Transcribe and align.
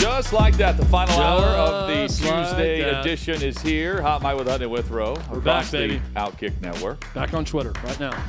Just 0.00 0.32
like 0.32 0.56
that, 0.56 0.76
the 0.76 0.84
final 0.86 1.18
hour 1.20 1.44
of 1.44 1.88
the 1.88 1.94
Just 2.06 2.24
like 2.24 2.46
Tuesday 2.48 3.00
edition 3.00 3.42
is 3.42 3.58
here. 3.58 4.00
Hot 4.00 4.22
Mic 4.22 4.36
with 4.36 4.46
Hutton 4.48 4.70
Withrow 4.70 5.14
We're 5.30 5.38
across 5.38 5.44
back, 5.44 5.70
baby. 5.72 5.98
the 6.14 6.20
Outkick 6.20 6.60
Network. 6.60 7.12
Back 7.14 7.34
on 7.34 7.44
Twitter 7.44 7.72
right 7.84 7.98
now. 7.98 8.22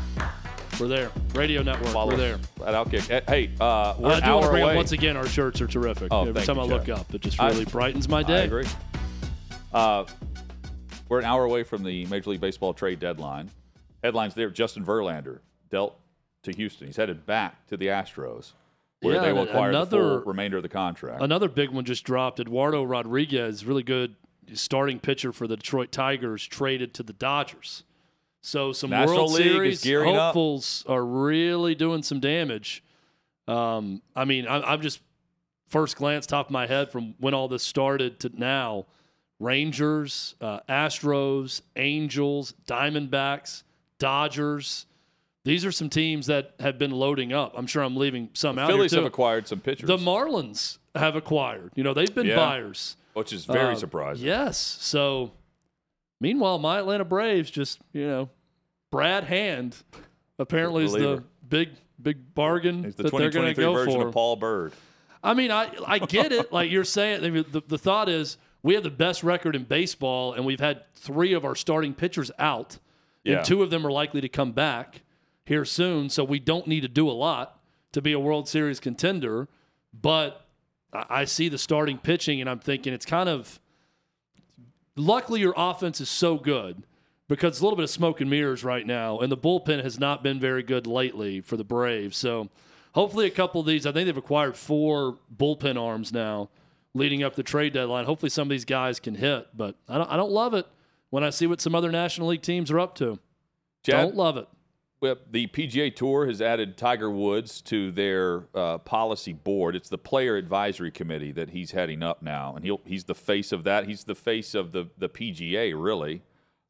We're 0.79 0.87
there. 0.87 1.11
Radio 1.33 1.61
Network. 1.61 1.89
Follow 1.89 2.11
We're 2.11 2.17
there. 2.17 2.39
at 2.65 2.73
Outkick. 2.73 3.27
Hey, 3.29 3.51
uh, 3.59 3.95
we're 3.99 4.11
I 4.11 4.17
an 4.17 4.23
do 4.23 4.29
want 4.31 4.41
to 4.43 4.45
hour 4.47 4.49
bring 4.51 4.63
away. 4.63 4.71
up 4.71 4.77
once 4.77 4.91
again 4.93 5.15
our 5.17 5.27
shirts 5.27 5.61
are 5.61 5.67
terrific. 5.67 6.07
Oh, 6.11 6.25
Every 6.27 6.43
time 6.43 6.55
you, 6.55 6.61
I 6.63 6.65
look 6.65 6.89
up, 6.89 7.13
it 7.13 7.21
just 7.21 7.39
I- 7.39 7.49
really 7.49 7.65
brightens 7.65 8.07
my 8.09 8.19
I 8.19 8.23
day. 8.23 8.45
agree. 8.45 8.65
Uh, 9.73 10.05
we're 11.07 11.19
an 11.19 11.25
hour 11.25 11.43
away 11.43 11.63
from 11.63 11.83
the 11.83 12.05
Major 12.07 12.31
League 12.31 12.41
Baseball 12.41 12.73
trade 12.73 12.99
deadline. 12.99 13.49
Headlines 14.03 14.33
there: 14.33 14.49
Justin 14.49 14.85
Verlander 14.85 15.39
dealt 15.69 15.99
to 16.43 16.51
Houston. 16.51 16.87
He's 16.87 16.95
headed 16.97 17.25
back 17.25 17.67
to 17.67 17.77
the 17.77 17.87
Astros, 17.87 18.53
where 19.01 19.15
Yeah, 19.15 19.21
they 19.21 19.33
will 19.33 19.43
acquire 19.43 19.71
the 19.71 19.77
another- 19.77 20.19
full 20.21 20.31
remainder 20.31 20.57
of 20.57 20.63
the 20.63 20.69
contract. 20.69 21.21
Another 21.21 21.47
big 21.49 21.69
one 21.69 21.85
just 21.85 22.03
dropped. 22.03 22.39
Eduardo 22.39 22.83
Rodriguez, 22.83 23.65
really 23.65 23.83
good 23.83 24.15
starting 24.53 24.99
pitcher 24.99 25.31
for 25.31 25.47
the 25.47 25.55
Detroit 25.55 25.91
Tigers, 25.91 26.45
traded 26.45 26.93
to 26.95 27.03
the 27.03 27.13
Dodgers. 27.13 27.83
So 28.41 28.71
some 28.73 28.89
National 28.89 29.17
World 29.17 29.31
League 29.33 29.43
Series 29.51 29.83
gearing 29.83 30.15
up. 30.15 30.33
hopefuls 30.33 30.83
are 30.87 31.05
really 31.05 31.75
doing 31.75 32.03
some 32.03 32.19
damage. 32.19 32.83
Um, 33.47 34.01
I 34.15 34.25
mean, 34.25 34.47
I, 34.47 34.61
I'm 34.61 34.81
just 34.81 35.01
first 35.67 35.97
glance, 35.97 36.25
top 36.25 36.47
of 36.47 36.51
my 36.51 36.65
head, 36.67 36.91
from 36.91 37.15
when 37.19 37.33
all 37.33 37.47
this 37.47 37.63
started 37.63 38.19
to 38.21 38.31
now. 38.33 38.85
Rangers, 39.39 40.35
uh, 40.41 40.59
Astros, 40.67 41.61
Angels, 41.75 42.53
Diamondbacks, 42.67 43.63
Dodgers. 43.97 44.85
These 45.49 45.65
are 45.65 45.71
some 45.71 45.89
teams 45.89 46.27
that 46.27 46.53
have 46.59 46.77
been 46.77 46.91
loading 46.91 47.33
up. 47.33 47.53
I'm 47.57 47.65
sure 47.65 47.81
I'm 47.81 47.97
leaving 47.97 48.29
some 48.33 48.59
out 48.59 48.69
Phillies 48.69 48.91
have 48.91 49.03
acquired 49.03 49.47
some 49.47 49.59
pitchers, 49.59 49.87
The 49.87 49.97
Marlins 49.97 50.77
have 50.93 51.15
acquired. 51.15 51.71
You 51.73 51.83
know, 51.83 51.95
they've 51.95 52.13
been 52.13 52.27
Yeah. 52.27 52.35
buyers. 52.35 52.95
which 53.13 53.33
is 53.33 53.45
very 53.45 53.73
Uh, 53.73 53.77
surprising. 53.77 54.27
Yes. 54.27 54.59
So, 54.59 55.31
meanwhile, 56.21 56.59
my 56.59 56.77
Atlanta 56.77 57.03
Braves 57.03 57.49
just, 57.49 57.79
you 57.93 58.05
know, 58.05 58.29
Brad 58.91 59.23
Hand 59.23 59.75
apparently 60.37 60.85
is 60.85 60.93
the 60.93 61.23
big, 61.49 61.69
big 61.99 62.35
bargain 62.35 62.85
It's 62.85 62.95
the 62.95 63.03
that 63.03 63.11
they're 63.11 63.31
going 63.31 63.47
to 63.47 63.55
2023 63.55 63.63
go 63.65 63.73
version 63.73 64.01
for. 64.01 64.07
of 64.09 64.13
Paul 64.13 64.35
Bird. 64.35 64.73
I 65.23 65.33
mean, 65.33 65.49
I, 65.49 65.71
I 65.87 65.97
get 65.97 66.31
it. 66.31 66.53
like 66.53 66.69
you're 66.69 66.83
saying, 66.83 67.23
the, 67.51 67.63
the 67.67 67.77
thought 67.79 68.07
is 68.07 68.37
we 68.61 68.75
have 68.75 68.83
the 68.83 68.91
best 68.91 69.23
record 69.23 69.55
in 69.55 69.63
baseball, 69.63 70.33
and 70.33 70.45
we've 70.45 70.59
had 70.59 70.83
three 70.93 71.33
of 71.33 71.43
our 71.43 71.55
starting 71.55 71.95
pitchers 71.95 72.29
out, 72.37 72.77
Yeah. 73.23 73.37
and 73.37 73.45
two 73.45 73.63
of 73.63 73.71
them 73.71 73.83
are 73.85 73.91
likely 73.91 74.21
to 74.21 74.29
come 74.29 74.51
back 74.51 75.01
here 75.49 75.65
soon. 75.65 76.09
So 76.09 76.23
we 76.23 76.39
don't 76.39 76.67
need 76.67 76.81
to 76.81 76.87
do 76.87 77.09
a 77.09 77.11
lot 77.11 77.59
to 77.91 78.01
be 78.01 78.13
a 78.13 78.19
World 78.19 78.47
Series 78.47 78.79
contender. 78.79 79.49
But 79.91 80.45
I, 80.93 81.25
see 81.25 81.49
the 81.49 81.57
starting 81.57 81.97
pitching, 81.97 82.39
and 82.39 82.49
I'm 82.49 82.59
thinking 82.59 82.93
it's 82.93 83.05
kind 83.05 83.27
of. 83.27 83.59
Luckily, 84.95 85.39
your 85.39 85.53
offense 85.57 85.99
is 85.99 86.09
so 86.09 86.37
good 86.37 86.83
because 87.27 87.53
it's 87.53 87.59
a 87.61 87.63
little 87.63 87.77
bit 87.77 87.83
of 87.83 87.89
smoke 87.89 88.21
and 88.21 88.29
mirrors 88.29 88.63
right 88.63 88.85
now, 88.85 89.19
and 89.19 89.31
the 89.31 89.37
bullpen 89.37 89.83
has 89.83 89.99
not 89.99 90.23
been 90.23 90.39
very 90.39 90.61
good 90.61 90.85
lately 90.85 91.41
for 91.41 91.57
the 91.57 91.63
Braves. 91.63 92.17
So 92.17 92.49
hopefully, 92.93 93.25
a 93.25 93.31
couple 93.31 93.59
of 93.59 93.67
these. 93.67 93.85
I 93.85 93.91
think 93.91 94.05
they've 94.05 94.17
acquired 94.17 94.55
four 94.55 95.17
bullpen 95.35 95.81
arms 95.81 96.13
now, 96.13 96.49
leading 96.93 97.23
up 97.23 97.35
the 97.35 97.43
trade 97.43 97.73
deadline. 97.73 98.05
Hopefully, 98.05 98.29
some 98.29 98.47
of 98.47 98.49
these 98.49 98.65
guys 98.65 98.99
can 98.99 99.15
hit, 99.15 99.47
but 99.55 99.75
I 99.87 99.97
don't. 99.97 100.11
I 100.11 100.15
don't 100.15 100.31
love 100.31 100.53
it 100.53 100.67
when 101.09 101.23
I 101.23 101.31
see 101.31 101.47
what 101.47 101.59
some 101.59 101.73
other 101.73 101.91
National 101.91 102.27
League 102.27 102.43
teams 102.43 102.69
are 102.69 102.79
up 102.79 102.93
to. 102.95 103.17
Chad, 103.83 103.95
Don't 103.95 104.15
love 104.15 104.37
it. 104.37 104.47
Well, 105.01 105.15
the 105.31 105.47
PGA 105.47 105.95
Tour 105.95 106.27
has 106.27 106.41
added 106.41 106.75
Tiger 106.75 107.09
Woods 107.09 107.61
to 107.61 107.89
their 107.89 108.43
uh, 108.53 108.79
policy 108.79 109.31
board. 109.31 109.73
It's 109.73 109.87
the 109.87 109.97
player 109.97 110.35
advisory 110.35 110.91
committee 110.91 111.31
that 111.31 111.51
he's 111.51 111.71
heading 111.71 112.03
up 112.03 112.21
now, 112.21 112.53
and 112.53 112.65
he'll 112.65 112.81
he's 112.83 113.05
the 113.05 113.15
face 113.15 113.53
of 113.53 113.63
that. 113.63 113.87
He's 113.87 114.03
the 114.03 114.15
face 114.15 114.53
of 114.53 114.73
the 114.73 114.89
the 114.97 115.07
PGA, 115.07 115.73
really. 115.81 116.21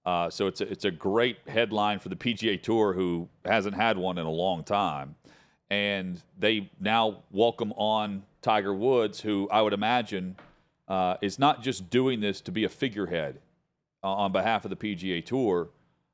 Uh, 0.05 0.29
so 0.29 0.45
it's 0.45 0.61
a, 0.61 0.71
it's 0.71 0.85
a 0.85 0.91
great 0.91 1.37
headline 1.47 1.97
for 1.97 2.09
the 2.09 2.15
PGA 2.15 2.61
Tour, 2.61 2.93
who 2.93 3.27
hasn't 3.45 3.75
had 3.75 3.97
one 3.97 4.19
in 4.19 4.27
a 4.27 4.31
long 4.31 4.63
time, 4.63 5.15
and 5.71 6.21
they 6.37 6.69
now 6.79 7.23
welcome 7.31 7.71
on 7.73 8.21
Tiger 8.43 8.75
Woods, 8.75 9.21
who 9.21 9.49
I 9.51 9.63
would 9.63 9.73
imagine 9.73 10.35
uh, 10.87 11.17
is 11.21 11.39
not 11.39 11.63
just 11.63 11.89
doing 11.89 12.19
this 12.19 12.41
to 12.41 12.51
be 12.51 12.63
a 12.63 12.69
figurehead 12.69 13.39
uh, 14.03 14.13
on 14.13 14.31
behalf 14.31 14.65
of 14.65 14.69
the 14.69 14.75
PGA 14.77 15.25
Tour. 15.25 15.69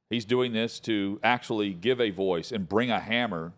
He's 0.09 0.25
doing 0.25 0.53
this 0.53 0.79
to 0.81 1.19
actually 1.23 1.73
give 1.73 1.99
a 1.99 2.11
voice 2.11 2.51
and 2.51 2.69
bring 2.69 2.91
a 2.91 2.99
hammer 2.99 3.53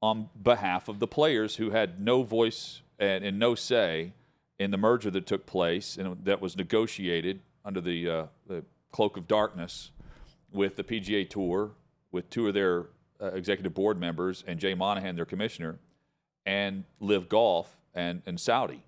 on 0.00 0.30
behalf 0.40 0.88
of 0.88 0.98
the 0.98 1.06
players 1.06 1.56
who 1.56 1.70
had 1.70 2.00
no 2.00 2.22
voice 2.22 2.82
and, 2.98 3.24
and 3.24 3.38
no 3.38 3.54
say 3.54 4.12
in 4.58 4.70
the 4.70 4.76
merger 4.76 5.10
that 5.10 5.26
took 5.26 5.46
place 5.46 5.96
and 5.96 6.24
that 6.24 6.40
was 6.40 6.56
negotiated 6.56 7.40
under 7.64 7.80
the, 7.80 8.08
uh, 8.08 8.26
the 8.46 8.64
cloak 8.90 9.16
of 9.16 9.28
darkness 9.28 9.90
with 10.52 10.76
the 10.76 10.84
PGA 10.84 11.28
Tour, 11.28 11.72
with 12.10 12.28
two 12.30 12.48
of 12.48 12.54
their 12.54 12.86
uh, 13.20 13.26
executive 13.26 13.74
board 13.74 13.98
members 13.98 14.44
and 14.46 14.58
Jay 14.58 14.74
Monahan, 14.74 15.16
their 15.16 15.24
commissioner, 15.24 15.78
and 16.44 16.84
Live 17.00 17.28
Golf 17.28 17.76
and, 17.94 18.22
and 18.26 18.38
Saudi. 18.40 18.82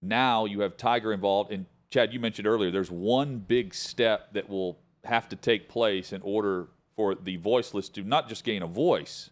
Now 0.00 0.44
you 0.44 0.60
have 0.60 0.76
Tiger 0.76 1.12
involved. 1.12 1.52
And 1.52 1.66
Chad, 1.90 2.12
you 2.12 2.20
mentioned 2.20 2.46
earlier, 2.46 2.70
there's 2.70 2.90
one 2.90 3.38
big 3.38 3.74
step 3.74 4.32
that 4.32 4.48
will 4.48 4.78
have 5.04 5.28
to 5.30 5.36
take 5.36 5.68
place 5.68 6.12
in 6.12 6.22
order 6.22 6.68
for 6.96 7.14
the 7.14 7.36
voiceless 7.36 7.88
to 7.90 8.02
not 8.02 8.28
just 8.28 8.44
gain 8.44 8.62
a 8.62 8.66
voice, 8.66 9.30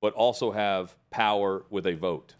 but 0.00 0.12
also 0.14 0.50
have 0.50 0.94
power 1.10 1.64
with 1.70 1.86
a 1.86 1.94
vote. 1.94 2.34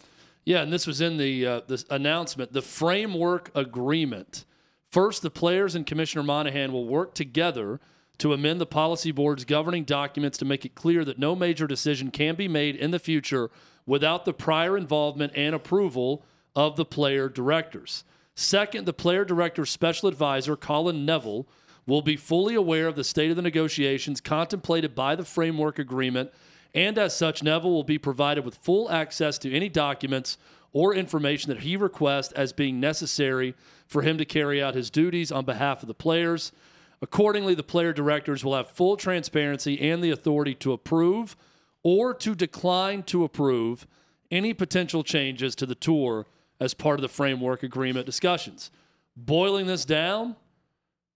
Yeah, 0.45 0.63
and 0.63 0.73
this 0.73 0.87
was 0.87 1.01
in 1.01 1.17
the 1.17 1.47
uh, 1.47 1.61
this 1.67 1.85
announcement, 1.91 2.53
the 2.53 2.63
framework 2.63 3.51
agreement. 3.55 4.45
First, 4.91 5.23
the 5.23 5.31
players 5.31 5.75
and 5.75 5.85
Commissioner 5.85 6.23
Monahan 6.23 6.73
will 6.73 6.87
work 6.87 7.15
together 7.15 7.81
to 8.19 8.33
amend 8.33 8.61
the 8.61 8.67
policy 8.67 9.11
board's 9.11 9.45
governing 9.45 9.85
documents 9.85 10.39
to 10.39 10.45
make 10.45 10.65
it 10.65 10.75
clear 10.75 11.05
that 11.05 11.19
no 11.19 11.35
major 11.35 11.67
decision 11.67 12.11
can 12.11 12.35
be 12.35 12.49
made 12.49 12.77
in 12.77 12.91
the 12.91 12.99
future 12.99 13.51
without 13.85 14.25
the 14.25 14.33
prior 14.33 14.77
involvement 14.77 15.33
and 15.35 15.55
approval 15.55 16.25
of 16.55 16.77
the 16.77 16.85
player 16.85 17.29
directors. 17.29 18.05
Second, 18.35 18.87
the 18.87 18.93
player 18.93 19.25
director's 19.25 19.71
special 19.71 20.09
advisor, 20.09 20.57
Colin 20.57 21.05
Neville, 21.05 21.47
will 21.87 22.03
be 22.03 22.17
fully 22.17 22.55
aware 22.55 22.89
of 22.89 22.97
the 22.97 23.05
state 23.05 23.31
of 23.31 23.37
the 23.37 23.43
negotiations 23.43 24.21
contemplated 24.21 24.95
by 24.95 25.15
the 25.15 25.25
framework 25.25 25.79
agreement, 25.79 26.31
and 26.75 26.99
as 26.99 27.17
such, 27.17 27.43
Neville 27.43 27.71
will 27.71 27.85
be 27.85 27.99
provided 27.99 28.45
with 28.45 28.57
full 28.57 28.91
access 28.91 29.39
to 29.39 29.53
any 29.53 29.69
documents 29.69 30.37
or 30.73 30.95
information 30.95 31.49
that 31.49 31.61
he 31.61 31.77
requests 31.77 32.33
as 32.33 32.53
being 32.53 32.79
necessary 32.81 33.55
for 33.87 34.03
him 34.03 34.19
to 34.19 34.25
carry 34.25 34.63
out 34.63 34.75
his 34.75 34.91
duties 34.91 35.33
on 35.33 35.45
behalf 35.45 35.83
of 35.83 35.89
the 35.89 35.95
players. 35.95 36.53
Accordingly, 37.01 37.55
the 37.55 37.63
player 37.63 37.93
directors 37.93 38.45
will 38.45 38.55
have 38.55 38.69
full 38.69 38.97
transparency 38.97 39.81
and 39.81 40.03
the 40.03 40.11
authority 40.11 40.55
to 40.57 40.73
approve 40.73 41.37
or 41.83 42.13
to 42.13 42.35
decline 42.35 43.03
to 43.05 43.25
approve 43.25 43.87
any 44.31 44.53
potential 44.53 45.03
changes 45.03 45.55
to 45.55 45.67
the 45.67 45.75
tour 45.75 46.27
as 46.59 46.75
part 46.75 46.99
of 46.99 47.03
the 47.03 47.09
framework 47.09 47.63
agreement 47.63 48.07
discussions. 48.07 48.71
Boiling 49.17 49.67
this 49.67 49.85
down, 49.85 50.37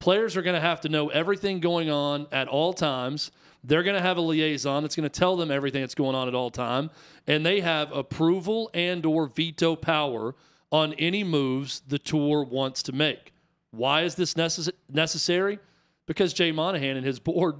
players 0.01 0.37
are 0.37 0.43
going 0.43 0.55
to 0.55 0.61
have 0.61 0.81
to 0.81 0.89
know 0.89 1.09
everything 1.11 1.61
going 1.61 1.91
on 1.91 2.27
at 2.33 2.49
all 2.49 2.73
times. 2.73 3.31
They're 3.63 3.83
going 3.83 3.97
to 3.97 4.03
have 4.03 4.17
a 4.17 4.23
liaison 4.23 4.83
that's 4.83 4.97
going 4.97 5.09
to 5.09 5.21
tell 5.21 5.37
them 5.37 5.51
everything 5.51 5.83
that's 5.83 5.95
going 5.95 6.17
on 6.17 6.27
at 6.27 6.35
all 6.35 6.51
time, 6.51 6.91
and 7.27 7.45
they 7.45 7.61
have 7.61 7.93
approval 7.93 8.71
and 8.75 9.05
or 9.07 9.27
veto 9.27 9.77
power 9.77 10.35
on 10.73 10.95
any 10.95 11.23
moves 11.23 11.83
the 11.87 11.99
tour 11.99 12.43
wants 12.43 12.83
to 12.85 12.93
make. 12.93 13.33
Why 13.71 14.03
is 14.03 14.15
this 14.15 14.35
necess- 14.35 14.73
necessary? 14.89 15.59
Because 16.07 16.33
Jay 16.33 16.53
Monahan 16.53 16.97
and 16.97 17.07
his 17.07 17.21
board 17.21 17.57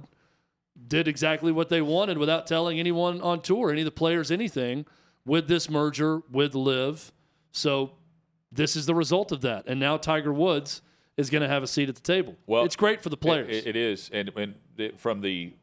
did 0.87 1.07
exactly 1.07 1.51
what 1.51 1.69
they 1.69 1.81
wanted 1.81 2.17
without 2.17 2.47
telling 2.47 2.79
anyone 2.79 3.21
on 3.21 3.41
tour, 3.41 3.69
any 3.71 3.81
of 3.81 3.85
the 3.85 3.91
players, 3.91 4.31
anything 4.31 4.85
with 5.25 5.47
this 5.47 5.69
merger 5.69 6.21
with 6.31 6.55
Live. 6.55 7.11
So 7.51 7.91
this 8.51 8.75
is 8.75 8.85
the 8.85 8.95
result 8.95 9.31
of 9.31 9.41
that. 9.41 9.65
And 9.67 9.79
now 9.79 9.97
Tiger 9.97 10.33
Woods 10.33 10.81
is 11.21 11.29
going 11.29 11.41
to 11.41 11.47
have 11.47 11.63
a 11.63 11.67
seat 11.67 11.87
at 11.87 11.95
the 11.95 12.01
table. 12.01 12.35
Well, 12.45 12.65
it's 12.65 12.75
great 12.75 13.01
for 13.01 13.09
the 13.09 13.17
players. 13.17 13.55
It, 13.55 13.67
it 13.67 13.75
is, 13.75 14.09
and, 14.11 14.31
and 14.35 14.55
the, 14.75 14.91
from 14.97 15.21
the 15.21 15.53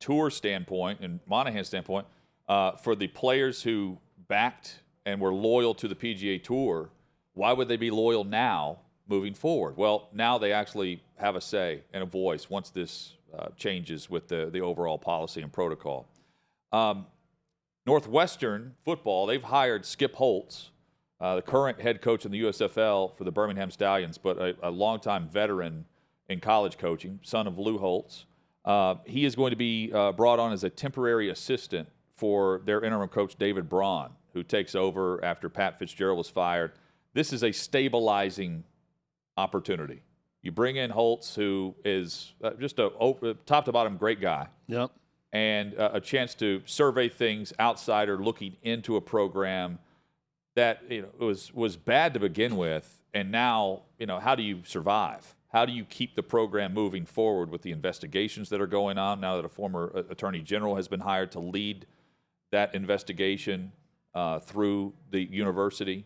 tour 0.00 0.30
standpoint 0.30 1.00
and 1.00 1.20
Monahan's 1.26 1.66
standpoint, 1.66 2.06
uh, 2.48 2.72
for 2.76 2.94
the 2.94 3.08
players 3.08 3.62
who 3.62 3.98
backed 4.28 4.80
and 5.04 5.20
were 5.20 5.34
loyal 5.34 5.74
to 5.74 5.88
the 5.88 5.94
PGA 5.94 6.42
Tour, 6.42 6.90
why 7.34 7.52
would 7.52 7.68
they 7.68 7.76
be 7.76 7.90
loyal 7.90 8.24
now 8.24 8.78
moving 9.08 9.34
forward? 9.34 9.76
Well, 9.76 10.08
now 10.12 10.38
they 10.38 10.52
actually 10.52 11.02
have 11.16 11.36
a 11.36 11.40
say 11.40 11.82
and 11.92 12.02
a 12.02 12.06
voice 12.06 12.48
once 12.48 12.70
this 12.70 13.14
uh, 13.36 13.48
changes 13.56 14.08
with 14.08 14.28
the, 14.28 14.48
the 14.52 14.60
overall 14.60 14.98
policy 14.98 15.42
and 15.42 15.52
protocol. 15.52 16.08
Um, 16.72 17.06
Northwestern 17.86 18.74
football, 18.84 19.26
they've 19.26 19.42
hired 19.42 19.84
Skip 19.86 20.14
Holtz, 20.14 20.70
uh, 21.20 21.36
the 21.36 21.42
current 21.42 21.80
head 21.80 22.00
coach 22.00 22.24
in 22.24 22.30
the 22.30 22.42
USFL 22.42 23.16
for 23.16 23.24
the 23.24 23.32
Birmingham 23.32 23.70
Stallions, 23.70 24.18
but 24.18 24.38
a, 24.38 24.56
a 24.62 24.70
longtime 24.70 25.28
veteran 25.28 25.84
in 26.28 26.40
college 26.40 26.78
coaching, 26.78 27.18
son 27.22 27.46
of 27.46 27.58
Lou 27.58 27.78
Holtz. 27.78 28.26
Uh, 28.64 28.96
he 29.04 29.24
is 29.24 29.34
going 29.34 29.50
to 29.50 29.56
be 29.56 29.90
uh, 29.92 30.12
brought 30.12 30.38
on 30.38 30.52
as 30.52 30.62
a 30.62 30.70
temporary 30.70 31.30
assistant 31.30 31.88
for 32.16 32.60
their 32.64 32.84
interim 32.84 33.08
coach, 33.08 33.36
David 33.36 33.68
Braun, 33.68 34.10
who 34.34 34.42
takes 34.42 34.74
over 34.74 35.24
after 35.24 35.48
Pat 35.48 35.78
Fitzgerald 35.78 36.18
was 36.18 36.28
fired. 36.28 36.72
This 37.14 37.32
is 37.32 37.42
a 37.42 37.52
stabilizing 37.52 38.64
opportunity. 39.36 40.02
You 40.42 40.52
bring 40.52 40.76
in 40.76 40.90
Holtz, 40.90 41.34
who 41.34 41.74
is 41.84 42.32
uh, 42.42 42.50
just 42.60 42.78
a 42.78 43.36
top 43.46 43.64
to 43.64 43.72
bottom 43.72 43.96
great 43.96 44.20
guy. 44.20 44.48
Yep. 44.66 44.90
And 45.32 45.78
uh, 45.78 45.90
a 45.94 46.00
chance 46.00 46.34
to 46.36 46.62
survey 46.64 47.08
things 47.08 47.52
outsider 47.60 48.18
looking 48.18 48.56
into 48.62 48.96
a 48.96 49.00
program 49.00 49.78
that 50.58 50.82
you 50.90 51.02
know 51.02 51.26
was 51.26 51.54
was 51.54 51.76
bad 51.76 52.14
to 52.14 52.20
begin 52.20 52.56
with, 52.56 53.00
and 53.14 53.30
now 53.30 53.82
you 53.98 54.06
know 54.06 54.18
how 54.18 54.34
do 54.34 54.42
you 54.42 54.62
survive? 54.64 55.34
How 55.52 55.64
do 55.64 55.72
you 55.72 55.84
keep 55.84 56.16
the 56.16 56.22
program 56.22 56.74
moving 56.74 57.06
forward 57.06 57.48
with 57.48 57.62
the 57.62 57.70
investigations 57.70 58.48
that 58.50 58.60
are 58.60 58.66
going 58.66 58.98
on 58.98 59.20
now 59.20 59.36
that 59.36 59.44
a 59.44 59.48
former 59.48 59.92
uh, 59.94 60.02
attorney 60.10 60.40
general 60.40 60.74
has 60.74 60.88
been 60.88 61.00
hired 61.00 61.32
to 61.32 61.40
lead 61.40 61.86
that 62.50 62.74
investigation 62.74 63.72
uh, 64.14 64.40
through 64.40 64.92
the 65.10 65.20
university? 65.20 66.04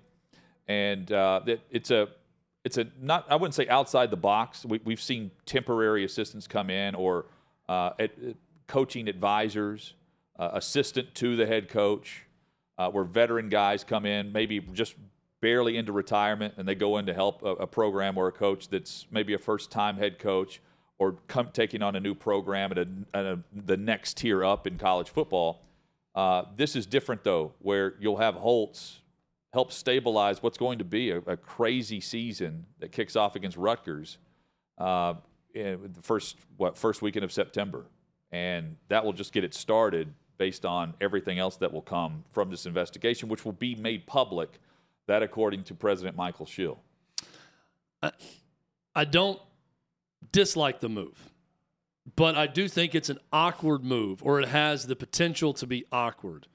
And 0.69 1.11
uh, 1.11 1.41
it's 1.71 1.91
a 1.91 2.09
it's 2.63 2.77
a 2.77 2.87
not 3.01 3.25
I 3.31 3.37
wouldn't 3.37 3.55
say 3.55 3.67
outside 3.69 4.11
the 4.11 4.19
box. 4.19 4.67
We, 4.67 4.81
have 4.87 5.01
seen 5.01 5.31
temporary 5.47 6.05
assistants 6.05 6.47
come 6.47 6.69
in 6.69 6.95
or 6.95 7.25
uh, 7.71 7.93
at, 7.99 8.11
coaching 8.67 9.09
advisors, 9.09 9.95
uh, 10.39 10.51
assistant 10.53 11.15
to 11.15 11.37
the 11.37 11.47
head 11.47 11.71
coach, 11.71 12.27
uh, 12.79 12.91
where 12.91 13.05
veteran 13.05 13.49
guys 13.49 13.85
come 13.85 14.07
in, 14.07 14.33
maybe 14.33 14.61
just 14.73 14.95
barely 15.41 15.77
into 15.77 15.93
retirement, 15.93 16.55
and 16.57 16.67
they 16.67 16.75
go 16.75 16.99
in 16.99 17.07
to 17.07 17.15
help 17.15 17.43
a, 17.43 17.51
a 17.53 17.67
program 17.67 18.17
or 18.17 18.29
a 18.29 18.33
coach 18.33 18.69
that's 18.69 19.07
maybe 19.11 19.35
a 19.35 19.39
first-time 19.39 19.97
head 19.97 20.19
coach 20.19 20.61
or 20.99 21.17
come, 21.27 21.49
taking 21.53 21.83
on 21.83 21.97
a 21.97 22.01
new 22.01 22.15
program 22.15 22.71
at, 22.71 22.79
a, 22.79 22.89
at 23.13 23.25
a, 23.25 23.39
the 23.67 23.77
next 23.77 24.17
tier 24.19 24.45
up 24.45 24.67
in 24.67 24.79
college 24.79 25.11
football. 25.11 25.63
Uh, 26.15 26.45
this 26.57 26.77
is 26.77 26.87
different 26.87 27.25
though, 27.25 27.53
where 27.59 27.95
you'll 27.99 28.19
have 28.19 28.35
Holtz 28.35 29.01
help 29.53 29.73
stabilize 29.73 30.43
what's 30.43 30.59
going 30.59 30.79
to 30.79 30.85
be 30.85 31.11
a, 31.11 31.19
a 31.27 31.37
crazy 31.37 32.01
season 32.01 32.65
that 32.79 32.93
kicks 32.93 33.17
off 33.17 33.35
against 33.35 33.57
Rutgers 33.57 34.19
uh, 34.79 35.15
in 35.55 35.93
the 35.93 36.03
first 36.03 36.39
what 36.57 36.79
first 36.79 37.03
weekend 37.03 37.25
of 37.25 37.33
September, 37.33 37.85
and 38.31 38.77
that 38.89 39.05
will 39.05 39.13
just 39.13 39.33
get 39.33 39.45
it 39.45 39.55
started 39.55 40.13
based 40.39 40.65
on 40.65 40.95
everything 41.01 41.39
else 41.39 41.57
that 41.57 41.73
will 41.73 41.83
come 41.83 42.25
from 42.31 42.51
this 42.51 42.67
investigation, 42.67 43.29
which 43.29 43.45
will 43.45 43.53
be 43.53 43.75
made 43.75 44.07
public. 44.07 44.61
That, 45.07 45.23
according 45.23 45.65
to 45.65 45.75
President 45.75 46.17
Michael 46.17 46.47
Schill. 46.47 46.79
I, 48.03 48.13
I 48.95 49.05
don't 49.05 49.41
dislike 50.31 50.81
the 50.81 50.89
move, 50.89 51.31
but 52.15 52.37
I 52.37 52.47
do 52.47 52.69
think 52.69 52.95
it's 52.95 53.09
an 53.09 53.19
awkward 53.33 53.85
move, 53.85 54.23
or 54.23 54.41
it 54.41 54.49
has 54.49 54.87
the 54.87 54.97
potential 54.97 55.53
to 55.55 55.67
be 55.67 55.85
awkward 55.91 56.47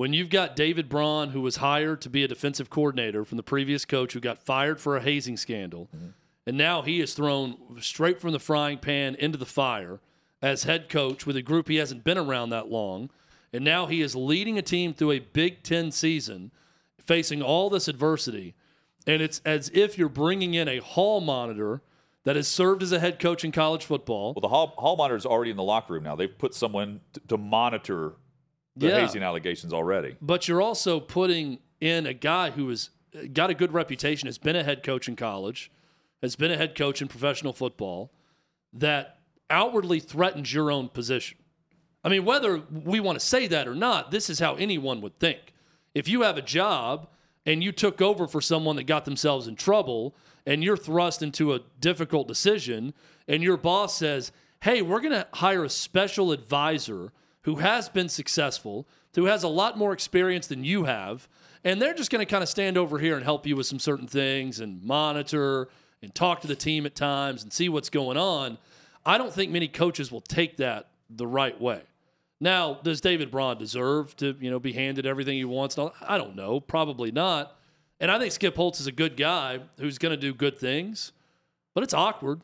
when 0.00 0.14
you've 0.14 0.30
got 0.30 0.56
David 0.56 0.88
Braun, 0.88 1.28
who 1.28 1.42
was 1.42 1.56
hired 1.56 2.00
to 2.00 2.08
be 2.08 2.24
a 2.24 2.26
defensive 2.26 2.70
coordinator 2.70 3.22
from 3.22 3.36
the 3.36 3.42
previous 3.42 3.84
coach 3.84 4.14
who 4.14 4.20
got 4.20 4.42
fired 4.42 4.80
for 4.80 4.96
a 4.96 5.02
hazing 5.02 5.36
scandal, 5.36 5.90
mm-hmm. 5.94 6.06
and 6.46 6.56
now 6.56 6.80
he 6.80 7.02
is 7.02 7.12
thrown 7.12 7.54
straight 7.80 8.18
from 8.18 8.32
the 8.32 8.38
frying 8.38 8.78
pan 8.78 9.14
into 9.16 9.36
the 9.36 9.44
fire 9.44 10.00
as 10.40 10.62
head 10.62 10.88
coach 10.88 11.26
with 11.26 11.36
a 11.36 11.42
group 11.42 11.68
he 11.68 11.76
hasn't 11.76 12.02
been 12.02 12.16
around 12.16 12.48
that 12.48 12.70
long. 12.70 13.10
And 13.52 13.64
now 13.64 13.86
he 13.86 14.00
is 14.00 14.14
leading 14.14 14.58
a 14.58 14.62
team 14.62 14.94
through 14.94 15.12
a 15.12 15.18
Big 15.18 15.62
Ten 15.62 15.90
season, 15.90 16.52
facing 17.00 17.42
all 17.42 17.68
this 17.70 17.88
adversity. 17.88 18.54
And 19.06 19.20
it's 19.20 19.40
as 19.44 19.70
if 19.74 19.98
you're 19.98 20.08
bringing 20.08 20.54
in 20.54 20.68
a 20.68 20.78
hall 20.78 21.20
monitor 21.20 21.82
that 22.24 22.36
has 22.36 22.46
served 22.46 22.82
as 22.82 22.92
a 22.92 23.00
head 23.00 23.18
coach 23.18 23.44
in 23.44 23.50
college 23.50 23.84
football. 23.84 24.34
Well, 24.34 24.42
the 24.42 24.48
hall, 24.48 24.74
hall 24.76 24.96
monitor 24.96 25.16
is 25.16 25.26
already 25.26 25.50
in 25.50 25.56
the 25.56 25.62
locker 25.62 25.94
room 25.94 26.04
now. 26.04 26.16
They've 26.16 26.36
put 26.36 26.54
someone 26.54 27.00
to, 27.14 27.20
to 27.28 27.36
monitor 27.38 28.14
the 28.76 28.88
yeah. 28.88 29.00
hazing 29.00 29.22
allegations 29.22 29.72
already. 29.72 30.16
But 30.20 30.46
you're 30.46 30.62
also 30.62 31.00
putting 31.00 31.58
in 31.80 32.06
a 32.06 32.14
guy 32.14 32.50
who 32.50 32.68
has 32.68 32.90
uh, 33.14 33.22
got 33.32 33.50
a 33.50 33.54
good 33.54 33.72
reputation, 33.72 34.26
has 34.26 34.38
been 34.38 34.56
a 34.56 34.62
head 34.62 34.82
coach 34.82 35.08
in 35.08 35.16
college, 35.16 35.70
has 36.22 36.36
been 36.36 36.50
a 36.50 36.56
head 36.56 36.74
coach 36.74 37.00
in 37.00 37.08
professional 37.08 37.52
football, 37.52 38.12
that 38.72 39.18
outwardly 39.48 39.98
threatens 39.98 40.52
your 40.52 40.70
own 40.70 40.88
position. 40.88 41.38
I 42.02 42.08
mean, 42.08 42.24
whether 42.24 42.62
we 42.70 43.00
want 43.00 43.20
to 43.20 43.24
say 43.24 43.46
that 43.48 43.68
or 43.68 43.74
not, 43.74 44.10
this 44.10 44.30
is 44.30 44.38
how 44.38 44.54
anyone 44.54 45.00
would 45.00 45.18
think. 45.18 45.52
If 45.94 46.08
you 46.08 46.22
have 46.22 46.38
a 46.38 46.42
job 46.42 47.08
and 47.44 47.62
you 47.62 47.72
took 47.72 48.00
over 48.00 48.26
for 48.26 48.40
someone 48.40 48.76
that 48.76 48.84
got 48.84 49.04
themselves 49.04 49.46
in 49.46 49.56
trouble 49.56 50.14
and 50.46 50.64
you're 50.64 50.76
thrust 50.76 51.22
into 51.22 51.52
a 51.52 51.60
difficult 51.80 52.28
decision 52.28 52.94
and 53.28 53.42
your 53.42 53.56
boss 53.56 53.94
says, 53.96 54.32
hey, 54.62 54.82
we're 54.82 55.00
going 55.00 55.12
to 55.12 55.26
hire 55.34 55.64
a 55.64 55.70
special 55.70 56.32
advisor 56.32 57.12
who 57.42 57.56
has 57.56 57.88
been 57.88 58.08
successful, 58.08 58.86
who 59.14 59.24
has 59.26 59.42
a 59.42 59.48
lot 59.48 59.78
more 59.78 59.92
experience 59.92 60.46
than 60.46 60.64
you 60.64 60.84
have, 60.84 61.28
and 61.64 61.80
they're 61.80 61.94
just 61.94 62.10
going 62.10 62.24
to 62.24 62.30
kind 62.30 62.42
of 62.42 62.48
stand 62.48 62.78
over 62.78 62.98
here 62.98 63.16
and 63.16 63.24
help 63.24 63.46
you 63.46 63.56
with 63.56 63.66
some 63.66 63.78
certain 63.78 64.06
things 64.06 64.60
and 64.60 64.82
monitor 64.82 65.68
and 66.02 66.14
talk 66.14 66.40
to 66.40 66.46
the 66.46 66.56
team 66.56 66.86
at 66.86 66.94
times 66.94 67.42
and 67.42 67.52
see 67.52 67.68
what's 67.68 67.90
going 67.90 68.16
on. 68.16 68.58
I 69.04 69.18
don't 69.18 69.32
think 69.32 69.50
many 69.50 69.68
coaches 69.68 70.10
will 70.12 70.20
take 70.20 70.58
that 70.58 70.88
the 71.08 71.26
right 71.26 71.58
way. 71.60 71.82
Now, 72.40 72.80
does 72.82 73.00
David 73.00 73.30
Braun 73.30 73.58
deserve 73.58 74.16
to, 74.16 74.34
you 74.40 74.50
know, 74.50 74.58
be 74.58 74.72
handed 74.72 75.06
everything 75.06 75.36
he 75.36 75.44
wants? 75.44 75.78
I 75.78 76.16
don't 76.16 76.36
know, 76.36 76.60
probably 76.60 77.12
not. 77.12 77.56
And 78.00 78.10
I 78.10 78.18
think 78.18 78.32
Skip 78.32 78.56
Holtz 78.56 78.80
is 78.80 78.86
a 78.86 78.92
good 78.92 79.16
guy 79.16 79.60
who's 79.78 79.98
going 79.98 80.12
to 80.12 80.16
do 80.16 80.32
good 80.32 80.58
things, 80.58 81.12
but 81.74 81.84
it's 81.84 81.92
awkward. 81.92 82.40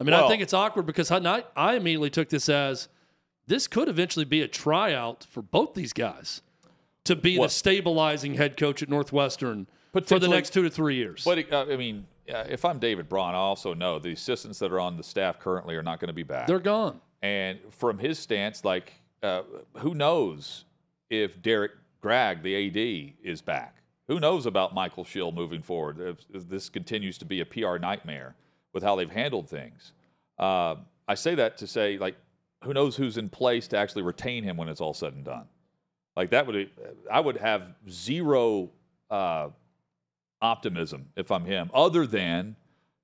I 0.00 0.04
mean, 0.04 0.12
well, 0.12 0.24
I 0.24 0.28
think 0.28 0.42
it's 0.42 0.54
awkward 0.54 0.86
because 0.86 1.10
I, 1.10 1.44
I 1.54 1.74
immediately 1.74 2.10
took 2.10 2.28
this 2.28 2.48
as– 2.48 2.88
this 3.50 3.66
could 3.66 3.88
eventually 3.88 4.24
be 4.24 4.42
a 4.42 4.48
tryout 4.48 5.26
for 5.28 5.42
both 5.42 5.74
these 5.74 5.92
guys 5.92 6.40
to 7.04 7.16
be 7.16 7.36
what? 7.36 7.46
the 7.46 7.52
stabilizing 7.52 8.34
head 8.34 8.56
coach 8.56 8.80
at 8.80 8.88
Northwestern 8.88 9.66
for 10.04 10.20
the 10.20 10.28
next 10.28 10.52
two 10.52 10.62
to 10.62 10.70
three 10.70 10.94
years. 10.94 11.24
But 11.24 11.52
uh, 11.52 11.66
I 11.68 11.76
mean, 11.76 12.06
if 12.28 12.64
I'm 12.64 12.78
David 12.78 13.08
Braun, 13.08 13.34
I 13.34 13.38
also 13.38 13.74
know 13.74 13.98
the 13.98 14.12
assistants 14.12 14.60
that 14.60 14.70
are 14.70 14.78
on 14.78 14.96
the 14.96 15.02
staff 15.02 15.40
currently 15.40 15.74
are 15.74 15.82
not 15.82 15.98
going 15.98 16.08
to 16.08 16.14
be 16.14 16.22
back. 16.22 16.46
They're 16.46 16.60
gone. 16.60 17.00
And 17.22 17.58
from 17.70 17.98
his 17.98 18.20
stance, 18.20 18.64
like, 18.64 18.92
uh, 19.22 19.42
who 19.78 19.94
knows 19.94 20.64
if 21.08 21.40
Derrick 21.42 21.72
Gragg, 22.00 22.42
the 22.42 22.68
AD, 22.68 23.14
is 23.22 23.42
back? 23.42 23.76
Who 24.08 24.18
knows 24.18 24.46
about 24.46 24.74
Michael 24.74 25.04
Schill 25.04 25.32
moving 25.32 25.62
forward? 25.62 26.00
If, 26.00 26.18
if 26.34 26.48
this 26.48 26.68
continues 26.68 27.18
to 27.18 27.24
be 27.24 27.40
a 27.40 27.44
PR 27.44 27.78
nightmare 27.78 28.34
with 28.72 28.82
how 28.82 28.96
they've 28.96 29.10
handled 29.10 29.48
things. 29.48 29.92
Uh, 30.38 30.76
I 31.06 31.14
say 31.14 31.34
that 31.36 31.58
to 31.58 31.66
say, 31.66 31.98
like, 31.98 32.16
who 32.64 32.74
knows 32.74 32.96
who's 32.96 33.16
in 33.16 33.28
place 33.28 33.68
to 33.68 33.76
actually 33.76 34.02
retain 34.02 34.42
him 34.42 34.56
when 34.56 34.68
it's 34.68 34.80
all 34.80 34.94
said 34.94 35.14
and 35.14 35.24
done. 35.24 35.46
Like 36.16 36.30
that 36.30 36.46
would 36.46 36.70
I 37.10 37.20
would 37.20 37.36
have 37.38 37.72
zero 37.88 38.70
uh, 39.10 39.48
optimism 40.42 41.06
if 41.16 41.30
I'm 41.30 41.44
him, 41.44 41.70
other 41.72 42.06
than 42.06 42.56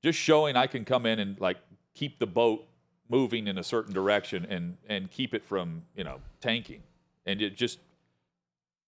just 0.03 0.19
showing 0.19 0.57
I 0.57 0.67
can 0.67 0.85
come 0.85 1.07
in 1.07 1.19
and 1.19 1.41
like 1.41 1.57
keep 1.95 2.19
the 2.19 2.27
boat 2.27 2.66
moving 3.09 3.47
in 3.47 3.59
a 3.59 3.63
certain 3.63 3.93
direction 3.93 4.47
and 4.49 4.77
and 4.89 5.11
keep 5.11 5.35
it 5.35 5.45
from 5.45 5.83
you 5.95 6.05
know 6.05 6.19
tanking 6.41 6.83
and 7.25 7.41
it 7.41 7.57
just 7.57 7.79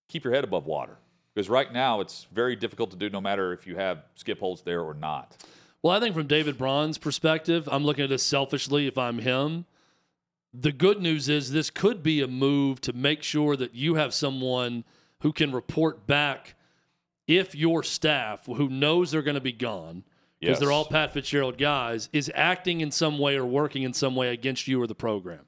keep 0.07 0.23
your 0.23 0.33
head 0.33 0.43
above 0.43 0.65
water 0.65 0.97
because 1.33 1.49
right 1.49 1.71
now 1.71 2.01
it's 2.01 2.27
very 2.33 2.55
difficult 2.55 2.91
to 2.91 2.97
do 2.97 3.09
no 3.09 3.21
matter 3.21 3.53
if 3.53 3.65
you 3.65 3.75
have 3.75 4.03
Skip 4.15 4.39
Holtz 4.39 4.61
there 4.61 4.81
or 4.81 4.93
not. 4.93 5.37
Well, 5.81 5.95
I 5.95 6.01
think 6.01 6.13
from 6.13 6.27
David 6.27 6.57
Braun's 6.57 6.97
perspective, 6.97 7.69
I'm 7.71 7.85
looking 7.85 8.03
at 8.03 8.09
this 8.09 8.23
selfishly. 8.23 8.87
If 8.87 8.97
I'm 8.97 9.19
him, 9.19 9.65
the 10.53 10.73
good 10.73 11.01
news 11.01 11.29
is 11.29 11.51
this 11.51 11.69
could 11.69 12.03
be 12.03 12.21
a 12.21 12.27
move 12.27 12.81
to 12.81 12.93
make 12.93 13.23
sure 13.23 13.55
that 13.55 13.75
you 13.75 13.95
have 13.95 14.13
someone 14.13 14.83
who 15.21 15.31
can 15.31 15.53
report 15.53 16.05
back 16.05 16.55
if 17.27 17.55
your 17.55 17.83
staff, 17.83 18.45
who 18.47 18.67
knows 18.67 19.11
they're 19.11 19.21
going 19.21 19.35
to 19.35 19.41
be 19.41 19.53
gone, 19.53 20.03
because 20.39 20.53
yes. 20.53 20.59
they're 20.59 20.71
all 20.71 20.85
Pat 20.85 21.13
Fitzgerald 21.13 21.57
guys, 21.57 22.09
is 22.13 22.31
acting 22.33 22.81
in 22.81 22.91
some 22.91 23.19
way 23.19 23.35
or 23.35 23.45
working 23.45 23.83
in 23.83 23.93
some 23.93 24.15
way 24.15 24.29
against 24.29 24.67
you 24.67 24.81
or 24.81 24.87
the 24.87 24.95
program. 24.95 25.41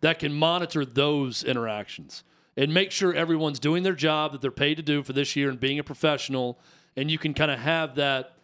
That 0.00 0.20
can 0.20 0.32
monitor 0.32 0.84
those 0.84 1.42
interactions 1.42 2.22
and 2.56 2.72
make 2.72 2.92
sure 2.92 3.14
everyone's 3.14 3.58
doing 3.58 3.82
their 3.82 3.94
job 3.94 4.32
that 4.32 4.40
they're 4.40 4.50
paid 4.50 4.76
to 4.76 4.82
do 4.82 5.02
for 5.02 5.12
this 5.12 5.34
year 5.34 5.48
and 5.48 5.58
being 5.58 5.78
a 5.78 5.84
professional. 5.84 6.58
And 6.96 7.10
you 7.10 7.18
can 7.18 7.34
kind 7.34 7.50
of 7.50 7.58
have 7.58 7.96
that 7.96 8.36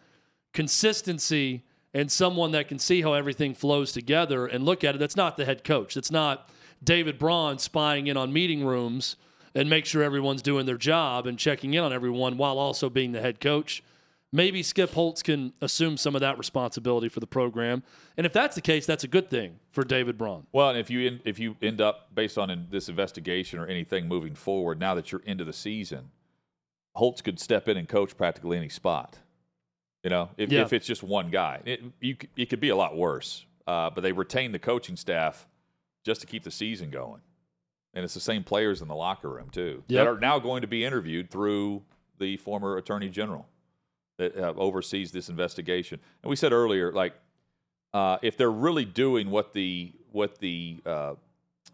consistency 0.53 1.63
and 1.93 2.11
someone 2.11 2.51
that 2.51 2.67
can 2.67 2.77
see 2.77 3.01
how 3.01 3.13
everything 3.13 3.53
flows 3.53 3.93
together 3.93 4.45
and 4.45 4.65
look 4.65 4.83
at 4.83 4.95
it. 4.95 4.97
That's 4.97 5.15
not 5.15 5.37
the 5.37 5.45
head 5.45 5.63
coach. 5.63 5.95
That's 5.95 6.11
not 6.11 6.49
David 6.83 7.17
Braun 7.17 7.57
spying 7.57 8.07
in 8.07 8.17
on 8.17 8.33
meeting 8.33 8.65
rooms 8.65 9.15
and 9.53 9.69
make 9.69 9.85
sure 9.85 10.03
everyone's 10.03 10.41
doing 10.41 10.65
their 10.65 10.77
job 10.77 11.25
and 11.25 11.39
checking 11.39 11.73
in 11.73 11.83
on 11.83 11.93
everyone 11.93 12.37
while 12.37 12.57
also 12.59 12.89
being 12.89 13.13
the 13.13 13.21
head 13.21 13.39
coach. 13.39 13.81
Maybe 14.35 14.61
Skip 14.63 14.91
Holtz 14.91 15.23
can 15.23 15.53
assume 15.61 15.95
some 15.95 16.13
of 16.13 16.19
that 16.19 16.37
responsibility 16.37 17.07
for 17.07 17.21
the 17.21 17.27
program. 17.27 17.83
And 18.17 18.25
if 18.25 18.33
that's 18.33 18.53
the 18.55 18.61
case, 18.61 18.85
that's 18.85 19.05
a 19.05 19.07
good 19.07 19.29
thing 19.29 19.59
for 19.71 19.85
David 19.85 20.17
Braun. 20.17 20.45
Well, 20.51 20.69
and 20.71 20.77
if 20.77 20.89
you 20.89 21.07
in, 21.07 21.21
if 21.23 21.39
you 21.39 21.55
end 21.61 21.79
up 21.79 22.13
based 22.13 22.37
on 22.37 22.49
in 22.49 22.67
this 22.69 22.89
investigation 22.89 23.59
or 23.59 23.65
anything 23.65 24.07
moving 24.09 24.35
forward, 24.35 24.77
now 24.77 24.93
that 24.95 25.09
you're 25.11 25.21
into 25.21 25.45
the 25.45 25.53
season, 25.53 26.11
Holtz 26.95 27.21
could 27.21 27.39
step 27.39 27.69
in 27.69 27.77
and 27.77 27.87
coach 27.87 28.17
practically 28.17 28.57
any 28.57 28.67
spot. 28.67 29.19
You 30.03 30.09
know, 30.09 30.29
if, 30.37 30.51
Yeah. 30.51 30.63
if 30.63 30.73
it's 30.73 30.85
just 30.85 31.01
one 31.01 31.29
guy, 31.29 31.61
it, 31.63 31.81
you, 32.01 32.17
it 32.35 32.49
could 32.49 32.59
be 32.59 32.69
a 32.69 32.75
lot 32.75 32.95
worse. 32.97 33.45
Uh, 33.65 33.89
but 33.89 34.01
they 34.01 34.11
retain 34.11 34.51
the 34.51 34.59
coaching 34.59 34.97
staff 34.97 35.47
just 36.03 36.19
to 36.21 36.27
keep 36.27 36.43
the 36.43 36.51
season 36.51 36.89
going, 36.91 37.21
and 37.93 38.03
it's 38.03 38.13
the 38.13 38.19
same 38.19 38.43
players 38.43 38.81
in 38.81 38.87
the 38.89 38.95
locker 38.95 39.29
room 39.29 39.49
too 39.49 39.83
Yep. 39.87 39.97
that 40.05 40.07
are 40.11 40.19
now 40.19 40.39
going 40.39 40.61
to 40.61 40.67
be 40.67 40.83
interviewed 40.83 41.31
through 41.31 41.83
the 42.19 42.35
former 42.37 42.75
attorney 42.77 43.09
general 43.09 43.47
that 44.17 44.37
uh, 44.37 44.53
oversees 44.57 45.11
this 45.11 45.29
investigation. 45.29 45.99
And 46.23 46.29
we 46.29 46.35
said 46.35 46.51
earlier, 46.51 46.91
like 46.91 47.13
uh, 47.93 48.17
if 48.21 48.37
they're 48.37 48.51
really 48.51 48.85
doing 48.85 49.29
what 49.29 49.53
the 49.53 49.93
what 50.11 50.39
the 50.39 50.81
uh, 50.85 51.15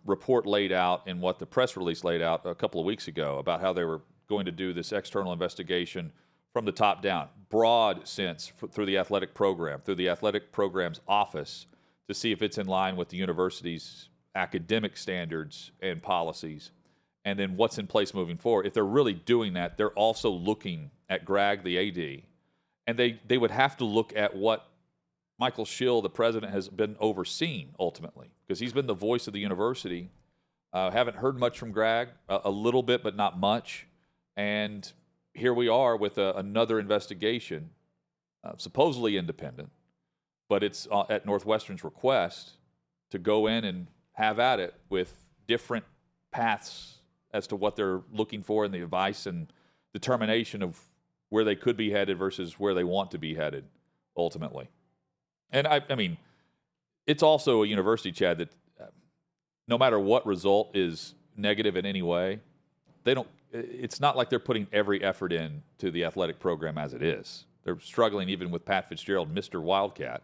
report 0.05 0.45
laid 0.45 0.71
out 0.71 1.03
and 1.07 1.21
what 1.21 1.39
the 1.39 1.45
press 1.45 1.77
release 1.77 2.03
laid 2.03 2.21
out 2.21 2.45
a 2.45 2.55
couple 2.55 2.79
of 2.79 2.85
weeks 2.85 3.07
ago 3.07 3.37
about 3.37 3.61
how 3.61 3.71
they 3.73 3.83
were 3.83 4.01
going 4.27 4.45
to 4.45 4.51
do 4.51 4.73
this 4.73 4.91
external 4.91 5.33
investigation 5.33 6.11
from 6.53 6.65
the 6.65 6.71
top 6.71 7.01
down, 7.01 7.27
broad 7.49 8.07
sense 8.07 8.51
f- 8.61 8.69
through 8.71 8.85
the 8.85 8.97
athletic 8.97 9.33
program, 9.33 9.79
through 9.81 9.95
the 9.95 10.09
athletic 10.09 10.51
program's 10.51 10.99
office, 11.07 11.65
to 12.07 12.13
see 12.13 12.31
if 12.31 12.41
it's 12.41 12.57
in 12.57 12.67
line 12.67 12.95
with 12.95 13.09
the 13.09 13.17
university's 13.17 14.09
academic 14.35 14.97
standards 14.97 15.71
and 15.81 16.01
policies, 16.01 16.71
and 17.25 17.37
then 17.37 17.55
what's 17.55 17.77
in 17.77 17.87
place 17.87 18.13
moving 18.13 18.37
forward. 18.37 18.65
If 18.65 18.73
they're 18.73 18.83
really 18.83 19.13
doing 19.13 19.53
that, 19.53 19.77
they're 19.77 19.91
also 19.91 20.29
looking 20.29 20.91
at 21.09 21.25
Gragg, 21.25 21.63
the 21.63 21.77
AD, 21.77 22.23
and 22.91 22.99
they, 22.99 23.17
they 23.25 23.37
would 23.37 23.51
have 23.51 23.77
to 23.77 23.85
look 23.85 24.11
at 24.17 24.35
what 24.35 24.67
Michael 25.39 25.63
Schill, 25.63 26.01
the 26.01 26.09
president, 26.09 26.51
has 26.51 26.67
been 26.67 26.97
overseeing 26.99 27.69
ultimately 27.79 28.33
because 28.45 28.59
he's 28.59 28.73
been 28.73 28.85
the 28.85 28.93
voice 28.93 29.27
of 29.27 29.33
the 29.33 29.39
university. 29.39 30.09
Uh, 30.73 30.91
haven't 30.91 31.15
heard 31.15 31.39
much 31.39 31.57
from 31.57 31.71
Gragg, 31.71 32.09
a, 32.27 32.41
a 32.43 32.51
little 32.51 32.83
bit, 32.83 33.01
but 33.01 33.15
not 33.15 33.39
much. 33.39 33.87
And 34.35 34.91
here 35.33 35.53
we 35.53 35.69
are 35.69 35.95
with 35.95 36.17
a, 36.17 36.33
another 36.33 36.81
investigation, 36.81 37.69
uh, 38.43 38.57
supposedly 38.57 39.15
independent, 39.15 39.71
but 40.49 40.61
it's 40.61 40.85
uh, 40.91 41.05
at 41.09 41.25
Northwestern's 41.25 41.85
request 41.85 42.57
to 43.11 43.19
go 43.19 43.47
in 43.47 43.63
and 43.63 43.87
have 44.15 44.37
at 44.37 44.59
it 44.59 44.75
with 44.89 45.13
different 45.47 45.85
paths 46.31 46.97
as 47.33 47.47
to 47.47 47.55
what 47.55 47.77
they're 47.77 48.01
looking 48.11 48.43
for 48.43 48.65
in 48.65 48.73
the 48.73 48.81
advice 48.81 49.27
and 49.27 49.53
determination 49.93 50.61
of 50.61 50.77
where 51.31 51.45
they 51.45 51.55
could 51.55 51.77
be 51.77 51.89
headed 51.89 52.17
versus 52.17 52.59
where 52.59 52.73
they 52.73 52.83
want 52.83 53.09
to 53.09 53.17
be 53.17 53.33
headed 53.33 53.63
ultimately. 54.17 54.69
And 55.49 55.65
I, 55.65 55.81
I 55.89 55.95
mean, 55.95 56.17
it's 57.07 57.23
also 57.23 57.63
a 57.63 57.67
university, 57.67 58.11
Chad, 58.11 58.37
that 58.39 58.49
uh, 58.79 58.85
no 59.65 59.77
matter 59.77 59.97
what 59.97 60.25
result 60.25 60.75
is 60.75 61.15
negative 61.37 61.77
in 61.77 61.85
any 61.85 62.01
way, 62.01 62.41
they 63.05 63.13
don't. 63.13 63.29
It's 63.53 64.01
not 64.01 64.17
like 64.17 64.29
they're 64.29 64.39
putting 64.39 64.67
every 64.73 65.01
effort 65.01 65.31
in 65.31 65.63
to 65.77 65.89
the 65.89 66.03
athletic 66.03 66.39
program 66.39 66.77
as 66.77 66.93
it 66.93 67.01
is. 67.01 67.45
They're 67.63 67.79
struggling 67.79 68.27
even 68.29 68.51
with 68.51 68.65
Pat 68.65 68.89
Fitzgerald, 68.89 69.33
Mr. 69.33 69.61
Wildcat, 69.61 70.23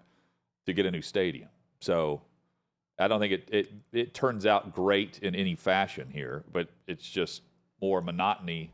to 0.66 0.74
get 0.74 0.86
a 0.86 0.92
new 0.92 1.02
stadium. 1.02 1.50
So 1.80 2.22
I 3.00 3.08
don't 3.08 3.22
think 3.22 3.32
it, 3.32 3.50
it 3.50 3.74
it 3.94 4.14
turns 4.14 4.46
out 4.46 4.74
great 4.74 5.20
in 5.20 5.36
any 5.36 5.56
fashion 5.56 6.10
here, 6.12 6.44
but 6.52 6.68
it's 6.86 7.08
just 7.08 7.44
more 7.82 8.02
monotony 8.02 8.74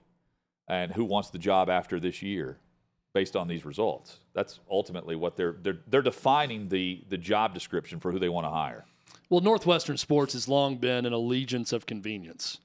and 0.68 0.92
who 0.92 1.04
wants 1.06 1.30
the 1.30 1.38
job 1.40 1.70
after 1.70 2.00
this 2.00 2.22
year 2.22 2.58
based 3.14 3.36
on 3.36 3.48
these 3.48 3.66
results. 3.66 4.20
That's 4.34 4.60
ultimately 4.70 5.16
what 5.16 5.36
they're 5.36 5.56
they're 5.62 5.80
they're 5.88 6.02
defining 6.02 6.70
the 6.70 7.04
the 7.10 7.18
job 7.18 7.54
description 7.54 8.00
for 8.00 8.12
who 8.12 8.20
they 8.20 8.30
want 8.30 8.46
to 8.46 8.52
hire. 8.52 8.86
Well, 9.30 9.42
Northwestern 9.42 9.98
sports 9.98 10.34
has 10.34 10.48
long 10.48 10.78
been 10.78 11.06
an 11.06 11.14
allegiance 11.14 11.74
of 11.74 11.86
convenience. 11.86 12.60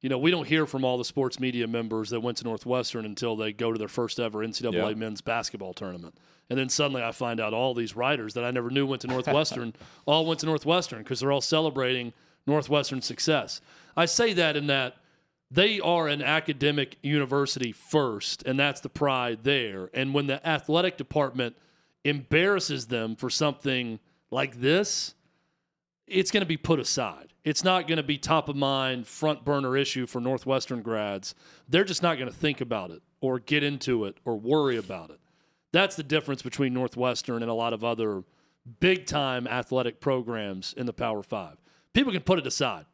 You 0.00 0.10
know, 0.10 0.18
we 0.18 0.30
don't 0.30 0.46
hear 0.46 0.66
from 0.66 0.84
all 0.84 0.98
the 0.98 1.04
sports 1.04 1.40
media 1.40 1.66
members 1.66 2.10
that 2.10 2.20
went 2.20 2.36
to 2.38 2.44
Northwestern 2.44 3.06
until 3.06 3.36
they 3.36 3.52
go 3.54 3.72
to 3.72 3.78
their 3.78 3.88
first 3.88 4.20
ever 4.20 4.40
NCAA 4.40 4.72
Yeah. 4.90 4.94
men's 4.94 5.22
basketball 5.22 5.72
tournament. 5.72 6.14
And 6.50 6.58
then 6.58 6.68
suddenly 6.68 7.02
I 7.02 7.10
find 7.12 7.40
out 7.40 7.54
all 7.54 7.72
these 7.72 7.96
writers 7.96 8.34
that 8.34 8.44
I 8.44 8.50
never 8.50 8.68
knew 8.68 8.84
went 8.86 9.00
to 9.02 9.08
Northwestern 9.08 9.72
all 10.06 10.26
went 10.26 10.40
to 10.40 10.46
Northwestern 10.46 11.02
because 11.02 11.20
they're 11.20 11.32
all 11.32 11.40
celebrating 11.40 12.12
Northwestern 12.46 13.00
success. 13.00 13.62
I 13.96 14.04
say 14.04 14.34
that 14.34 14.56
in 14.56 14.66
that 14.66 14.96
they 15.54 15.78
are 15.78 16.08
an 16.08 16.20
academic 16.20 16.96
university 17.00 17.70
first, 17.70 18.42
and 18.42 18.58
that's 18.58 18.80
the 18.80 18.88
pride 18.88 19.44
there. 19.44 19.88
And 19.94 20.12
when 20.12 20.26
the 20.26 20.44
athletic 20.46 20.96
department 20.96 21.56
embarrasses 22.02 22.86
them 22.86 23.14
for 23.14 23.30
something 23.30 24.00
like 24.32 24.60
this, 24.60 25.14
it's 26.08 26.32
going 26.32 26.40
to 26.40 26.46
be 26.46 26.56
put 26.56 26.80
aside. 26.80 27.32
It's 27.44 27.62
not 27.62 27.86
going 27.86 27.98
to 27.98 28.02
be 28.02 28.18
top 28.18 28.48
of 28.48 28.56
mind, 28.56 29.06
front 29.06 29.44
burner 29.44 29.76
issue 29.76 30.06
for 30.06 30.20
Northwestern 30.20 30.82
grads. 30.82 31.36
They're 31.68 31.84
just 31.84 32.02
not 32.02 32.18
going 32.18 32.30
to 32.30 32.36
think 32.36 32.60
about 32.60 32.90
it 32.90 33.02
or 33.20 33.38
get 33.38 33.62
into 33.62 34.06
it 34.06 34.16
or 34.24 34.36
worry 34.36 34.76
about 34.76 35.10
it. 35.10 35.20
That's 35.70 35.94
the 35.94 36.02
difference 36.02 36.42
between 36.42 36.74
Northwestern 36.74 37.42
and 37.42 37.50
a 37.50 37.54
lot 37.54 37.72
of 37.72 37.84
other 37.84 38.24
big 38.80 39.06
time 39.06 39.46
athletic 39.46 40.00
programs 40.00 40.72
in 40.72 40.86
the 40.86 40.92
Power 40.92 41.22
Five. 41.22 41.58
People 41.92 42.12
can 42.12 42.22
put 42.22 42.40
it 42.40 42.46
aside. 42.46 42.86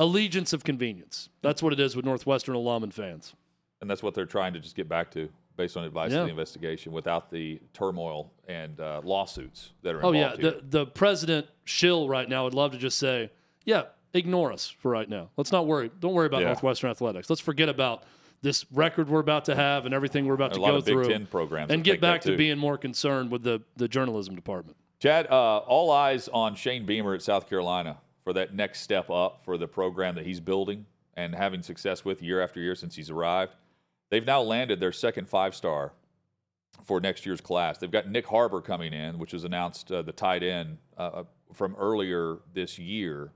Allegiance 0.00 0.52
of 0.54 0.64
convenience. 0.64 1.28
That's 1.42 1.62
what 1.62 1.72
it 1.74 1.78
is 1.78 1.94
with 1.94 2.04
Northwestern 2.06 2.54
alum 2.54 2.82
and 2.82 2.92
fans. 2.92 3.34
And 3.80 3.88
that's 3.90 4.02
what 4.02 4.14
they're 4.14 4.24
trying 4.26 4.54
to 4.54 4.58
just 4.58 4.74
get 4.74 4.88
back 4.88 5.10
to 5.12 5.28
based 5.56 5.76
on 5.76 5.84
advice 5.84 6.10
Yeah. 6.10 6.20
of 6.20 6.24
the 6.24 6.30
investigation 6.30 6.90
without 6.90 7.30
the 7.30 7.60
turmoil 7.74 8.32
and 8.48 8.80
uh, 8.80 9.02
lawsuits 9.04 9.72
that 9.82 9.94
are 9.94 10.02
Oh 10.04 10.08
involved 10.12 10.16
Oh, 10.16 10.20
yeah, 10.46 10.50
here. 10.52 10.60
the 10.62 10.78
the 10.78 10.86
president 10.86 11.46
Schill 11.66 12.08
right 12.08 12.28
now 12.28 12.44
would 12.44 12.54
love 12.54 12.72
to 12.72 12.78
just 12.78 12.98
say, 12.98 13.30
yeah, 13.66 13.84
ignore 14.14 14.52
us 14.52 14.68
for 14.68 14.90
right 14.90 15.08
now. 15.08 15.28
Let's 15.36 15.52
not 15.52 15.66
worry. 15.66 15.90
Don't 16.00 16.14
worry 16.14 16.26
about 16.26 16.40
Yeah. 16.40 16.46
Northwestern 16.48 16.90
athletics. 16.90 17.28
Let's 17.28 17.42
forget 17.42 17.68
about 17.68 18.04
this 18.42 18.64
record 18.72 19.10
we're 19.10 19.20
about 19.20 19.44
to 19.44 19.54
have 19.54 19.84
and 19.84 19.94
everything 19.94 20.24
we're 20.26 20.32
about 20.34 20.52
a 20.52 20.54
to 20.54 20.60
lot 20.62 20.70
go 20.70 20.76
of 20.76 20.84
Big 20.86 20.94
through, 20.94 21.08
Ten 21.08 21.26
programs 21.26 21.70
and 21.70 21.84
get 21.84 22.00
back 22.00 22.22
to 22.22 22.36
being 22.38 22.56
more 22.56 22.78
concerned 22.78 23.30
with 23.30 23.42
the 23.42 23.60
the 23.76 23.86
journalism 23.86 24.34
department. 24.34 24.78
Chad, 24.98 25.26
uh, 25.30 25.58
all 25.58 25.90
eyes 25.90 26.28
on 26.28 26.54
Shane 26.54 26.86
Beamer 26.86 27.12
at 27.14 27.20
South 27.22 27.48
Carolina 27.50 27.98
for 28.24 28.32
that 28.34 28.54
next 28.54 28.80
step 28.80 29.10
up 29.10 29.44
for 29.44 29.56
the 29.56 29.66
program 29.66 30.14
that 30.14 30.26
he's 30.26 30.40
building 30.40 30.86
and 31.14 31.34
having 31.34 31.62
success 31.62 32.04
with 32.04 32.22
year 32.22 32.40
after 32.40 32.60
year 32.60 32.74
since 32.74 32.94
he's 32.94 33.10
arrived. 33.10 33.54
They've 34.10 34.26
now 34.26 34.42
landed 34.42 34.80
their 34.80 34.92
second 34.92 35.28
five 35.28 35.54
star 35.54 35.92
for 36.84 37.00
next 37.00 37.26
year's 37.26 37.40
class. 37.40 37.78
They've 37.78 37.90
got 37.90 38.06
Nyck 38.06 38.24
Harbor 38.24 38.60
coming 38.60 38.92
in, 38.92 39.18
which 39.18 39.32
was 39.32 39.44
announced 39.44 39.90
uh, 39.92 40.02
the 40.02 40.12
tight 40.12 40.42
end 40.42 40.78
uh, 40.96 41.24
from 41.52 41.74
earlier 41.76 42.38
this 42.54 42.78
year. 42.78 43.32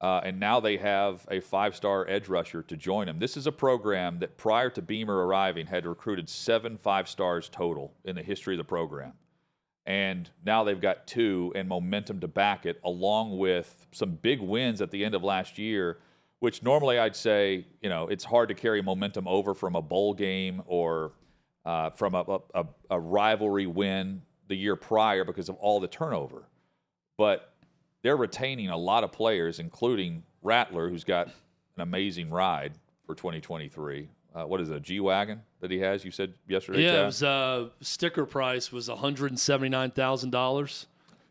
Uh, 0.00 0.20
and 0.24 0.40
now 0.40 0.58
they 0.58 0.76
have 0.76 1.26
a 1.30 1.40
five 1.40 1.76
star 1.76 2.08
edge 2.08 2.28
rusher 2.28 2.62
to 2.62 2.76
join 2.76 3.06
them. 3.06 3.20
This 3.20 3.36
is 3.36 3.46
a 3.46 3.52
program 3.52 4.18
that 4.18 4.36
prior 4.36 4.68
to 4.70 4.82
Beamer 4.82 5.26
arriving 5.26 5.66
had 5.66 5.86
recruited 5.86 6.28
seven 6.28 6.76
five 6.76 7.08
stars 7.08 7.48
total 7.48 7.94
in 8.04 8.16
the 8.16 8.22
history 8.22 8.54
of 8.54 8.58
the 8.58 8.64
program 8.64 9.12
and 9.86 10.30
now 10.44 10.64
they've 10.64 10.80
got 10.80 11.06
two 11.06 11.52
and 11.54 11.68
momentum 11.68 12.20
to 12.20 12.28
back 12.28 12.66
it, 12.66 12.80
along 12.84 13.38
with 13.38 13.86
some 13.92 14.12
big 14.12 14.40
wins 14.40 14.80
at 14.80 14.90
the 14.90 15.04
end 15.04 15.14
of 15.14 15.22
last 15.22 15.58
year, 15.58 15.98
which 16.38 16.62
normally 16.62 16.98
I'd 16.98 17.16
say, 17.16 17.66
you 17.80 17.88
know, 17.88 18.08
it's 18.08 18.24
hard 18.24 18.48
to 18.48 18.54
carry 18.54 18.82
momentum 18.82 19.26
over 19.26 19.54
from 19.54 19.74
a 19.74 19.82
bowl 19.82 20.14
game 20.14 20.62
or 20.66 21.12
uh, 21.64 21.90
from 21.90 22.14
a, 22.14 22.38
a, 22.54 22.64
a 22.90 23.00
rivalry 23.00 23.66
win 23.66 24.22
the 24.48 24.56
year 24.56 24.76
prior 24.76 25.24
because 25.24 25.48
of 25.48 25.56
all 25.56 25.80
the 25.80 25.88
turnover. 25.88 26.44
But 27.16 27.52
they're 28.02 28.16
retaining 28.16 28.70
a 28.70 28.76
lot 28.76 29.04
of 29.04 29.12
players, 29.12 29.58
including 29.58 30.24
Rattler, 30.42 30.88
who's 30.88 31.04
got 31.04 31.28
an 31.76 31.82
amazing 31.82 32.30
ride 32.30 32.72
for 33.06 33.14
2023. 33.14 34.08
Uh, 34.34 34.44
what 34.44 34.60
is 34.60 34.70
it, 34.70 34.76
a 34.76 34.80
G 34.80 35.00
Wagon 35.00 35.42
that 35.60 35.70
he 35.70 35.78
has? 35.80 36.04
You 36.04 36.10
said 36.10 36.32
yesterday, 36.48 36.84
Yeah, 36.84 37.06
was, 37.06 37.22
uh, 37.22 37.68
sticker 37.80 38.24
price 38.24 38.72
was 38.72 38.88
one 38.88 38.98
hundred 38.98 39.38
seventy 39.38 39.68
nine 39.68 39.90
thousand 39.90 40.30
dollars. 40.30 40.86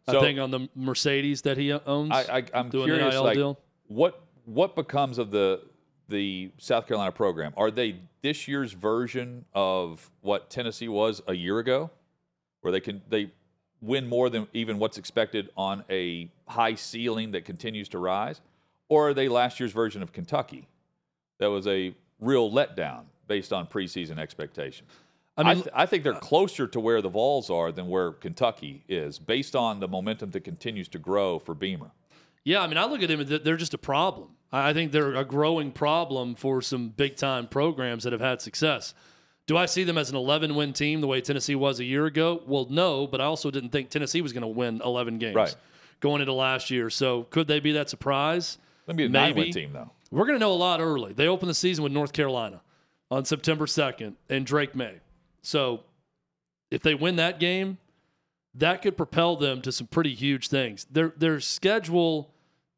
I 0.07 0.19
think 0.19 0.39
on 0.39 0.51
the 0.51 0.67
Mercedes 0.75 1.43
that 1.43 1.57
he 1.57 1.71
owns. 1.71 2.11
I, 2.11 2.37
I, 2.37 2.43
I'm 2.53 2.69
doing 2.69 2.89
an 2.89 2.97
curious, 2.97 3.15
like, 3.15 3.35
deal. 3.35 3.59
what 3.87 4.21
what 4.45 4.75
becomes 4.75 5.17
of 5.17 5.31
the 5.31 5.61
the 6.09 6.51
South 6.57 6.87
Carolina 6.87 7.11
program? 7.11 7.53
Are 7.55 7.71
they 7.71 7.95
this 8.21 8.47
year's 8.47 8.73
version 8.73 9.45
of 9.53 10.11
what 10.21 10.49
Tennessee 10.49 10.89
was 10.89 11.21
a 11.27 11.33
year 11.33 11.59
ago, 11.59 11.89
where 12.61 12.71
they 12.71 12.79
can 12.79 13.01
they 13.09 13.31
win 13.81 14.07
more 14.07 14.29
than 14.29 14.47
even 14.53 14.77
what's 14.77 14.97
expected 14.97 15.49
on 15.57 15.83
a 15.89 16.29
high 16.47 16.75
ceiling 16.75 17.31
that 17.31 17.45
continues 17.45 17.89
to 17.89 17.97
rise, 17.97 18.41
or 18.89 19.09
are 19.09 19.13
they 19.13 19.27
last 19.27 19.59
year's 19.59 19.71
version 19.71 20.03
of 20.03 20.11
Kentucky, 20.11 20.67
that 21.39 21.47
was 21.47 21.65
a 21.67 21.93
real 22.21 22.49
letdown 22.51 23.01
based 23.27 23.51
on 23.51 23.67
preseason 23.67 24.17
expectations? 24.17 24.89
I 25.37 25.41
I, 25.41 25.53
mean, 25.53 25.63
th- 25.63 25.73
I 25.73 25.85
think 25.85 26.03
they're 26.03 26.13
closer 26.13 26.67
to 26.67 26.79
where 26.79 27.01
the 27.01 27.09
Vols 27.09 27.49
are 27.49 27.71
than 27.71 27.87
where 27.87 28.11
Kentucky 28.11 28.83
is, 28.87 29.17
based 29.19 29.55
on 29.55 29.79
the 29.79 29.87
momentum 29.87 30.31
that 30.31 30.43
continues 30.43 30.87
to 30.89 30.99
grow 30.99 31.39
for 31.39 31.53
Beamer. 31.55 31.91
Yeah, 32.43 32.61
I 32.61 32.67
mean, 32.67 32.77
I 32.77 32.85
look 32.85 33.01
at 33.01 33.07
them. 33.09 33.41
They're 33.43 33.57
just 33.57 33.73
a 33.73 33.77
problem. 33.77 34.29
I 34.51 34.73
think 34.73 34.91
they're 34.91 35.15
a 35.15 35.23
growing 35.23 35.71
problem 35.71 36.35
for 36.35 36.61
some 36.61 36.89
big 36.89 37.15
time 37.15 37.47
programs 37.47 38.03
that 38.03 38.11
have 38.13 38.21
had 38.21 38.41
success. 38.41 38.93
Do 39.47 39.55
I 39.57 39.65
see 39.65 39.83
them 39.83 39.97
as 39.97 40.09
an 40.09 40.15
11 40.17 40.55
win 40.55 40.73
team 40.73 41.01
the 41.01 41.07
way 41.07 41.21
Tennessee 41.21 41.55
was 41.55 41.79
a 41.79 41.83
year 41.85 42.05
ago? 42.05 42.41
Well, 42.45 42.67
no, 42.69 43.07
but 43.07 43.21
I 43.21 43.25
also 43.25 43.49
didn't 43.51 43.69
think 43.69 43.89
Tennessee 43.89 44.21
was 44.21 44.33
going 44.33 44.41
to 44.41 44.47
win 44.47 44.81
11 44.83 45.17
games 45.19 45.35
Right. 45.35 45.55
going 45.99 46.19
into 46.21 46.33
last 46.33 46.69
year. 46.69 46.89
So 46.89 47.23
could 47.23 47.47
they 47.47 47.59
be 47.59 47.71
that 47.73 47.89
surprise? 47.89 48.57
Maybe 48.87 49.03
me 49.03 49.05
a 49.05 49.09
nine 49.09 49.35
win 49.35 49.51
team 49.51 49.71
though. 49.73 49.89
We're 50.11 50.25
going 50.25 50.35
to 50.35 50.39
know 50.39 50.51
a 50.51 50.53
lot 50.53 50.81
early. 50.81 51.13
They 51.13 51.27
open 51.27 51.47
the 51.47 51.53
season 51.53 51.83
with 51.83 51.93
North 51.93 52.13
Carolina 52.13 52.61
on 53.09 53.25
September 53.25 53.65
2nd 53.65 54.15
and 54.29 54.45
Drake 54.45 54.75
Maye. 54.75 54.99
So 55.41 55.85
if 56.69 56.83
they 56.83 56.93
win 56.93 57.15
that 57.15 57.39
game, 57.39 57.77
that 58.55 58.81
could 58.81 58.97
propel 58.97 59.37
them 59.37 59.61
to 59.61 59.71
some 59.71 59.87
pretty 59.87 60.13
huge 60.13 60.49
things. 60.49 60.85
Their 60.91 61.13
their 61.15 61.39
schedule 61.39 62.33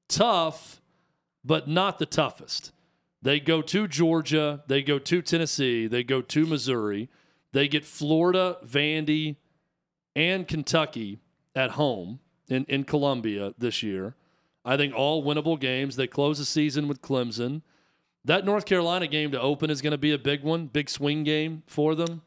tough, 0.07 0.81
but 1.43 1.67
not 1.67 1.97
the 1.97 2.05
toughest. 2.05 2.71
They 3.21 3.39
go 3.39 3.61
to 3.61 3.87
Georgia, 3.87 4.63
they 4.67 4.83
go 4.83 4.99
to 4.99 5.21
Tennessee, 5.21 5.87
they 5.87 6.03
go 6.03 6.21
to 6.21 6.45
Missouri, 6.45 7.09
they 7.53 7.67
get 7.67 7.85
Florida, 7.85 8.57
Vandy, 8.65 9.37
and 10.15 10.47
Kentucky 10.47 11.19
at 11.55 11.71
home 11.71 12.19
in, 12.49 12.65
in 12.65 12.83
Columbia 12.83 13.53
this 13.57 13.81
year. 13.81 14.15
I 14.65 14.77
think 14.77 14.93
all 14.95 15.23
winnable 15.23 15.59
games. 15.59 15.95
They 15.95 16.07
close 16.07 16.37
the 16.37 16.45
season 16.45 16.87
with 16.87 17.01
Clemson. 17.01 17.61
That 18.25 18.45
North 18.45 18.65
Carolina 18.65 19.07
game 19.07 19.31
to 19.31 19.41
open 19.41 19.69
is 19.69 19.81
going 19.81 19.91
to 19.91 19.97
be 19.97 20.13
a 20.13 20.17
big 20.17 20.43
one, 20.43 20.67
big 20.67 20.89
swing 20.89 21.23
game 21.23 21.63
for 21.67 21.93
them. 21.95 22.21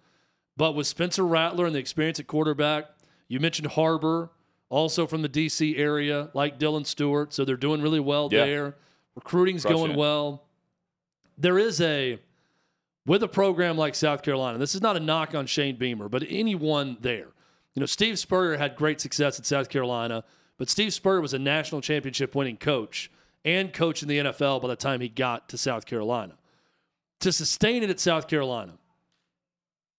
But 0.57 0.73
with 0.75 0.87
Spencer 0.87 1.25
Rattler 1.27 1.67
and 1.67 1.75
the 1.75 1.79
experience 1.79 2.21
at 2.21 2.27
quarterback, 2.27 2.87
you 3.29 3.41
mentioned 3.41 3.69
Harbor, 3.69 4.31
also 4.69 5.07
from 5.07 5.23
the 5.23 5.29
D.C. 5.29 5.77
area, 5.77 6.29
like 6.35 6.59
Dylan 6.59 6.87
Stewart. 6.87 7.33
So 7.33 7.45
they're 7.45 7.57
doing 7.57 7.81
really 7.81 8.01
well 8.01 8.29
Yeah. 8.31 8.45
there. 8.45 8.77
Recruiting's 9.15 9.63
Crushing 9.63 9.77
going 9.79 9.91
it. 9.93 9.97
well. 9.97 10.43
There 11.39 11.59
is 11.59 11.81
a, 11.81 12.19
with 13.07 13.23
a 13.23 13.29
program 13.29 13.77
like 13.79 13.95
South 13.95 14.23
Carolina, 14.23 14.59
this 14.59 14.75
is 14.75 14.83
not 14.83 14.97
a 14.97 15.01
knock 15.01 15.35
on 15.35 15.47
Shane 15.47 15.77
Beamer, 15.77 16.09
but 16.09 16.25
anyone 16.29 16.97
there. 17.01 17.29
You 17.75 17.81
know, 17.81 17.87
Steve 17.87 18.19
Spurrier 18.19 18.57
had 18.57 18.77
great 18.77 19.01
success 19.01 19.39
at 19.39 19.45
South 19.47 19.69
Carolina, 19.69 20.25
but 20.59 20.71
Steve 20.71 20.93
Spurrier 20.93 21.21
was 21.21 21.35
a 21.35 21.39
national 21.39 21.81
championship 21.81 22.35
winning 22.35 22.57
coach 22.57 23.11
and 23.45 23.73
coach 23.73 24.03
in 24.03 24.09
the 24.09 24.19
NFL 24.19 24.63
by 24.63 24.69
the 24.69 24.77
time 24.77 25.01
he 25.01 25.09
got 25.09 25.49
to 25.51 25.59
South 25.59 25.87
Carolina. 25.87 26.35
To 27.21 27.33
sustain 27.33 27.83
it 27.83 27.91
at 27.91 28.01
South 28.01 28.29
Carolina, 28.29 28.75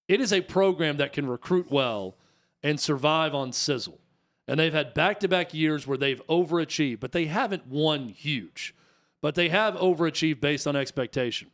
it 0.07 0.21
is 0.21 0.31
a 0.31 0.41
program 0.41 0.97
that 0.97 1.13
can 1.13 1.27
recruit 1.27 1.71
well 1.71 2.15
and 2.63 2.79
survive 2.79 3.35
on 3.35 3.51
sizzle. 3.53 3.99
And 4.47 4.59
they've 4.59 4.73
had 4.73 4.93
back 4.93 5.19
to 5.21 5.27
back 5.27 5.53
years 5.53 5.85
where 5.85 5.97
they've 5.97 6.25
overachieved, 6.27 6.99
but 6.99 7.11
they 7.11 7.25
haven't 7.25 7.67
won 7.67 8.09
huge. 8.09 8.73
But 9.21 9.35
they 9.35 9.49
have 9.49 9.75
overachieved 9.75 10.39
based 10.39 10.67
on 10.67 10.75
expectation. 10.75 11.49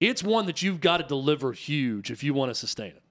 It's 0.00 0.22
one 0.22 0.46
that 0.46 0.62
you've 0.62 0.80
got 0.80 0.98
to 0.98 1.04
deliver 1.04 1.52
huge 1.52 2.10
if 2.10 2.24
you 2.24 2.34
want 2.34 2.50
to 2.50 2.54
sustain 2.54 2.88
it. 2.88 3.02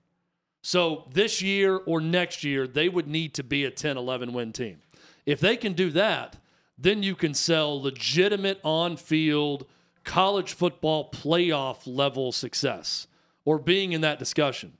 So 0.65 1.03
this 1.13 1.43
year 1.43 1.77
or 1.85 2.01
next 2.01 2.43
year, 2.43 2.65
they 2.65 2.89
would 2.89 3.07
need 3.07 3.35
to 3.35 3.43
be 3.43 3.65
a 3.65 3.69
10, 3.69 3.97
11 3.97 4.33
win 4.33 4.51
team. 4.51 4.81
If 5.23 5.39
they 5.39 5.57
can 5.57 5.73
do 5.73 5.91
that, 5.91 6.37
then 6.75 7.03
you 7.03 7.13
can 7.13 7.35
sell 7.35 7.79
legitimate 7.79 8.61
on 8.63 8.97
field 8.97 9.67
college 10.03 10.53
football 10.53 11.11
playoff 11.11 11.81
level 11.85 12.31
success 12.31 13.05
or 13.45 13.59
being 13.59 13.91
in 13.91 14.01
that 14.01 14.17
discussion. 14.17 14.73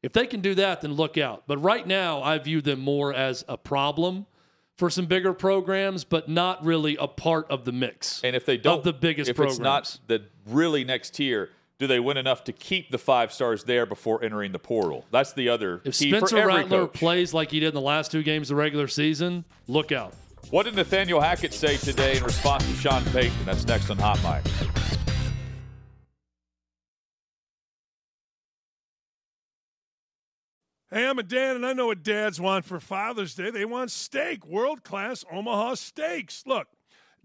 If 0.00 0.12
they 0.12 0.28
can 0.28 0.42
do 0.42 0.54
that, 0.54 0.80
then 0.80 0.92
look 0.92 1.18
out. 1.18 1.42
But 1.48 1.58
right 1.58 1.88
now, 1.88 2.22
I 2.22 2.38
view 2.38 2.60
them 2.60 2.78
more 2.78 3.12
as 3.12 3.44
a 3.48 3.56
problem 3.56 4.26
for 4.76 4.90
some 4.90 5.06
bigger 5.06 5.32
programs, 5.32 6.04
but 6.04 6.28
not 6.28 6.64
really 6.64 6.96
a 7.00 7.08
part 7.08 7.50
of 7.50 7.64
the 7.64 7.72
mix. 7.72 8.22
And 8.22 8.36
if 8.36 8.46
they 8.46 8.58
don't, 8.58 8.78
of 8.78 8.84
the 8.84 8.92
biggest 8.92 9.30
if 9.30 9.34
programs. 9.34 9.58
it's 9.58 9.64
not 9.64 9.98
the 10.06 10.22
really 10.46 10.84
next 10.84 11.14
tier, 11.14 11.50
do 11.82 11.88
they 11.88 11.98
win 11.98 12.16
enough 12.16 12.44
to 12.44 12.52
keep 12.52 12.92
the 12.92 12.96
five 12.96 13.32
stars 13.32 13.64
there 13.64 13.84
before 13.86 14.22
entering 14.22 14.52
the 14.52 14.58
portal? 14.60 15.04
That's 15.10 15.32
the 15.32 15.48
other 15.48 15.82
if 15.84 15.98
key 15.98 16.10
Spencer 16.10 16.36
for 16.36 16.42
every 16.42 16.54
Rattler 16.54 16.86
coach. 16.86 16.94
plays 16.94 17.34
like 17.34 17.50
he 17.50 17.58
did 17.58 17.70
in 17.70 17.74
the 17.74 17.80
last 17.80 18.12
two 18.12 18.22
games 18.22 18.50
of 18.50 18.56
the 18.56 18.62
regular 18.62 18.86
season, 18.86 19.44
look 19.66 19.90
out. 19.90 20.14
What 20.50 20.62
did 20.62 20.76
Nathaniel 20.76 21.20
Hackett 21.20 21.52
say 21.52 21.76
today 21.78 22.18
in 22.18 22.22
response 22.22 22.64
to 22.66 22.74
Sean 22.74 23.02
Payton? 23.06 23.44
That's 23.44 23.66
next 23.66 23.90
on 23.90 23.98
Hot 23.98 24.22
Mic. 24.22 24.52
Hey, 30.88 31.08
I'm 31.08 31.18
a 31.18 31.24
dad, 31.24 31.56
and 31.56 31.66
I 31.66 31.72
know 31.72 31.86
what 31.86 32.04
dads 32.04 32.40
want 32.40 32.64
for 32.64 32.78
Father's 32.78 33.34
Day. 33.34 33.50
They 33.50 33.64
want 33.64 33.90
steak, 33.90 34.46
world 34.46 34.84
class 34.84 35.24
Omaha 35.32 35.74
steaks. 35.74 36.44
Look, 36.46 36.68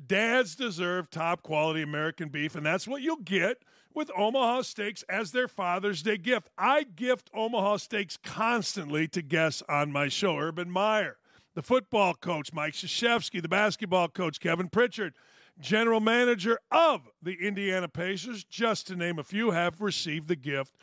dads 0.04 0.56
deserve 0.56 1.12
top 1.12 1.44
quality 1.44 1.84
American 1.84 2.30
beef, 2.30 2.56
and 2.56 2.66
that's 2.66 2.88
what 2.88 3.04
you'll 3.04 3.18
get 3.18 3.62
with 3.98 4.12
Omaha 4.16 4.62
Steaks 4.62 5.04
as 5.10 5.32
their 5.32 5.48
Father's 5.48 6.04
Day 6.04 6.18
gift. 6.18 6.50
I 6.56 6.84
gift 6.84 7.32
Omaha 7.34 7.78
Steaks 7.78 8.16
constantly 8.16 9.08
to 9.08 9.24
guests 9.24 9.64
on 9.68 9.92
my 9.92 10.08
show. 10.08 10.38
Urban 10.38 10.70
Meyer, 10.70 11.18
the 11.56 11.64
football 11.64 12.14
coach, 12.14 12.54
Mike 12.54 12.74
Krzyzewski, 12.74 13.42
the 13.42 13.50
basketball 13.50 14.08
coach, 14.08 14.40
Kevin 14.40 14.70
Pritchard, 14.70 15.16
general 15.60 16.00
manager 16.00 16.60
of 16.70 17.10
the 17.24 17.38
Indiana 17.42 17.88
Pacers, 17.88 18.44
just 18.44 18.86
to 18.86 18.96
name 18.96 19.18
a 19.18 19.24
few, 19.24 19.50
have 19.50 19.82
received 19.82 20.28
the 20.28 20.36
gift 20.36 20.76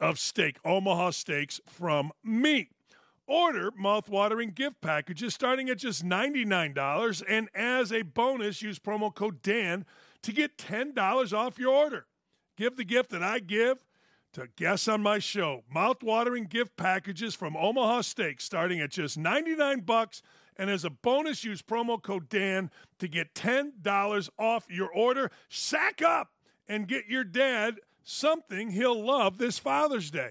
of 0.00 0.18
steak, 0.18 0.56
Omaha 0.64 1.10
Steaks 1.10 1.60
from 1.66 2.10
me. 2.24 2.70
Order 3.26 3.70
mouthwatering 3.72 4.54
gift 4.54 4.80
packages 4.80 5.34
starting 5.34 5.68
at 5.68 5.76
just 5.76 6.06
$99. 6.06 7.22
And 7.28 7.50
as 7.54 7.92
a 7.92 8.00
bonus, 8.00 8.62
use 8.62 8.78
promo 8.78 9.14
code 9.14 9.42
DAN 9.42 9.84
to 10.22 10.32
get 10.32 10.56
$10 10.56 11.36
off 11.36 11.58
your 11.58 11.74
order. 11.74 12.06
Give 12.62 12.76
the 12.76 12.84
gift 12.84 13.10
that 13.10 13.24
I 13.24 13.40
give 13.40 13.78
to 14.34 14.46
guests 14.54 14.86
on 14.86 15.02
my 15.02 15.18
show. 15.18 15.64
Mouthwatering 15.74 16.48
gift 16.48 16.76
packages 16.76 17.34
from 17.34 17.56
Omaha 17.56 18.02
Steaks 18.02 18.44
starting 18.44 18.78
at 18.78 18.92
just 18.92 19.18
99 19.18 19.80
bucks. 19.80 20.22
And 20.54 20.70
as 20.70 20.84
a 20.84 20.90
bonus, 20.90 21.42
use 21.42 21.60
promo 21.60 22.00
code 22.00 22.28
DAN 22.28 22.70
to 23.00 23.08
get 23.08 23.34
$10 23.34 24.28
off 24.38 24.66
your 24.70 24.88
order. 24.92 25.32
Sack 25.48 26.02
up 26.02 26.34
and 26.68 26.86
get 26.86 27.08
your 27.08 27.24
dad 27.24 27.80
something 28.04 28.70
he'll 28.70 29.04
love 29.04 29.38
this 29.38 29.58
Father's 29.58 30.12
Day. 30.12 30.30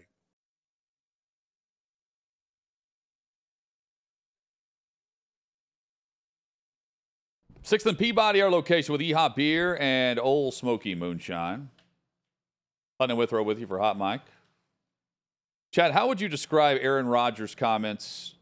Sixth 7.61 7.85
and 7.85 7.99
Peabody, 7.99 8.41
our 8.41 8.49
location 8.49 8.93
with 8.93 9.01
Yee-Haw 9.01 9.33
Beer 9.35 9.77
and 9.81 10.17
Ole 10.17 10.53
Smoky 10.53 10.95
Moonshine. 10.95 11.69
Hutton 13.01 13.17
Withrow 13.17 13.41
with 13.41 13.57
you 13.59 13.65
for 13.65 13.79
Hot 13.79 13.97
Mic. 13.97 14.21
Chad, 15.71 15.91
how 15.91 16.07
would 16.07 16.21
you 16.21 16.29
describe 16.29 16.77
Aaron 16.81 17.07
Rodgers' 17.07 17.55
comments 17.55 18.35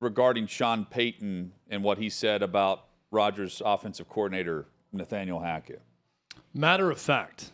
regarding 0.00 0.48
Sean 0.48 0.84
Payton 0.84 1.52
and 1.70 1.84
what 1.84 1.98
he 1.98 2.08
said 2.08 2.42
about 2.42 2.86
Rodgers' 3.12 3.62
offensive 3.64 4.08
coordinator, 4.08 4.66
Nathaniel 4.92 5.38
Hackett? 5.38 5.80
Matter 6.52 6.90
of 6.90 6.98
fact. 7.00 7.52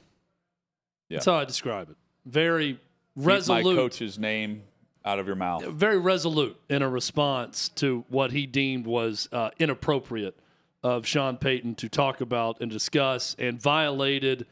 Yeah. 1.11 1.19
That's 1.19 1.27
how 1.27 1.35
I 1.35 1.45
describe 1.45 1.91
it. 1.91 1.97
Very 2.25 2.73
Keep 2.73 3.27
my 3.27 3.35
resolute. 3.35 3.77
coach's 3.77 4.19
name 4.19 4.63
out 5.05 5.19
of 5.19 5.27
your 5.27 5.37
mouth. 5.37 5.63
very 5.67 5.99
resolute 5.99 6.59
in 6.71 6.81
a 6.81 6.89
response 6.89 7.69
to 7.71 8.07
what 8.09 8.33
he 8.33 8.47
deemed 8.47 8.87
was 8.87 9.29
uh, 9.31 9.51
inappropriate 9.59 10.39
of 10.83 11.07
Sean 11.07 11.37
Payton 11.37 11.75
to 11.75 11.91
talk 11.91 12.23
about 12.23 12.63
and 12.63 12.71
discuss, 12.71 13.37
and 13.39 13.61
violated 13.61 14.47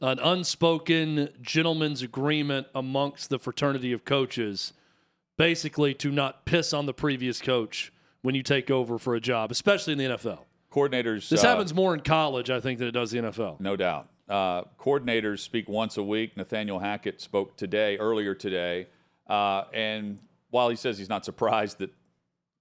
an 0.00 0.18
unspoken 0.18 1.28
gentleman's 1.40 2.02
agreement 2.02 2.66
amongst 2.74 3.30
the 3.30 3.38
fraternity 3.38 3.92
of 3.92 4.04
coaches, 4.04 4.72
basically 5.36 5.94
to 5.94 6.10
not 6.10 6.44
piss 6.44 6.72
on 6.72 6.86
the 6.86 6.94
previous 6.94 7.40
coach 7.40 7.92
when 8.22 8.34
you 8.34 8.42
take 8.42 8.70
over 8.70 8.98
for 8.98 9.14
a 9.14 9.20
job, 9.20 9.50
especially 9.50 9.92
in 9.92 9.98
the 9.98 10.04
NFL. 10.04 10.40
Coordinators. 10.72 11.28
This 11.28 11.42
uh, 11.42 11.48
happens 11.48 11.72
more 11.72 11.94
in 11.94 12.00
college, 12.00 12.50
I 12.50 12.60
think, 12.60 12.78
than 12.78 12.88
it 12.88 12.92
does 12.92 13.10
the 13.10 13.18
NFL. 13.18 13.60
No 13.60 13.76
doubt. 13.76 14.08
Uh, 14.28 14.64
coordinators 14.78 15.40
speak 15.40 15.68
once 15.68 15.96
a 15.96 16.02
week. 16.02 16.36
Nathaniel 16.36 16.78
Hackett 16.78 17.20
spoke 17.20 17.56
today, 17.56 17.96
earlier 17.96 18.34
today, 18.34 18.86
uh, 19.26 19.64
and 19.72 20.18
while 20.50 20.68
he 20.68 20.76
says 20.76 20.98
he's 20.98 21.08
not 21.08 21.24
surprised 21.24 21.78
that 21.78 21.90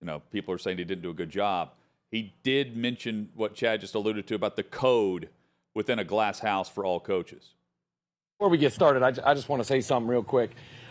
you 0.02 0.08
know 0.08 0.22
people 0.32 0.54
are 0.54 0.58
saying 0.58 0.78
he 0.78 0.86
didn't 0.86 1.02
do 1.02 1.10
a 1.10 1.14
good 1.14 1.30
job, 1.30 1.72
he 2.10 2.34
did 2.44 2.78
mention 2.78 3.30
what 3.36 3.54
Chad 3.54 3.82
just 3.82 3.96
alluded 3.96 4.26
to 4.28 4.36
about 4.36 4.56
the 4.56 4.64
code 4.64 5.30
within 5.78 6.00
a 6.00 6.04
glass 6.04 6.40
house 6.40 6.68
for 6.68 6.84
all 6.84 7.00
coaches. 7.00 7.52
Before 8.40 8.50
we 8.50 8.58
get 8.58 8.74
started, 8.74 9.04
I, 9.04 9.30
I 9.30 9.36
just 9.36 9.48
want 9.48 9.62
to 9.62 9.64
say 9.64 9.80
something 9.80 10.10
real 10.10 10.24
quick. 10.24 10.50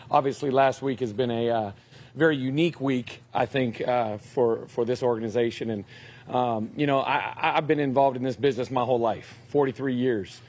Obviously, 0.09 0.49
last 0.49 0.81
week 0.81 1.01
has 1.01 1.11
been 1.11 1.29
a 1.29 1.49
uh, 1.49 1.71
very 2.15 2.37
unique 2.37 2.79
week, 2.79 3.21
I 3.33 3.47
think, 3.47 3.85
uh, 3.85 4.17
for 4.17 4.65
for 4.67 4.85
this 4.85 5.03
organization. 5.03 5.69
And 5.69 5.83
um, 6.33 6.71
you 6.77 6.87
know, 6.87 7.01
I, 7.01 7.33
I've 7.57 7.67
been 7.67 7.81
involved 7.81 8.15
in 8.15 8.23
this 8.23 8.37
business 8.37 8.71
my 8.71 8.83
whole 8.85 8.99
life, 8.99 9.37
43 9.49 9.93
years. 9.93 10.41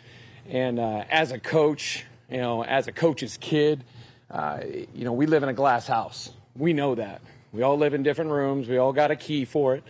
And 0.49 0.79
uh, 0.79 1.05
as 1.11 1.33
a 1.33 1.41
coach, 1.41 2.05
you 2.31 2.39
know, 2.39 2.63
as 2.63 2.87
a 2.87 2.93
coach's 2.93 3.39
kid, 3.39 3.83
uh, 4.31 4.61
you 4.95 5.05
know, 5.05 5.13
we 5.13 5.27
live 5.27 5.43
in 5.43 5.49
a 5.49 5.53
glass 5.53 5.89
house. 5.89 6.31
We 6.55 6.73
know 6.73 6.95
that. 6.95 7.23
We 7.53 7.63
all 7.63 7.77
live 7.77 7.93
in 7.93 8.05
different 8.05 8.31
rooms. 8.31 8.69
We 8.69 8.79
all 8.79 8.93
got 8.93 9.11
a 9.11 9.17
key 9.17 9.45
for 9.45 9.75
it. 9.75 9.83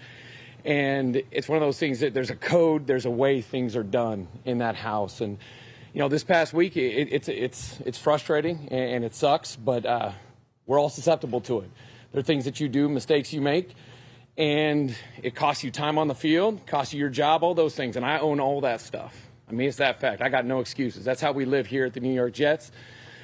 And 0.64 1.22
it's 1.30 1.48
one 1.48 1.56
of 1.56 1.62
those 1.62 1.78
things 1.78 2.00
that 2.00 2.14
there's 2.14 2.30
a 2.30 2.36
code, 2.36 2.86
there's 2.86 3.06
a 3.06 3.10
way 3.10 3.40
things 3.40 3.76
are 3.76 3.82
done 3.82 4.28
in 4.44 4.58
that 4.58 4.76
house. 4.76 5.20
And 5.20 5.38
you 5.92 6.00
know, 6.00 6.08
this 6.08 6.24
past 6.24 6.52
week 6.52 6.76
it, 6.76 7.08
it's 7.10 7.28
it's 7.28 7.78
it's 7.84 7.98
frustrating 7.98 8.68
and 8.70 9.04
it 9.04 9.14
sucks, 9.14 9.56
but 9.56 9.86
uh, 9.86 10.12
we're 10.66 10.78
all 10.78 10.90
susceptible 10.90 11.40
to 11.42 11.60
it. 11.60 11.70
There 12.12 12.20
are 12.20 12.22
things 12.22 12.44
that 12.44 12.60
you 12.60 12.68
do, 12.68 12.88
mistakes 12.88 13.32
you 13.32 13.40
make, 13.40 13.74
and 14.36 14.94
it 15.22 15.34
costs 15.34 15.64
you 15.64 15.70
time 15.70 15.98
on 15.98 16.08
the 16.08 16.14
field, 16.14 16.66
costs 16.66 16.92
you 16.94 17.00
your 17.00 17.08
job, 17.08 17.42
all 17.42 17.54
those 17.54 17.74
things. 17.74 17.96
And 17.96 18.04
I 18.04 18.18
own 18.18 18.40
all 18.40 18.60
that 18.62 18.80
stuff. 18.80 19.14
I 19.48 19.52
mean, 19.52 19.68
it's 19.68 19.78
that 19.78 20.00
fact. 20.00 20.20
I 20.20 20.28
got 20.28 20.44
no 20.44 20.60
excuses. 20.60 21.04
That's 21.04 21.20
how 21.20 21.32
we 21.32 21.44
live 21.44 21.66
here 21.66 21.86
at 21.86 21.94
the 21.94 22.00
New 22.00 22.12
York 22.12 22.34
Jets. 22.34 22.70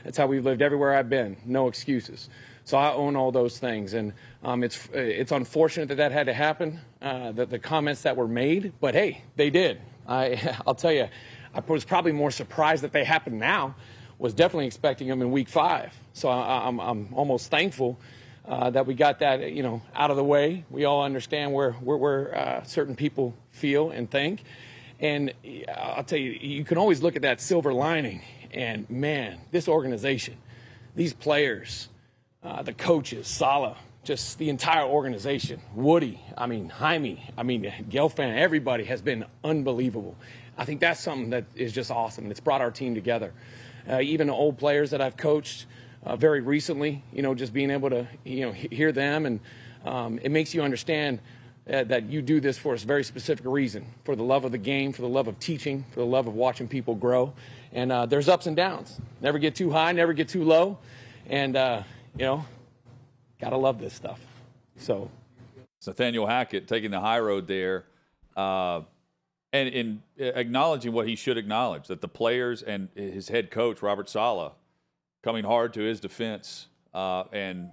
That's 0.05 0.18
how 0.18 0.27
we've 0.27 0.44
lived 0.44 0.62
everywhere 0.62 0.94
I've 0.94 1.09
been. 1.09 1.37
No 1.44 1.68
excuses. 1.68 2.29
So 2.64 2.79
I 2.79 2.92
own 2.92 3.14
all 3.14 3.31
those 3.31 3.59
things, 3.59 3.92
and 3.92 4.14
um, 4.42 4.62
it's 4.62 4.88
it's 4.92 5.33
unfortunate 5.33 5.88
that 5.88 5.96
that 5.96 6.12
had 6.12 6.27
to 6.27 6.33
happen. 6.33 6.81
Uh, 7.03 7.33
the, 7.33 7.44
the 7.44 7.59
comments 7.59 8.03
that 8.03 8.16
were 8.16 8.27
made, 8.27 8.72
but 8.81 8.94
hey, 8.94 9.22
they 9.37 9.50
did. 9.50 9.81
I 10.09 10.57
I'll 10.66 10.74
tell 10.74 10.92
you, 10.92 11.09
I 11.55 11.61
was 11.61 11.85
probably 11.85 12.12
more 12.12 12.31
surprised 12.31 12.83
that 12.83 12.92
they 12.92 13.05
happened 13.05 13.38
now. 13.38 13.74
Was 14.18 14.33
definitely 14.33 14.66
expecting 14.66 15.09
them 15.09 15.20
in 15.20 15.31
week 15.31 15.48
five. 15.48 15.92
So 16.14 16.29
I, 16.31 16.66
I'm 16.66 16.81
I'm 16.81 17.09
almost 17.14 17.50
thankful. 17.50 17.98
Uh, 18.46 18.68
that 18.68 18.87
we 18.87 18.92
got 18.92 19.20
that, 19.20 19.53
you 19.53 19.62
know, 19.62 19.81
out 19.94 20.11
of 20.11 20.18
the 20.18 20.24
way. 20.24 20.66
We 20.68 20.85
all 20.85 21.03
understand 21.03 21.55
where 21.55 21.72
where, 21.72 21.96
where 21.96 22.37
uh, 22.37 22.62
certain 22.64 22.94
people 22.94 23.35
feel 23.53 23.90
and 23.90 24.11
think, 24.11 24.42
and 25.00 25.33
I'll 25.74 26.05
tell 26.05 26.18
you, 26.18 26.33
you 26.33 26.64
can 26.64 26.79
always 26.79 27.03
look 27.03 27.16
at 27.16 27.22
that 27.22 27.40
silver 27.40 27.72
lining. 27.72 28.22
And 28.53 28.88
man, 28.88 29.40
this 29.50 29.66
organization, 29.66 30.37
these 30.94 31.12
players, 31.12 31.88
uh, 32.44 32.62
the 32.62 32.72
coaches, 32.72 33.26
Saleh, 33.26 33.76
just 34.04 34.38
the 34.38 34.50
entire 34.50 34.85
organization, 34.85 35.61
Woody, 35.74 36.20
I 36.37 36.46
mean, 36.46 36.68
Jaime, 36.68 37.30
I 37.38 37.42
mean, 37.42 37.72
Gelfand, 37.88 38.37
everybody 38.37 38.85
has 38.85 39.00
been 39.00 39.24
unbelievable. 39.42 40.14
I 40.59 40.66
think 40.66 40.80
that's 40.80 41.00
something 41.00 41.30
that 41.30 41.46
is 41.54 41.72
just 41.72 41.90
awesome. 41.90 42.30
It's 42.30 42.40
brought 42.40 42.61
our 42.61 42.70
team 42.70 42.94
together. 42.94 43.33
Uh, 43.88 44.00
even 44.00 44.28
old 44.28 44.59
players 44.59 44.90
that 44.90 45.00
I've 45.00 45.16
coached 45.16 45.66
uh, 46.04 46.16
very 46.16 46.40
recently, 46.40 47.02
you 47.12 47.22
know, 47.22 47.35
just 47.35 47.52
being 47.52 47.70
able 47.70 47.90
to, 47.90 48.07
you 48.24 48.46
know, 48.46 48.52
hear 48.52 48.92
them 48.92 49.24
and 49.24 49.40
um, 49.85 50.18
it 50.22 50.30
makes 50.30 50.54
you 50.54 50.62
understand 50.62 51.20
uh, 51.70 51.85
that 51.85 52.11
you 52.11 52.20
do 52.20 52.40
this 52.40 52.59
for 52.59 52.74
a 52.74 52.78
very 52.78 53.04
specific 53.04 53.46
reason 53.46 53.87
for 54.04 54.14
the 54.14 54.22
love 54.22 54.44
of 54.44 54.52
the 54.52 54.59
game, 54.59 54.92
for 54.92 55.00
the 55.00 55.09
love 55.09 55.28
of 55.28 55.38
teaching, 55.38 55.85
for 55.90 56.00
the 56.00 56.07
love 56.07 56.26
of 56.26 56.35
watching 56.35 56.68
people 56.68 56.94
grow. 56.94 57.33
And 57.72 57.90
uh, 57.90 58.04
there's 58.04 58.28
ups 58.28 58.46
and 58.46 58.54
downs. 58.54 59.00
Never 59.22 59.38
get 59.38 59.54
too 59.54 59.70
high, 59.70 59.92
never 59.92 60.12
get 60.12 60.28
too 60.28 60.44
low. 60.44 60.78
And, 61.26 61.57
uh, 61.57 61.83
you 62.16 62.24
know, 62.24 62.44
gotta 63.40 63.57
love 63.57 63.79
this 63.79 63.92
stuff. 63.92 64.20
So, 64.77 65.11
Nathaniel 65.87 66.27
Hackett 66.27 66.66
taking 66.66 66.90
the 66.90 67.00
high 67.00 67.18
road 67.18 67.46
there, 67.46 67.85
uh, 68.37 68.83
and 69.53 69.68
in 69.68 70.03
acknowledging 70.18 70.92
what 70.92 71.07
he 71.07 71.16
should 71.16 71.37
acknowledge 71.37 71.88
that 71.88 72.00
the 72.00 72.09
players 72.09 72.62
and 72.62 72.88
his 72.94 73.29
head 73.29 73.50
coach 73.50 73.83
Robert 73.83 74.09
Saleh 74.09 74.53
coming 75.22 75.44
hard 75.44 75.74
to 75.74 75.81
his 75.81 76.00
defense, 76.00 76.68
uh, 76.92 77.24
and 77.33 77.70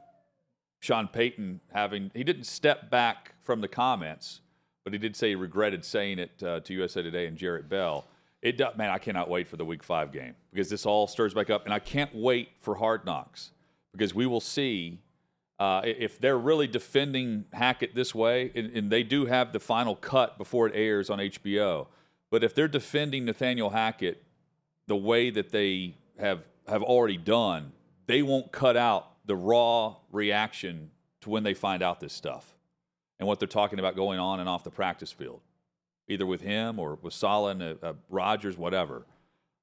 Sean 0.79 1.07
Payton 1.07 1.61
having 1.71 2.11
he 2.13 2.23
didn't 2.23 2.45
step 2.45 2.89
back 2.89 3.33
from 3.43 3.61
the 3.61 3.67
comments, 3.67 4.41
but 4.83 4.93
he 4.93 4.99
did 4.99 5.15
say 5.15 5.29
he 5.29 5.35
regretted 5.35 5.85
saying 5.85 6.19
it 6.19 6.43
uh, 6.43 6.59
to 6.61 6.73
USA 6.73 7.01
Today 7.01 7.27
and 7.27 7.37
Jarrett 7.37 7.69
Bell. 7.69 8.05
It 8.41 8.59
man, 8.75 8.89
I 8.89 8.97
cannot 8.97 9.29
wait 9.29 9.47
for 9.47 9.57
the 9.57 9.65
Week 9.65 9.83
Five 9.83 10.11
game 10.11 10.33
because 10.51 10.69
this 10.69 10.85
all 10.85 11.05
stirs 11.07 11.33
back 11.35 11.51
up, 11.51 11.65
and 11.65 11.73
I 11.73 11.79
can't 11.79 12.13
wait 12.15 12.49
for 12.59 12.75
Hard 12.75 13.05
Knocks 13.05 13.51
because 13.91 14.13
we 14.13 14.25
will 14.25 14.41
see 14.41 14.99
uh, 15.59 15.81
if 15.85 16.19
they're 16.19 16.39
really 16.39 16.65
defending 16.65 17.45
Hackett 17.53 17.93
this 17.93 18.15
way, 18.15 18.51
and, 18.55 18.75
and, 18.75 18.91
they 18.91 19.03
do 19.03 19.27
have 19.27 19.53
the 19.53 19.59
final 19.59 19.95
cut 19.95 20.39
before 20.39 20.65
it 20.67 20.73
airs 20.75 21.07
on 21.11 21.19
HBO. 21.19 21.85
But 22.31 22.43
if 22.43 22.55
they're 22.55 22.67
defending 22.67 23.25
Nathaniel 23.25 23.69
Hackett 23.69 24.23
the 24.87 24.95
way 24.95 25.29
that 25.29 25.51
they 25.51 25.97
have 26.19 26.39
have 26.67 26.81
already 26.81 27.17
done, 27.17 27.73
they 28.07 28.23
won't 28.23 28.51
cut 28.51 28.75
out 28.75 29.11
the 29.25 29.35
raw 29.35 29.97
reaction 30.11 30.89
to 31.21 31.29
when 31.29 31.43
they 31.43 31.53
find 31.53 31.83
out 31.83 31.99
this 31.99 32.13
stuff 32.13 32.55
and 33.19 33.27
what 33.27 33.39
they're 33.39 33.47
talking 33.47 33.77
about 33.77 33.95
going 33.95 34.19
on 34.19 34.39
and 34.39 34.49
off 34.49 34.63
the 34.63 34.71
practice 34.71 35.11
field, 35.11 35.41
either 36.07 36.25
with 36.25 36.41
him 36.41 36.79
or 36.79 36.97
with 37.03 37.13
Saleh 37.13 37.51
and 37.51 37.61
uh, 37.61 37.75
uh, 37.83 37.93
Rodgers, 38.09 38.57
whatever. 38.57 39.05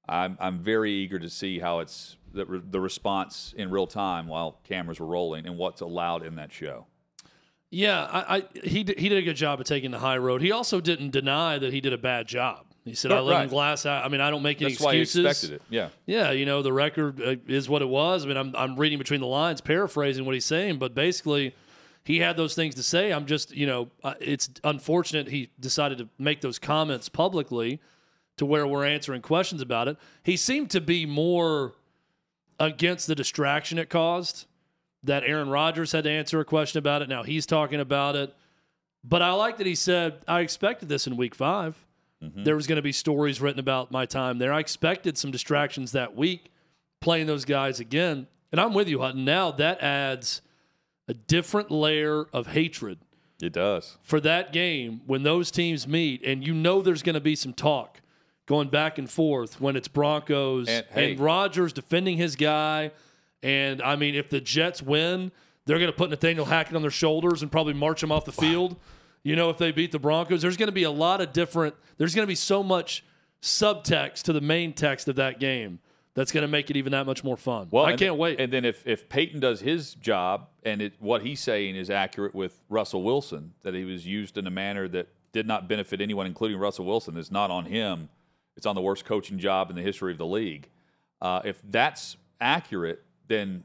I'm 0.09 0.37
I'm 0.41 0.59
very 0.59 0.93
eager 0.93 1.19
to 1.19 1.29
see 1.29 1.59
how 1.59 1.81
it's 1.81 2.17
the, 2.33 2.63
the 2.71 2.81
response 2.81 3.55
in 3.57 3.71
real 3.71 3.87
time 3.87 4.27
while 4.27 4.61
cameras 4.65 5.01
were 5.01 5.07
rolling 5.07 5.47
and 5.47 5.57
what's 5.57 5.81
allowed 5.81 6.25
in 6.25 6.37
that 6.37 6.53
show. 6.53 6.87
Yeah, 7.71 8.05
I, 8.05 8.37
I 8.37 8.45
he 8.65 8.83
did, 8.83 8.99
he 8.99 9.09
did 9.09 9.19
a 9.19 9.23
good 9.23 9.37
job 9.37 9.61
of 9.61 9.67
taking 9.67 9.91
the 9.91 9.99
high 9.99 10.17
road. 10.17 10.41
He 10.41 10.53
also 10.53 10.81
didn't 10.81 11.11
deny 11.11 11.59
that 11.59 11.73
he 11.73 11.81
did 11.81 11.93
a 11.93 11.99
bad 11.99 12.27
job. 12.27 12.65
He 12.85 12.95
said, 12.95 13.13
"I 13.13 13.21
live 13.21 13.35
right. 13.35 13.43
in 13.43 13.51
glass." 13.51 13.85
I 13.85 14.09
mean, 14.09 14.23
I 14.23 14.31
don't 14.31 14.43
make 14.43 14.63
any 14.63 14.71
That's 14.73 14.83
excuses. 14.83 15.17
Why 15.17 15.25
he 15.25 15.29
expected 15.29 15.57
it. 15.57 15.63
Yeah, 15.69 15.89
yeah. 16.07 16.31
You 16.31 16.47
know, 16.47 16.63
the 16.63 16.73
record 16.73 17.21
uh, 17.21 17.37
is 17.47 17.69
what 17.69 17.83
it 17.83 17.89
was. 17.89 18.25
I 18.25 18.29
mean, 18.29 18.39
I'm 18.39 18.57
I'm 18.57 18.77
reading 18.77 18.99
between 18.99 19.21
the 19.21 19.27
lines, 19.27 19.61
paraphrasing 19.61 20.25
what 20.25 20.35
he's 20.35 20.47
saying, 20.47 20.79
but 20.79 20.95
basically, 20.95 21.55
he 22.05 22.21
had 22.21 22.39
those 22.39 22.55
things 22.55 22.75
to 22.77 22.83
say. 22.83 23.13
I'm 23.13 23.27
just, 23.27 23.55
you 23.55 23.67
know, 23.67 23.91
uh, 24.03 24.15
it's 24.19 24.49
unfortunate 24.65 25.29
he 25.29 25.51
decided 25.61 25.99
to 25.99 26.09
make 26.19 26.41
those 26.41 26.59
comments 26.59 27.11
publicly 27.11 27.81
to 28.39 28.47
where 28.47 28.67
we're 28.67 28.87
answering 28.87 29.23
questions 29.23 29.61
about 29.61 29.89
it. 29.89 29.97
He 30.23 30.37
seemed 30.37 30.71
to 30.71 30.81
be 30.81 31.07
more 31.07 31.75
against 32.59 33.07
the 33.07 33.15
distraction 33.15 33.79
it 33.79 33.91
caused. 33.91 34.47
That 35.05 35.23
Aaron 35.23 35.49
Rodgers 35.49 35.93
had 35.93 36.05
to 36.05 36.11
answer 36.11 36.41
a 36.41 36.45
question 36.45 36.79
about 36.79 37.03
it. 37.03 37.09
Now 37.09 37.23
he's 37.23 37.47
talking 37.47 37.79
about 37.79 38.17
it. 38.17 38.35
But 39.05 39.23
I 39.23 39.31
like 39.33 39.59
that 39.59 39.67
he 39.67 39.77
said, 39.77 40.23
I 40.27 40.41
expected 40.41 40.89
this 40.89 41.07
in 41.07 41.17
week 41.17 41.37
5 41.37 41.77
mm-hmm. 42.23 42.43
There 42.43 42.57
was 42.57 42.67
going 42.67 42.77
to 42.77 42.83
be 42.83 42.91
stories 42.91 43.41
written 43.41 43.61
about 43.61 43.93
my 43.93 44.07
time 44.07 44.39
there. 44.39 44.53
I 44.53 44.59
expected 44.59 45.17
some 45.17 45.31
distractions 45.31 45.93
that 45.93 46.17
week 46.17 46.51
playing 47.01 47.27
those 47.29 47.45
guys 47.45 47.79
again. 47.79 48.27
And 48.51 48.61
I'm 48.61 48.75
with 48.75 48.89
you, 48.89 49.01
Hutton. 49.01 49.25
Now 49.25 49.53
that 49.53 49.81
adds 49.81 50.43
a 51.07 51.15
different 51.15 51.71
layer 51.71 52.27
of 52.33 52.49
hatred. 52.49 52.99
It 53.41 53.53
does. 53.53 53.99
For 54.03 54.21
that 54.21 54.53
game, 54.53 55.03
when 55.07 55.23
those 55.23 55.53
teams 55.53 55.87
meet, 55.87 56.25
and 56.25 56.45
you 56.45 56.53
know 56.53 56.83
there's 56.83 57.03
going 57.03 57.15
to 57.15 57.21
be 57.21 57.37
some 57.37 57.53
talk 57.53 58.01
going 58.49 58.69
back 58.69 58.97
and 58.97 59.09
forth 59.09 59.61
when 59.61 59.77
it's 59.77 59.89
Broncos 59.89 60.69
and, 60.69 60.85
hey, 60.91 61.13
and 61.13 61.21
Rodgers 61.21 61.73
defending 61.73 62.17
his 62.17 62.35
guy. 62.35 62.91
And 63.43 63.83
I 63.83 63.95
mean, 63.95 64.15
if 64.15 64.31
the 64.31 64.41
Jets 64.41 64.83
win, 64.83 65.31
they're 65.67 65.79
going 65.79 65.93
to 65.93 65.97
put 65.97 66.09
Nathaniel 66.09 66.47
Hackett 66.47 66.75
on 66.75 66.81
their 66.83 66.91
shoulders 66.91 67.43
and 67.43 67.53
probably 67.53 67.75
march 67.75 68.03
him 68.03 68.11
off 68.11 68.25
the 68.25 68.33
field. 68.33 68.77
You 69.23 69.37
know, 69.37 69.51
if 69.51 69.59
they 69.59 69.71
beat 69.71 69.93
the 69.93 69.99
Broncos, 69.99 70.41
there's 70.41 70.57
going 70.57 70.69
to 70.69 70.73
be 70.73 70.85
a 70.85 70.91
lot 70.91 71.21
of 71.21 71.35
different, 71.35 71.75
there's 71.99 72.15
going 72.15 72.25
to 72.25 72.29
be 72.29 72.35
so 72.35 72.63
much 72.63 73.05
subtext 73.43 74.23
to 74.23 74.33
the 74.33 74.41
main 74.41 74.73
text 74.73 75.09
of 75.09 75.17
that 75.17 75.39
game 75.39 75.79
that's 76.15 76.33
going 76.33 76.43
to 76.43 76.49
make 76.49 76.71
it 76.71 76.77
even 76.77 76.93
that 76.93 77.05
much 77.05 77.23
more 77.23 77.37
fun. 77.37 77.69
Well, 77.71 77.85
I 77.85 77.97
can't 77.97 78.17
wait. 78.17 78.41
And 78.41 78.51
then 78.51 78.65
if, 78.65 78.85
if 78.87 79.11
Payton 79.11 79.41
does 79.41 79.61
his 79.61 79.93
job 79.95 80.49
and 80.65 80.81
it, 80.81 80.95
what 81.01 81.21
he's 81.21 81.41
saying 81.41 81.77
is 81.77 81.91
accurate 81.91 82.35
with 82.35 82.63
Russell 82.71 83.03
Wilson, 83.03 83.53
that 83.63 83.75
he 83.75 83.85
was 83.85 84.07
used 84.07 84.39
in 84.39 84.47
a 84.47 84.51
manner 84.51 84.89
that 84.89 85.09
did 85.33 85.47
not 85.47 85.69
benefit 85.69 86.01
anyone, 86.01 86.27
including 86.27 86.57
Russell 86.59 86.87
Wilson, 86.87 87.19
is 87.19 87.31
not 87.31 87.51
on 87.51 87.67
him 87.67 88.09
it's 88.59 88.67
on 88.67 88.75
the 88.75 88.83
worst 88.83 89.05
coaching 89.05 89.39
job 89.39 89.71
in 89.71 89.77
the 89.77 89.83
history 89.83 90.11
of 90.11 90.19
the 90.19 90.27
league. 90.27 90.69
Uh, 91.23 91.41
if 91.45 91.63
that's 91.71 92.17
accurate, 92.41 93.05
then 93.29 93.63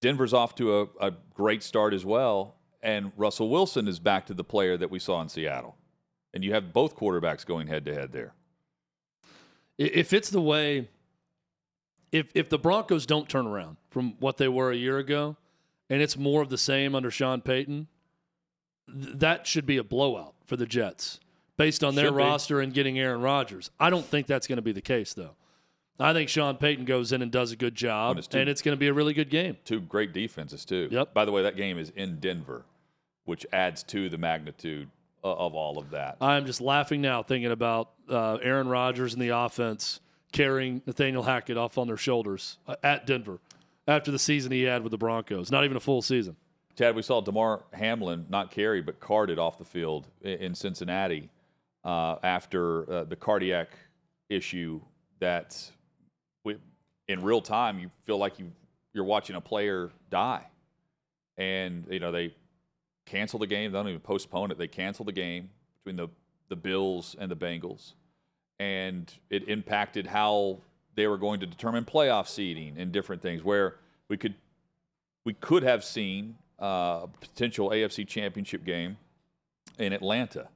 Denver's 0.00 0.32
off 0.32 0.54
to 0.54 0.80
a, 0.80 0.86
a 1.00 1.12
great 1.34 1.60
start 1.60 1.92
as 1.92 2.04
well. 2.04 2.54
And 2.84 3.10
Russell 3.16 3.50
Wilson 3.50 3.88
is 3.88 3.98
back 3.98 4.26
to 4.26 4.34
the 4.34 4.44
player 4.44 4.76
that 4.76 4.92
we 4.92 5.00
saw 5.00 5.20
in 5.22 5.28
Seattle. 5.28 5.76
And 6.32 6.44
you 6.44 6.54
have 6.54 6.72
both 6.72 6.94
quarterbacks 6.94 7.44
going 7.44 7.66
head 7.66 7.84
to 7.86 7.94
head 7.94 8.12
there. 8.12 8.34
If 9.76 10.12
it's 10.12 10.30
the 10.30 10.40
way, 10.40 10.88
if 12.12 12.26
if 12.32 12.48
the 12.48 12.58
Broncos 12.58 13.06
don't 13.06 13.28
turn 13.28 13.48
around 13.48 13.76
from 13.90 14.14
what 14.20 14.36
they 14.36 14.46
were 14.46 14.70
a 14.70 14.76
year 14.76 14.98
ago, 14.98 15.36
and 15.90 16.00
it's 16.00 16.16
more 16.16 16.42
of 16.42 16.48
the 16.48 16.58
same 16.58 16.94
under 16.94 17.10
Sean 17.10 17.40
Payton, 17.40 17.88
th- 18.86 19.16
that 19.16 19.48
should 19.48 19.66
be 19.66 19.78
a 19.78 19.84
blowout 19.84 20.34
for 20.46 20.56
the 20.56 20.66
Jets 20.66 21.18
based 21.56 21.84
on 21.84 21.94
their 21.94 22.06
Should 22.06 22.16
roster 22.16 22.58
be. 22.58 22.64
and 22.64 22.74
getting 22.74 22.98
Aaron 22.98 23.20
Rodgers. 23.20 23.70
I 23.78 23.90
don't 23.90 24.04
think 24.04 24.26
that's 24.26 24.46
going 24.46 24.56
to 24.56 24.62
be 24.62 24.72
the 24.72 24.80
case, 24.80 25.14
though. 25.14 25.36
I 25.98 26.12
think 26.12 26.28
Sean 26.28 26.56
Payton 26.56 26.86
goes 26.86 27.12
in 27.12 27.22
and 27.22 27.30
does 27.30 27.52
a 27.52 27.56
good 27.56 27.74
job, 27.76 28.18
it's 28.18 28.26
two, 28.26 28.38
and 28.38 28.48
it's 28.48 28.62
going 28.62 28.76
to 28.76 28.80
be 28.80 28.88
a 28.88 28.92
really 28.92 29.14
good 29.14 29.30
game. 29.30 29.56
Two 29.64 29.80
great 29.80 30.12
defenses, 30.12 30.64
too. 30.64 30.88
Yep. 30.90 31.14
By 31.14 31.24
the 31.24 31.30
way, 31.30 31.42
that 31.44 31.56
game 31.56 31.78
is 31.78 31.90
in 31.94 32.18
Denver, 32.18 32.64
which 33.24 33.46
adds 33.52 33.84
to 33.84 34.08
the 34.08 34.18
magnitude 34.18 34.88
of 35.22 35.54
all 35.54 35.78
of 35.78 35.90
that. 35.90 36.16
I'm 36.20 36.46
just 36.46 36.60
laughing 36.60 37.00
now 37.00 37.22
thinking 37.22 37.50
about 37.50 37.90
uh, 38.10 38.34
Aaron 38.42 38.68
Rodgers 38.68 39.14
and 39.14 39.22
the 39.22 39.28
offense 39.30 40.00
carrying 40.32 40.82
Nathaniel 40.84 41.22
Hackett 41.22 41.56
off 41.56 41.78
on 41.78 41.86
their 41.86 41.96
shoulders 41.96 42.58
uh, 42.66 42.74
at 42.82 43.06
Denver 43.06 43.38
after 43.86 44.10
the 44.10 44.18
season 44.18 44.50
he 44.50 44.62
had 44.62 44.82
with 44.82 44.90
the 44.90 44.98
Broncos. 44.98 45.50
Not 45.50 45.64
even 45.64 45.76
a 45.76 45.80
full 45.80 46.02
season. 46.02 46.36
Chad, 46.76 46.96
we 46.96 47.02
saw 47.02 47.20
Damar 47.20 47.62
Hamlin 47.72 48.26
not 48.28 48.50
carry 48.50 48.82
but 48.82 48.98
carted 48.98 49.38
off 49.38 49.58
the 49.58 49.64
field 49.64 50.08
in 50.22 50.54
Cincinnati 50.56 51.30
uh, 51.84 52.16
after 52.22 52.90
uh, 52.90 53.04
the 53.04 53.16
cardiac 53.16 53.68
issue 54.28 54.80
that 55.20 55.70
we, 56.44 56.56
in 57.08 57.22
real 57.22 57.40
time 57.40 57.78
you 57.78 57.90
feel 58.04 58.18
like 58.18 58.38
you 58.38 58.50
you're 58.92 59.04
watching 59.04 59.36
a 59.36 59.40
player 59.40 59.90
die, 60.10 60.46
and 61.36 61.84
you 61.90 62.00
know 62.00 62.12
they 62.12 62.34
cancel 63.06 63.38
the 63.38 63.46
game. 63.46 63.72
They 63.72 63.78
don't 63.78 63.88
even 63.88 64.00
postpone 64.00 64.50
it. 64.50 64.58
They 64.58 64.68
cancel 64.68 65.04
the 65.04 65.12
game 65.12 65.50
between 65.78 65.96
the 65.96 66.08
the 66.48 66.56
Bills 66.56 67.16
and 67.18 67.30
the 67.30 67.36
Bengals, 67.36 67.92
and 68.58 69.12
it 69.30 69.48
impacted 69.48 70.06
how 70.06 70.58
they 70.94 71.06
were 71.06 71.18
going 71.18 71.40
to 71.40 71.46
determine 71.46 71.84
playoff 71.84 72.28
seeding 72.28 72.78
and 72.78 72.92
different 72.92 73.20
things. 73.20 73.42
Where 73.42 73.76
we 74.08 74.16
could 74.16 74.34
we 75.24 75.34
could 75.34 75.64
have 75.64 75.84
seen 75.84 76.36
uh, 76.62 77.00
a 77.04 77.08
potential 77.20 77.70
AFC 77.70 78.06
Championship 78.06 78.64
game 78.64 78.96
in 79.78 79.92
Atlanta 79.92 80.48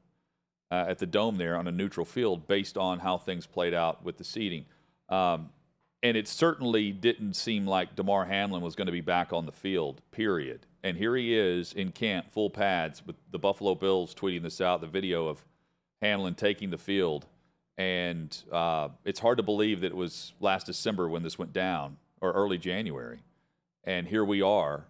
uh, 0.70 0.86
at 0.88 0.98
the 0.98 1.06
Dome 1.06 1.36
there 1.36 1.56
on 1.56 1.66
a 1.66 1.72
neutral 1.72 2.06
field, 2.06 2.46
based 2.46 2.76
on 2.76 2.98
how 2.98 3.18
things 3.18 3.46
played 3.46 3.74
out 3.74 4.04
with 4.04 4.18
the 4.18 4.24
seeding. 4.24 4.64
Um, 5.08 5.50
and 6.02 6.16
it 6.16 6.28
certainly 6.28 6.92
didn't 6.92 7.34
seem 7.34 7.66
like 7.66 7.96
Damar 7.96 8.24
Hamlin 8.24 8.62
was 8.62 8.76
going 8.76 8.86
to 8.86 8.92
be 8.92 9.00
back 9.00 9.32
on 9.32 9.46
the 9.46 9.52
field. 9.52 10.00
Period. 10.12 10.66
And 10.84 10.96
here 10.96 11.16
he 11.16 11.36
is 11.36 11.72
in 11.72 11.90
camp, 11.90 12.30
full 12.30 12.50
pads, 12.50 13.04
with 13.04 13.16
the 13.32 13.38
Buffalo 13.38 13.74
Bills 13.74 14.14
tweeting 14.14 14.42
this 14.42 14.60
out, 14.60 14.80
the 14.80 14.86
video 14.86 15.26
of 15.26 15.44
Hamlin 16.00 16.34
taking 16.34 16.70
the 16.70 16.78
field. 16.78 17.26
And 17.76 18.36
uh, 18.52 18.90
it's 19.04 19.18
hard 19.18 19.38
to 19.38 19.42
believe 19.42 19.80
that 19.80 19.88
it 19.88 19.96
was 19.96 20.32
last 20.40 20.66
December 20.66 21.08
when 21.08 21.22
this 21.22 21.38
went 21.38 21.52
down, 21.52 21.96
or 22.20 22.32
early 22.32 22.58
January. 22.58 23.20
And 23.84 24.06
here 24.06 24.24
we 24.24 24.42
are, 24.42 24.84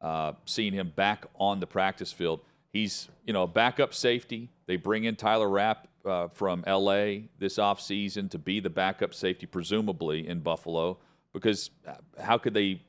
uh, 0.00 0.32
seeing 0.44 0.72
him 0.72 0.92
back 0.94 1.26
on 1.38 1.60
the 1.60 1.66
practice 1.66 2.12
field. 2.12 2.40
He's, 2.72 3.08
you 3.24 3.32
know, 3.32 3.44
a 3.44 3.48
backup 3.48 3.94
safety. 3.94 4.50
They 4.68 4.76
bring 4.76 5.04
in 5.04 5.16
Taylor 5.16 5.48
Rapp 5.48 5.88
uh, 6.04 6.28
from 6.28 6.62
LA 6.66 7.22
this 7.38 7.56
offseason 7.56 8.30
to 8.30 8.38
be 8.38 8.60
the 8.60 8.68
backup 8.68 9.14
safety, 9.14 9.46
presumably 9.46 10.28
in 10.28 10.40
Buffalo, 10.40 10.98
because 11.32 11.70
uh, 11.86 11.94
how 12.20 12.36
could 12.36 12.52
they 12.52 12.82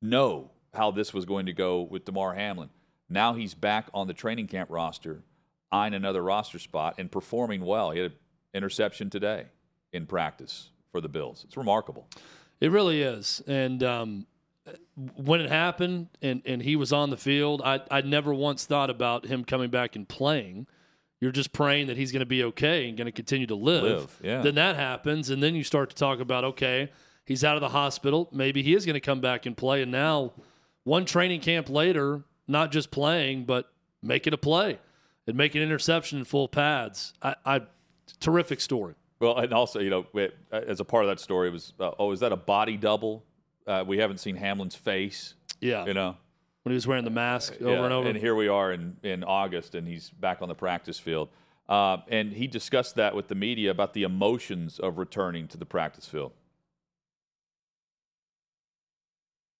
know 0.00 0.50
how 0.72 0.90
this 0.90 1.12
was 1.12 1.26
going 1.26 1.44
to 1.44 1.52
go 1.52 1.82
with 1.82 2.06
Damar 2.06 2.32
Hamlin? 2.34 2.70
Now 3.10 3.34
he's 3.34 3.52
back 3.52 3.88
on 3.92 4.06
the 4.06 4.14
training 4.14 4.46
camp 4.46 4.70
roster, 4.70 5.22
eyeing 5.70 5.92
another 5.92 6.22
roster 6.22 6.58
spot 6.58 6.94
and 6.96 7.12
performing 7.12 7.60
well. 7.60 7.90
He 7.90 8.00
had 8.00 8.12
an 8.12 8.18
interception 8.54 9.10
today 9.10 9.44
in 9.92 10.06
practice 10.06 10.70
for 10.90 11.02
the 11.02 11.08
Bills. 11.10 11.44
It's 11.44 11.58
remarkable. 11.58 12.08
It 12.62 12.70
really 12.70 13.02
is. 13.02 13.42
And 13.46 13.82
um, 13.82 14.26
when 15.16 15.42
it 15.42 15.50
happened 15.50 16.08
and, 16.22 16.40
and 16.46 16.62
he 16.62 16.76
was 16.76 16.94
on 16.94 17.10
the 17.10 17.18
field, 17.18 17.60
I, 17.62 17.82
I 17.90 18.00
never 18.00 18.32
once 18.32 18.64
thought 18.64 18.88
about 18.88 19.26
him 19.26 19.44
coming 19.44 19.68
back 19.68 19.96
and 19.96 20.08
playing. 20.08 20.66
You're 21.24 21.32
just 21.32 21.54
praying 21.54 21.86
that 21.86 21.96
he's 21.96 22.12
going 22.12 22.20
to 22.20 22.26
be 22.26 22.44
okay 22.44 22.86
and 22.86 22.98
going 22.98 23.06
to 23.06 23.12
continue 23.12 23.46
to 23.46 23.54
live. 23.54 23.82
Live, 23.82 24.20
yeah. 24.22 24.42
Then 24.42 24.56
that 24.56 24.76
happens, 24.76 25.30
and 25.30 25.42
then 25.42 25.54
you 25.54 25.64
start 25.64 25.88
to 25.88 25.96
talk 25.96 26.20
about 26.20 26.44
okay, 26.44 26.90
he's 27.24 27.42
out 27.42 27.56
of 27.56 27.62
the 27.62 27.70
hospital. 27.70 28.28
Maybe 28.30 28.62
he 28.62 28.74
is 28.74 28.84
going 28.84 28.92
to 28.92 29.00
come 29.00 29.22
back 29.22 29.46
and 29.46 29.56
play. 29.56 29.80
And 29.80 29.90
now, 29.90 30.34
one 30.82 31.06
training 31.06 31.40
camp 31.40 31.70
later, 31.70 32.24
not 32.46 32.72
just 32.72 32.90
playing, 32.90 33.46
but 33.46 33.72
making 34.02 34.34
a 34.34 34.36
play 34.36 34.78
and 35.26 35.34
making 35.34 35.62
an 35.62 35.68
interception 35.68 36.18
in 36.18 36.26
full 36.26 36.46
pads. 36.46 37.14
I, 37.22 37.36
I 37.46 37.62
terrific 38.20 38.60
story. 38.60 38.94
Well, 39.18 39.38
and 39.38 39.54
also, 39.54 39.80
you 39.80 39.88
know, 39.88 40.04
it, 40.12 40.36
as 40.52 40.80
a 40.80 40.84
part 40.84 41.04
of 41.04 41.08
that 41.08 41.20
story 41.20 41.48
was, 41.48 41.72
uh, 41.80 41.92
oh, 41.98 42.12
is 42.12 42.20
that 42.20 42.32
a 42.32 42.36
body 42.36 42.76
double? 42.76 43.24
Uh, 43.66 43.82
we 43.86 43.96
haven't 43.96 44.18
seen 44.18 44.36
Hamlin's 44.36 44.74
face. 44.74 45.32
Yeah. 45.62 45.86
You 45.86 45.94
know, 45.94 46.18
When 46.64 46.72
he 46.72 46.76
was 46.76 46.86
wearing 46.86 47.04
the 47.04 47.10
mask 47.10 47.60
over 47.60 47.70
Yeah, 47.70 47.84
and 47.84 47.92
over. 47.92 48.08
And 48.08 48.18
here 48.18 48.34
we 48.34 48.48
are 48.48 48.72
in, 48.72 48.96
in 49.02 49.22
August, 49.22 49.74
and 49.74 49.86
he's 49.86 50.08
back 50.08 50.40
on 50.40 50.48
the 50.48 50.54
practice 50.54 50.98
field. 50.98 51.28
Uh, 51.68 51.98
and 52.08 52.32
he 52.32 52.46
discussed 52.46 52.96
that 52.96 53.14
with 53.14 53.28
the 53.28 53.34
media 53.34 53.70
about 53.70 53.92
the 53.92 54.02
emotions 54.02 54.78
of 54.78 54.96
returning 54.96 55.46
to 55.48 55.58
the 55.58 55.66
practice 55.66 56.06
field. 56.06 56.32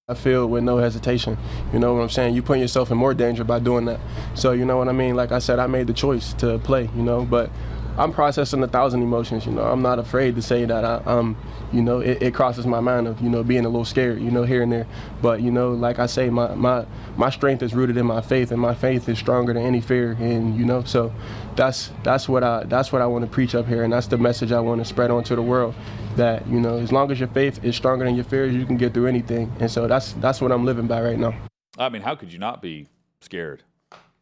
I 0.08 0.14
feel 0.14 0.46
with 0.46 0.64
no 0.64 0.78
hesitation. 0.78 1.36
You 1.72 1.78
know 1.78 1.94
what 1.94 2.00
I'm 2.00 2.10
saying? 2.10 2.34
You 2.34 2.42
put 2.42 2.58
yourself 2.58 2.90
in 2.90 2.96
more 2.96 3.14
danger 3.14 3.44
by 3.44 3.58
doing 3.58 3.84
that. 3.86 4.00
So 4.34 4.52
you 4.52 4.64
know 4.64 4.76
what 4.76 4.88
I 4.88 4.92
mean? 4.92 5.14
Like 5.14 5.32
I 5.32 5.38
said, 5.38 5.58
I 5.58 5.66
made 5.66 5.86
the 5.86 5.94
choice 5.94 6.34
to 6.34 6.58
play. 6.58 6.90
You 6.94 7.02
know, 7.02 7.24
but 7.24 7.50
I'm 7.96 8.12
processing 8.12 8.62
a 8.62 8.68
thousand 8.68 9.02
emotions. 9.02 9.46
You 9.46 9.52
know, 9.52 9.62
I'm 9.62 9.82
not 9.82 9.98
afraid 9.98 10.34
to 10.36 10.42
say 10.42 10.64
that 10.64 10.84
I, 10.84 10.96
um, 11.06 11.36
you 11.72 11.80
know, 11.80 12.00
it, 12.00 12.22
it 12.22 12.34
crosses 12.34 12.66
my 12.66 12.80
mind 12.80 13.06
of 13.06 13.20
you 13.20 13.28
know 13.28 13.42
being 13.44 13.64
a 13.64 13.68
little 13.68 13.84
scared. 13.84 14.20
You 14.20 14.30
know, 14.30 14.42
here 14.42 14.62
and 14.62 14.72
there. 14.72 14.86
But 15.22 15.42
you 15.42 15.50
know, 15.50 15.72
like 15.72 15.98
I 15.98 16.06
say, 16.06 16.28
my 16.30 16.54
my 16.54 16.86
my 17.16 17.30
strength 17.30 17.62
is 17.62 17.74
rooted 17.74 17.96
in 17.96 18.06
my 18.06 18.20
faith, 18.20 18.50
and 18.50 18.60
my 18.60 18.74
faith 18.74 19.08
is 19.08 19.18
stronger 19.18 19.52
than 19.52 19.62
any 19.62 19.80
fear. 19.80 20.12
And 20.12 20.56
you 20.58 20.64
know, 20.64 20.82
so 20.82 21.12
that's 21.56 21.92
that's 22.02 22.28
what 22.28 22.42
I 22.42 22.64
that's 22.64 22.92
what 22.92 23.00
I 23.00 23.06
want 23.06 23.24
to 23.24 23.30
preach 23.30 23.54
up 23.54 23.66
here, 23.66 23.84
and 23.84 23.92
that's 23.92 24.08
the 24.08 24.18
message 24.18 24.50
I 24.50 24.60
want 24.60 24.80
to 24.80 24.84
spread 24.84 25.10
onto 25.10 25.36
the 25.36 25.42
world. 25.42 25.74
That 26.16 26.46
you 26.48 26.60
know, 26.60 26.78
as 26.78 26.90
long 26.90 27.10
as 27.10 27.20
your 27.20 27.28
faith 27.28 27.64
is 27.64 27.76
stronger 27.76 28.04
than 28.04 28.16
your 28.16 28.24
fears, 28.24 28.54
you 28.54 28.66
can 28.66 28.76
get 28.76 28.94
through 28.94 29.06
anything. 29.06 29.52
And 29.60 29.70
so 29.70 29.86
that's 29.86 30.14
that's 30.14 30.40
what 30.40 30.50
I'm 30.50 30.64
living 30.64 30.86
by 30.86 31.00
right 31.02 31.18
now. 31.18 31.34
I 31.78 31.88
mean, 31.88 32.02
how 32.02 32.14
could 32.14 32.32
you 32.32 32.38
not 32.38 32.62
be 32.62 32.88
scared? 33.20 33.62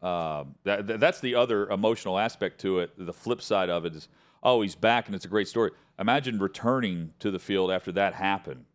Um, 0.03 0.55
that, 0.65 0.85
that- 0.87 0.99
that's 0.99 1.19
the 1.21 1.35
other 1.35 1.67
emotional 1.69 2.19
aspect 2.19 2.59
to 2.61 2.79
it. 2.79 2.91
The 2.97 3.13
flip 3.13 3.41
side 3.41 3.69
of 3.69 3.85
it 3.85 3.95
is, 3.95 4.09
oh, 4.43 4.61
he's 4.61 4.75
back, 4.75 5.05
and 5.07 5.15
it's 5.15 5.25
a 5.25 5.29
great 5.29 5.47
story. 5.47 5.71
Imagine 5.97 6.39
returning 6.39 7.13
to 7.19 7.31
the 7.31 7.39
field 7.39 7.71
after 7.71 7.91
that 7.93 8.13
happened, 8.13 8.65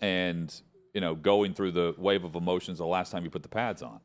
and 0.00 0.54
you 0.94 1.00
know, 1.00 1.14
going 1.14 1.52
through 1.52 1.72
the 1.72 1.94
wave 1.98 2.24
of 2.24 2.34
emotions 2.34 2.78
the 2.78 2.86
last 2.86 3.10
time 3.12 3.24
you 3.24 3.30
put 3.30 3.42
the 3.42 3.48
pads 3.48 3.82
on. 3.82 4.00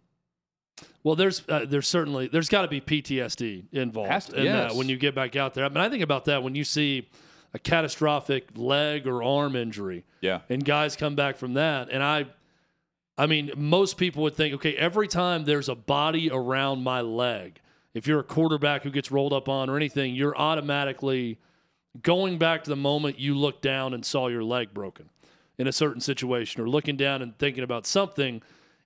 Well, 1.03 1.15
there's 1.15 1.43
uh, 1.47 1.65
there's 1.67 1.87
certainly 1.87 2.27
there's 2.27 2.49
got 2.49 2.63
to 2.63 2.67
be 2.67 2.81
PTSD 2.81 3.65
involved 3.71 4.27
to- 4.31 4.37
in 4.37 4.45
yes. 4.45 4.71
that 4.71 4.77
when 4.77 4.89
you 4.89 4.97
get 4.97 5.13
back 5.15 5.35
out 5.35 5.53
there. 5.53 5.65
I 5.65 5.69
mean, 5.69 5.77
I 5.77 5.89
think 5.89 6.03
about 6.03 6.25
that 6.25 6.43
when 6.43 6.55
you 6.55 6.63
see 6.63 7.07
a 7.53 7.59
catastrophic 7.59 8.49
leg 8.55 9.05
or 9.07 9.21
arm 9.21 9.55
injury, 9.55 10.05
Yeah. 10.21 10.39
and 10.49 10.63
guys 10.63 10.95
come 10.95 11.15
back 11.15 11.37
from 11.37 11.53
that, 11.55 11.89
and 11.91 12.01
I, 12.01 12.27
I 13.21 13.27
mean, 13.27 13.51
most 13.55 13.97
people 13.97 14.23
would 14.23 14.35
think, 14.35 14.55
okay, 14.55 14.75
every 14.75 15.07
time 15.07 15.45
there's 15.45 15.69
a 15.69 15.75
body 15.75 16.31
around 16.31 16.81
my 16.81 17.01
leg, 17.01 17.61
if 17.93 18.07
you're 18.07 18.21
a 18.21 18.23
quarterback 18.23 18.81
who 18.81 18.89
gets 18.89 19.11
rolled 19.11 19.31
up 19.31 19.47
on 19.47 19.69
or 19.69 19.77
anything, 19.77 20.15
you're 20.15 20.35
automatically 20.35 21.37
going 22.01 22.39
back 22.39 22.63
to 22.63 22.71
the 22.71 22.75
moment 22.75 23.19
you 23.19 23.35
looked 23.35 23.61
down 23.61 23.93
and 23.93 24.03
saw 24.03 24.27
your 24.27 24.43
leg 24.43 24.73
broken 24.73 25.07
in 25.59 25.67
a 25.67 25.71
certain 25.71 26.01
situation 26.01 26.63
or 26.63 26.67
looking 26.67 26.97
down 26.97 27.21
and 27.21 27.37
thinking 27.37 27.63
about 27.63 27.85
something. 27.85 28.41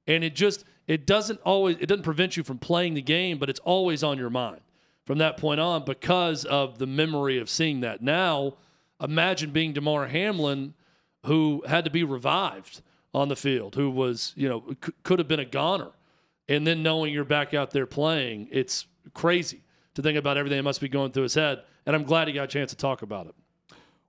And 0.06 0.22
it 0.22 0.36
just 0.36 0.66
it 0.86 1.06
doesn't 1.06 1.40
always 1.46 1.78
it 1.80 1.86
doesn't 1.86 2.04
prevent 2.04 2.36
you 2.36 2.44
from 2.44 2.58
playing 2.58 2.94
the 2.94 3.02
game 3.02 3.38
but 3.38 3.50
it's 3.50 3.62
always 3.62 4.04
on 4.04 4.18
your 4.18 4.30
mind 4.30 4.60
from 5.06 5.18
that 5.20 5.38
point 5.38 5.62
on 5.62 5.86
because 5.86 6.44
of 6.44 6.78
the 6.78 6.86
memory 6.86 7.40
of 7.40 7.50
seeing 7.50 7.80
that. 7.80 8.02
Now 8.02 8.56
imagine 9.02 9.52
being 9.52 9.72
Damar 9.72 10.08
Hamlin 10.08 10.74
who 11.26 11.64
had 11.70 11.86
to 11.86 11.90
be 11.90 12.04
revived 12.04 12.82
on 13.16 13.30
the 13.30 13.36
field 13.36 13.76
who 13.76 13.90
was 13.90 14.34
you 14.36 14.50
know 14.50 14.64
c- 14.84 14.94
could 15.04 15.20
have 15.20 15.28
been 15.28 15.40
a 15.40 15.46
goner. 15.46 15.92
And 16.48 16.68
then 16.68 16.84
knowing 16.84 17.12
you're 17.12 17.24
back 17.24 17.54
out 17.54 17.72
there 17.72 17.88
playing 17.88 18.48
it's 18.52 18.86
crazy 19.14 19.62
to 19.96 20.02
think 20.02 20.18
about 20.18 20.38
everything 20.38 20.58
that 20.58 20.64
must 20.64 20.82
be 20.82 20.90
going 20.90 21.12
through 21.12 21.24
his 21.24 21.34
head. 21.34 21.64
And 21.86 21.96
I'm 21.96 22.04
glad 22.04 22.28
he 22.28 22.34
got 22.34 22.44
a 22.44 22.48
chance 22.48 22.72
to 22.72 22.78
talk 22.78 23.02
about 23.02 23.28
it. 23.28 23.36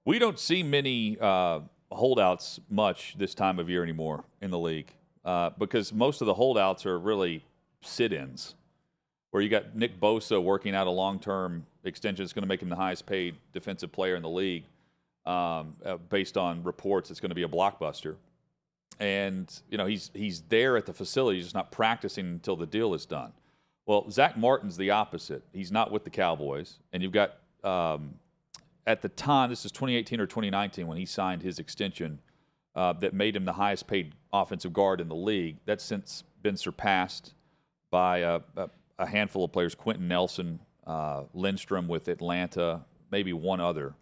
We 0.04 0.18
don't 0.18 0.38
see 0.38 0.62
many 0.62 1.16
uh, 1.20 1.60
holdouts 1.90 2.60
much 2.68 3.14
this 3.18 3.34
time 3.34 3.58
of 3.58 3.70
year 3.70 3.82
anymore 3.82 4.24
in 4.40 4.50
the 4.50 4.58
league 4.58 4.92
uh, 5.24 5.50
because 5.58 5.92
most 5.92 6.20
of 6.20 6.26
the 6.26 6.34
holdouts 6.34 6.86
are 6.86 6.98
really 6.98 7.44
sit-ins, 7.82 8.54
where 9.30 9.42
you 9.42 9.48
got 9.48 9.74
Nick 9.74 10.00
Bosa 10.00 10.42
working 10.42 10.74
out 10.74 10.86
a 10.86 10.90
long-term 10.90 11.66
extension 11.84 12.24
that's 12.24 12.32
going 12.32 12.44
to 12.44 12.48
make 12.48 12.62
him 12.62 12.68
the 12.68 12.76
highest-paid 12.76 13.34
defensive 13.52 13.92
player 13.92 14.14
in 14.16 14.22
the 14.22 14.28
league, 14.28 14.64
um, 15.26 15.74
uh, 15.84 15.96
based 16.08 16.36
on 16.36 16.62
reports. 16.62 17.10
It's 17.10 17.20
going 17.20 17.30
to 17.30 17.34
be 17.34 17.42
a 17.42 17.48
blockbuster, 17.48 18.14
and 18.98 19.60
you 19.68 19.78
know 19.78 19.86
he's 19.86 20.10
he's 20.14 20.42
there 20.42 20.76
at 20.76 20.86
the 20.86 20.92
facility, 20.92 21.38
he's 21.38 21.46
just 21.46 21.54
not 21.54 21.70
practicing 21.70 22.26
until 22.26 22.56
the 22.56 22.66
deal 22.66 22.94
is 22.94 23.06
done. 23.06 23.32
Well, 23.86 24.10
Zack 24.10 24.36
Martin's 24.36 24.76
the 24.76 24.90
opposite. 24.90 25.44
He's 25.52 25.70
not 25.70 25.92
with 25.92 26.04
the 26.04 26.10
Cowboys, 26.10 26.78
and 26.92 27.02
you've 27.02 27.12
got 27.12 27.36
um, 27.62 28.14
at 28.86 29.02
the 29.02 29.08
time, 29.08 29.50
this 29.50 29.64
is 29.64 29.72
2018 29.72 30.20
or 30.20 30.26
2019 30.26 30.86
when 30.86 30.96
he 30.96 31.04
signed 31.04 31.42
his 31.42 31.58
extension 31.58 32.20
uh, 32.74 32.92
that 32.94 33.12
made 33.12 33.34
him 33.34 33.44
the 33.44 33.52
highest 33.52 33.86
paid 33.86 34.12
offensive 34.32 34.72
guard 34.72 35.00
in 35.00 35.08
the 35.08 35.14
league. 35.14 35.56
That's 35.66 35.84
since 35.84 36.22
been 36.42 36.56
surpassed 36.56 37.34
by 37.90 38.18
a, 38.18 38.40
a, 38.56 38.70
a 38.98 39.06
handful 39.06 39.44
of 39.44 39.52
players 39.52 39.74
Quenton 39.74 40.06
Nelson, 40.06 40.60
uh, 40.86 41.24
Lindstrom 41.34 41.88
with 41.88 42.06
Atlanta, 42.08 42.84
maybe 43.10 43.32
one 43.32 43.60
other. 43.60 43.94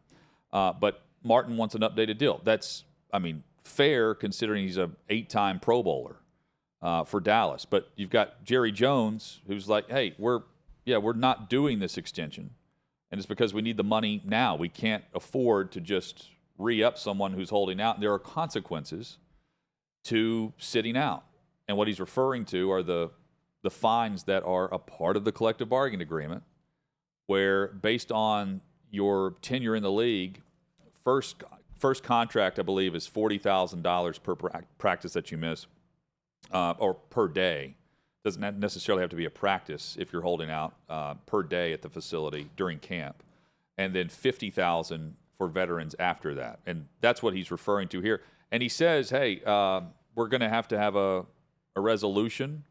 Uh, 0.53 0.73
but 0.73 1.03
Martin 1.23 1.57
wants 1.57 1.75
an 1.75 1.81
updated 1.81 2.19
deal. 2.19 2.41
That's, 2.45 2.85
I 3.13 3.19
mean, 3.19 3.43
fair 3.65 4.15
considering 4.15 4.65
he's 4.65 4.79
a 4.79 4.91
eight-time 5.09 5.59
Pro 5.59 5.83
Bowler 5.83 6.17
uh, 6.83 7.05
for 7.05 7.21
Dallas. 7.21 7.65
But 7.65 7.91
you've 7.97 8.11
got 8.11 8.45
Jerry 8.45 8.73
Jones, 8.73 9.41
who's 9.47 9.69
like, 9.69 9.91
hey, 9.91 10.15
we're 10.19 10.43
yeah, 10.85 10.99
we're 10.99 11.15
not 11.15 11.49
doing 11.49 11.79
this 11.79 11.97
extension, 11.97 12.51
and 13.11 13.19
it's 13.19 13.27
because 13.27 13.55
we 13.55 13.63
need 13.63 13.79
the 13.79 13.85
money 13.85 14.21
now. 14.25 14.55
We 14.55 14.69
can't 14.69 15.05
afford 15.15 15.73
to 15.73 15.81
just 15.81 16.29
re-up 16.59 16.99
someone 16.99 17.33
who's 17.33 17.51
holding 17.51 17.81
out. 17.81 18.01
There 18.01 18.13
are 18.13 18.19
consequences 18.19 19.19
to 20.05 20.53
sitting 20.59 20.97
out, 20.97 21.25
and 21.67 21.79
what 21.79 21.89
he's 21.89 22.01
referring 22.01 22.45
to 22.47 22.71
are 22.71 22.83
the 22.83 23.11
the 23.63 23.71
fines 23.71 24.25
that 24.25 24.43
are 24.45 24.73
a 24.75 24.79
part 24.79 25.17
of 25.17 25.25
the 25.25 25.33
collective 25.33 25.71
bargaining 25.71 26.07
agreement, 26.07 26.43
where 27.27 27.69
based 27.69 28.13
on 28.13 28.61
your 28.91 29.37
tenure 29.41 29.75
in 29.75 29.83
the 29.83 29.91
league, 29.91 30.43
first 31.03 31.43
first 31.79 32.03
contract 32.03 32.59
I 32.59 32.63
believe 32.63 32.95
is 32.95 33.07
forty 33.07 33.39
thousand 33.39 33.83
dollars 33.83 34.19
per 34.19 34.35
pra- 34.35 34.63
practice 34.79 35.13
that 35.15 35.31
you 35.31 35.39
miss, 35.39 35.67
uh, 36.53 36.75
or 36.79 36.95
per 36.95 37.29
day. 37.29 37.77
Doesn't 38.25 38.59
necessarily 38.59 39.03
have 39.03 39.11
to 39.11 39.17
be 39.17 39.27
a 39.27 39.31
practice 39.31 39.97
if 39.99 40.11
you're 40.13 40.23
holding 40.23 40.51
out 40.51 40.75
uh, 40.89 41.15
per 41.27 41.43
day 41.43 41.75
at 41.75 41.83
the 41.83 41.91
facility 41.91 42.49
during 42.57 42.79
camp, 42.79 43.23
and 43.77 43.95
then 43.95 44.09
fifty 44.09 44.51
thousand 44.51 45.17
for 45.37 45.49
veterans 45.49 45.95
after 45.99 46.35
that, 46.35 46.61
and 46.65 46.87
that's 47.01 47.23
what 47.23 47.35
he's 47.35 47.51
referring 47.51 47.89
to 47.89 48.01
here. 48.01 48.23
And 48.51 48.63
he 48.63 48.69
says, 48.69 49.11
"Hey, 49.11 49.43
uh, 49.45 49.83
we're 50.15 50.29
going 50.29 50.41
to 50.41 50.49
have 50.49 50.69
to 50.69 50.79
have 50.79 50.97
a 50.97 51.27
a 51.77 51.81
resolution. 51.81 52.65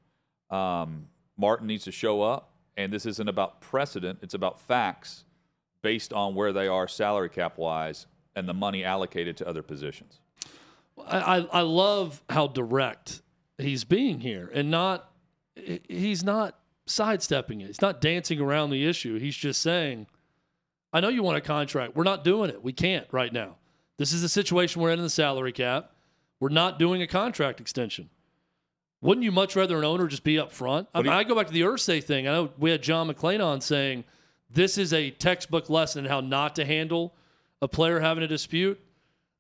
Um, 0.50 1.08
Martin 1.38 1.68
needs 1.68 1.84
to 1.84 1.92
show 1.92 2.22
up, 2.22 2.54
and 2.78 2.92
this 2.92 3.06
isn't 3.06 3.28
about 3.28 3.62
precedent; 3.62 4.20
it's 4.24 4.34
about 4.34 4.60
facts 4.60 5.26
based 5.84 6.14
on 6.14 6.34
where 6.34 6.54
they 6.54 6.68
are 6.68 6.88
salary 6.88 7.30
cap 7.30 7.58
wise 7.58 8.08
and 8.36 8.48
the 8.48 8.54
money 8.54 8.84
allocated 8.84 9.38
to 9.38 9.48
other 9.48 9.62
positions." 9.62 10.20
I, 11.08 11.48
I 11.52 11.62
love 11.62 12.22
how 12.30 12.48
direct 12.48 13.22
he's 13.58 13.84
being 13.84 14.20
here 14.20 14.50
and 14.54 14.70
not 14.70 15.12
he's 15.88 16.24
not 16.24 16.58
sidestepping 16.86 17.62
it. 17.62 17.68
He's 17.68 17.82
not 17.82 18.02
dancing 18.02 18.40
around 18.40 18.70
the 18.70 18.88
issue. 18.88 19.20
He's 19.20 19.36
just 19.36 19.62
saying, 19.62 20.08
I 20.92 21.00
know 21.00 21.10
you 21.10 21.24
want 21.24 21.38
a 21.38 21.42
contract. 21.42 21.96
We're 21.96 22.04
not 22.04 22.24
doing 22.24 22.50
it. 22.50 22.64
We 22.64 22.74
can't 22.74 23.08
right 23.12 23.32
now. 23.32 23.56
This 23.98 24.14
is 24.14 24.22
the 24.22 24.30
situation 24.30 24.82
we're 24.82 24.92
in 24.92 25.00
in 25.00 25.04
the 25.04 25.10
salary 25.10 25.52
cap. 25.52 25.92
We're 26.40 26.50
not 26.50 26.80
doing 26.80 27.02
a 27.02 27.08
contract 27.08 27.62
extension. 27.62 28.10
Wouldn't 29.02 29.24
you 29.24 29.32
much 29.32 29.56
rather 29.56 29.78
an 29.78 29.84
owner 29.84 30.08
just 30.08 30.24
be 30.24 30.40
up 30.40 30.52
front? 30.52 30.88
I, 30.94 31.02
mean, 31.02 31.12
I 31.12 31.24
go 31.24 31.36
back 31.36 31.48
to 31.48 31.54
the 31.54 31.62
Irsay 31.62 32.04
thing. 32.04 32.28
I 32.28 32.32
know 32.32 32.52
we 32.58 32.72
had 32.72 32.82
John 32.82 33.10
McClain 33.10 33.44
on 33.44 33.62
saying 33.62 34.06
this 34.50 34.78
is 34.78 34.94
a 34.94 35.12
textbook 35.12 35.70
lesson 35.70 36.06
in 36.06 36.12
how 36.12 36.22
not 36.22 36.56
to 36.56 36.66
handle 36.66 37.14
a 37.64 37.68
player 37.68 38.02
having 38.02 38.24
a 38.24 38.28
dispute. 38.28 38.80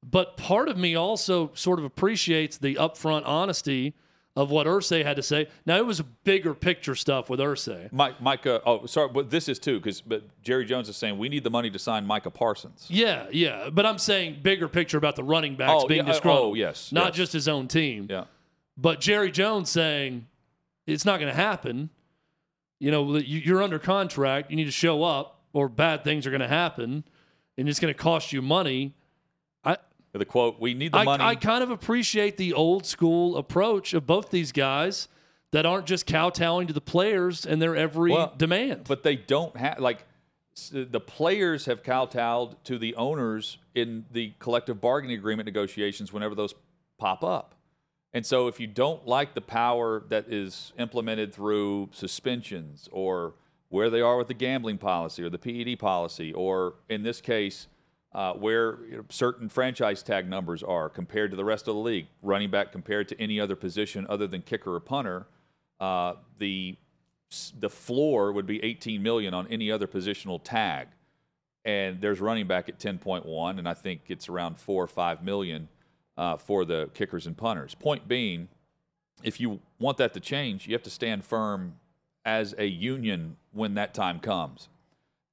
But 0.02 0.38
part 0.38 0.70
of 0.70 0.78
me 0.78 0.96
also 0.96 1.52
sort 1.54 1.78
of 1.80 1.86
appreciates 1.86 2.58
the 2.58 2.76
upfront 2.76 3.24
honesty 3.26 3.94
of 4.36 4.50
what 4.50 4.66
Irsay 4.66 5.04
had 5.04 5.18
to 5.18 5.22
say. 5.22 5.48
Now 5.66 5.78
it 5.78 5.86
was 5.86 6.02
bigger 6.24 6.54
picture 6.54 6.96
stuff 6.96 7.30
with 7.30 7.40
Irsay. 7.40 7.92
Mike, 7.92 8.20
Micah. 8.20 8.56
Uh, 8.66 8.80
oh, 8.82 8.86
sorry, 8.86 9.10
but 9.10 9.30
this 9.30 9.48
is 9.48 9.60
too 9.60 9.80
because 9.80 10.02
but 10.02 10.24
Jerry 10.42 10.66
Jones 10.66 10.90
is 10.90 10.96
saying 10.96 11.18
we 11.18 11.30
need 11.30 11.44
the 11.44 11.52
money 11.52 11.70
to 11.70 11.78
sign 11.78 12.06
Micah 12.06 12.32
Parsons. 12.32 12.88
Yeah, 12.90 13.28
yeah, 13.32 13.70
but 13.72 13.86
I'm 13.86 14.00
saying 14.00 14.40
bigger 14.42 14.68
picture 14.68 14.98
about 14.98 15.16
the 15.16 15.24
running 15.24 15.56
backs 15.56 15.84
oh, 15.84 15.88
being 15.88 16.06
yeah, 16.06 16.10
oh, 16.10 16.14
disgruntled. 16.14 16.52
Oh, 16.52 16.54
yes, 16.56 16.92
not 16.92 17.08
yes. 17.08 17.16
just 17.16 17.34
his 17.34 17.48
own 17.48 17.68
team. 17.68 18.08
Yeah, 18.10 18.26
but 18.76 19.00
Jerry 19.00 19.32
Jones 19.32 19.70
saying 19.70 20.26
it's 20.88 21.06
not 21.06 21.20
going 21.20 21.32
to 21.32 21.40
happen. 21.40 21.90
You 22.80 22.92
know, 22.92 23.18
you're 23.18 23.62
under 23.62 23.80
contract. 23.80 24.50
You 24.50 24.58
need 24.58 24.66
to 24.66 24.72
show 24.72 25.04
up, 25.04 25.42
or 25.54 25.70
bad 25.70 26.04
things 26.04 26.26
are 26.26 26.32
going 26.32 26.42
to 26.42 26.48
happen, 26.48 27.04
and 27.58 27.70
it's 27.70 27.80
going 27.80 27.94
to 27.94 28.00
cost 28.00 28.34
you 28.34 28.42
money 28.42 28.94
I 29.63 30.20
the 30.20 30.26
quote, 30.26 30.60
we 30.60 30.74
need 30.74 30.92
the 30.92 31.00
I, 31.00 31.04
money. 31.06 31.24
I 31.24 31.36
kind 31.36 31.63
of 31.63 31.72
appreciate 31.72 32.38
the 32.38 32.54
old 32.54 32.86
school 32.86 33.36
approach 33.36 33.94
of 33.94 34.06
both 34.06 34.30
these 34.30 34.52
guys 34.52 35.08
that 35.52 35.66
aren't 35.66 35.88
just 35.88 36.06
kowtowing 36.06 36.68
to 36.68 36.74
the 36.74 36.82
players 36.82 37.46
and 37.46 37.62
their 37.62 37.76
every 37.76 38.12
well, 38.12 38.34
demand. 38.38 38.84
But 38.88 39.04
they 39.04 39.16
don't 39.16 39.56
have, 39.58 39.80
like, 39.80 40.06
the 40.72 41.00
players 41.00 41.66
have 41.66 41.82
kowtowed 41.82 42.63
to 42.66 42.78
the 42.78 42.96
owners 42.96 43.58
in 43.74 44.06
the 44.12 44.34
collective 44.38 44.80
bargaining 44.80 45.18
agreement 45.18 45.48
negotiations 45.48 46.13
whenever 46.13 46.36
those 46.36 46.54
pop 47.00 47.24
up. 47.24 47.56
And 48.13 48.24
so 48.24 48.48
if 48.48 48.60
you 48.60 48.68
don't 48.68 49.08
like 49.08 49.34
the 49.34 49.42
power 49.42 50.04
that 50.10 50.32
is 50.32 50.74
implemented 50.78 51.34
through 51.34 51.89
suspensions 51.92 52.88
or 52.92 53.34
where 53.74 53.90
they 53.90 54.02
are 54.02 54.18
with 54.18 54.28
the 54.28 54.36
gambling 54.36 54.78
policy 54.78 55.24
or 55.24 55.32
the 55.32 55.38
PED 55.40 55.80
policy, 55.80 56.32
or 56.32 56.76
in 56.90 57.02
this 57.02 57.20
case, 57.20 57.66
uh, 58.14 58.32
where 58.34 58.78
you 58.86 58.98
know, 58.98 59.06
certain 59.10 59.50
franchise 59.50 60.04
tag 60.04 60.30
numbers 60.30 60.62
are 60.62 60.88
compared 60.88 61.32
to 61.32 61.36
the 61.36 61.44
rest 61.44 61.68
of 61.68 61.74
the 61.74 61.82
league, 61.82 62.06
running 62.22 62.52
back 62.52 62.72
compared 62.72 63.08
to 63.08 63.20
any 63.20 63.40
other 63.40 63.56
position 63.56 64.06
other 64.08 64.28
than 64.28 64.44
kicker 64.44 64.76
or 64.76 64.80
punter, 64.80 65.26
uh, 65.80 66.14
the 66.38 66.78
the 67.60 67.70
floor 67.70 68.32
would 68.32 68.46
be 68.46 68.64
18 68.64 69.02
million 69.02 69.34
on 69.34 69.48
any 69.48 69.72
other 69.72 69.88
positional 69.88 70.40
tag, 70.44 70.90
and 71.66 72.00
there's 72.00 72.22
running 72.22 72.46
back 72.46 72.70
at 72.70 72.78
10.1, 72.78 73.58
and 73.58 73.68
I 73.68 73.74
think 73.74 74.02
it's 74.08 74.30
around 74.30 74.60
four 74.60 74.84
or 74.84 74.88
five 74.88 75.24
million 75.24 75.68
uh, 76.16 76.38
for 76.38 76.64
the 76.64 76.92
kickers 76.94 77.26
and 77.26 77.36
punters. 77.36 77.74
Point 77.74 78.08
being, 78.08 78.50
if 79.24 79.40
you 79.40 79.62
want 79.80 79.98
that 79.98 80.14
to 80.14 80.20
change, 80.20 80.68
you 80.68 80.76
have 80.76 80.84
to 80.84 80.92
stand 80.92 81.26
firm 81.26 81.80
as 82.26 82.56
a 82.58 82.66
union 82.66 83.38
when 83.52 83.76
that 83.76 83.94
time 83.94 84.20
comes, 84.20 84.70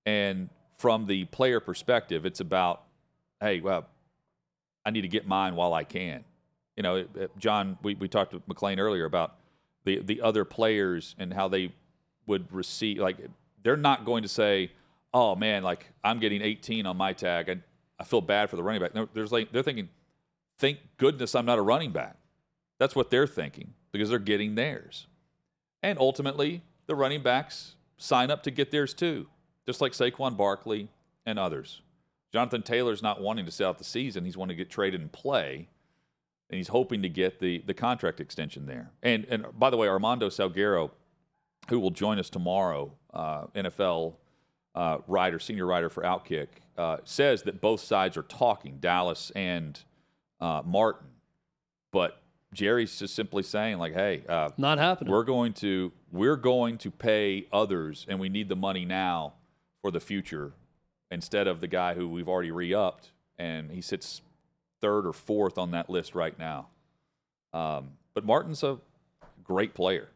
and 0.07 0.49
from 0.77 1.07
the 1.07 1.27
player 1.27 1.61
perspective, 1.61 2.25
it's 2.25 2.41
about, 2.41 2.83
hey, 3.41 3.61
well, 3.61 3.87
I 4.85 4.91
need 4.91 5.03
to 5.03 5.09
get 5.09 5.27
mine 5.27 5.55
while 5.55 5.75
I 5.75 5.85
can. 5.85 6.25
You 6.77 6.83
know, 6.83 7.05
John, 7.39 7.77
we, 7.83 7.95
we 7.95 8.09
talked 8.09 8.31
to 8.33 8.41
McClain 8.41 8.79
earlier 8.79 9.05
about 9.05 9.37
the, 9.85 10.01
the 10.01 10.23
other 10.23 10.45
players 10.45 11.15
and 11.19 11.33
how 11.35 11.49
they 11.49 11.73
would 12.27 12.51
receive, 12.53 12.99
like, 12.99 13.19
they're 13.63 13.77
not 13.77 14.05
going 14.05 14.23
to 14.23 14.29
say, 14.29 14.73
oh, 15.13 15.35
man, 15.35 15.63
like, 15.63 15.87
I'm 16.03 16.19
getting 16.19 16.41
18 16.41 16.87
on 16.87 16.97
my 16.97 17.13
tag. 17.13 17.51
I, 17.51 17.57
I 17.99 18.05
feel 18.05 18.23
bad 18.23 18.49
for 18.49 18.57
the 18.57 18.63
running 18.63 18.81
back. 18.81 18.95
No, 18.95 19.07
there's 19.13 19.33
like, 19.33 19.53
they're 19.53 19.63
thinking, 19.63 19.91
thank 20.59 20.79
goodness 20.97 21.35
I'm 21.35 21.45
not 21.45 21.59
a 21.59 21.63
running 21.63 21.93
back. 21.93 22.17
That's 22.79 22.97
what 22.97 23.11
they're 23.11 23.27
thinking 23.27 23.75
because 23.93 24.09
they're 24.09 24.19
getting 24.19 24.55
theirs. 24.55 25.07
And 25.83 25.99
ultimately, 25.99 26.63
the 26.91 26.95
running 26.95 27.23
backs 27.23 27.77
sign 27.97 28.31
up 28.31 28.43
to 28.43 28.51
get 28.51 28.71
theirs 28.71 28.93
too 28.93 29.27
just 29.71 29.81
like 29.81 29.93
Saquon 29.93 30.37
Barkley 30.37 30.89
and 31.25 31.39
others. 31.39 31.83
Jonathan 32.33 32.63
Taylor's 32.63 33.03
not 33.03 33.21
wanting 33.21 33.45
to 33.45 33.53
sit 33.53 33.65
out 33.65 33.79
the 33.79 33.85
season. 33.85 34.25
He's 34.25 34.37
wanting 34.37 34.57
to 34.57 34.65
get 34.65 34.69
traded 34.69 35.01
and 35.01 35.13
play, 35.13 35.69
and 36.49 36.57
he's 36.57 36.67
hoping 36.67 37.03
to 37.03 37.09
get 37.09 37.39
the, 37.39 37.63
the 37.67 37.75
contract 37.75 38.19
extension 38.19 38.67
there. 38.67 38.91
And, 39.03 39.27
and 39.27 39.47
by 39.57 39.71
the 39.71 39.77
way, 39.77 39.87
Armando 39.87 40.29
Salguero, 40.29 40.91
who 41.69 41.79
will 41.79 41.93
join 41.93 42.19
us 42.19 42.31
tomorrow, 42.31 42.93
uh, 43.15 43.47
NFL 43.55 44.15
uh, 44.75 44.99
writer, 45.07 45.39
senior 45.39 45.67
writer 45.67 45.89
for 45.89 46.03
Outkick, 46.03 46.49
uh, 46.77 46.97
says 47.05 47.45
that 47.45 47.61
both 47.61 47.81
sides 47.81 48.17
are 48.17 48.23
talking, 48.23 48.79
Dallas 48.81 49.31
and 49.37 49.79
uh, 50.41 50.63
Martin. 50.65 51.07
But 51.93 52.21
Jerry's 52.53 52.99
just 52.99 53.15
simply 53.15 53.43
saying, 53.43 53.79
like, 53.79 53.95
hey, 53.95 54.25
uh, 54.29 54.51
not 54.57 54.79
happening. 54.79 55.13
We're 55.13 55.25
going 55.25 55.53
to 55.55 55.93
we're 56.13 56.37
going 56.37 56.79
to 56.79 56.91
pay 56.91 57.47
others, 57.53 58.07
and 58.09 58.19
we 58.19 58.29
need 58.29 58.49
the 58.49 58.57
money 58.57 58.85
now 58.85 59.35
for 59.83 59.91
the 59.91 60.01
future 60.01 60.53
instead 61.11 61.47
of 61.47 61.61
the 61.61 61.69
guy 61.69 61.95
who 61.95 62.09
we've 62.09 62.29
already 62.29 62.51
re-upped 62.51 63.11
and 63.41 63.71
he 63.71 63.81
sits 63.81 64.21
third 64.81 65.07
or 65.07 65.13
fourth 65.13 65.59
on 65.59 65.73
that 65.73 65.89
list 65.89 66.15
right 66.15 66.39
now. 66.39 66.69
Um, 67.53 67.93
but 68.15 68.25
Martin's 68.25 68.63
a 68.63 68.79
great 69.43 69.75
player. 69.75 70.09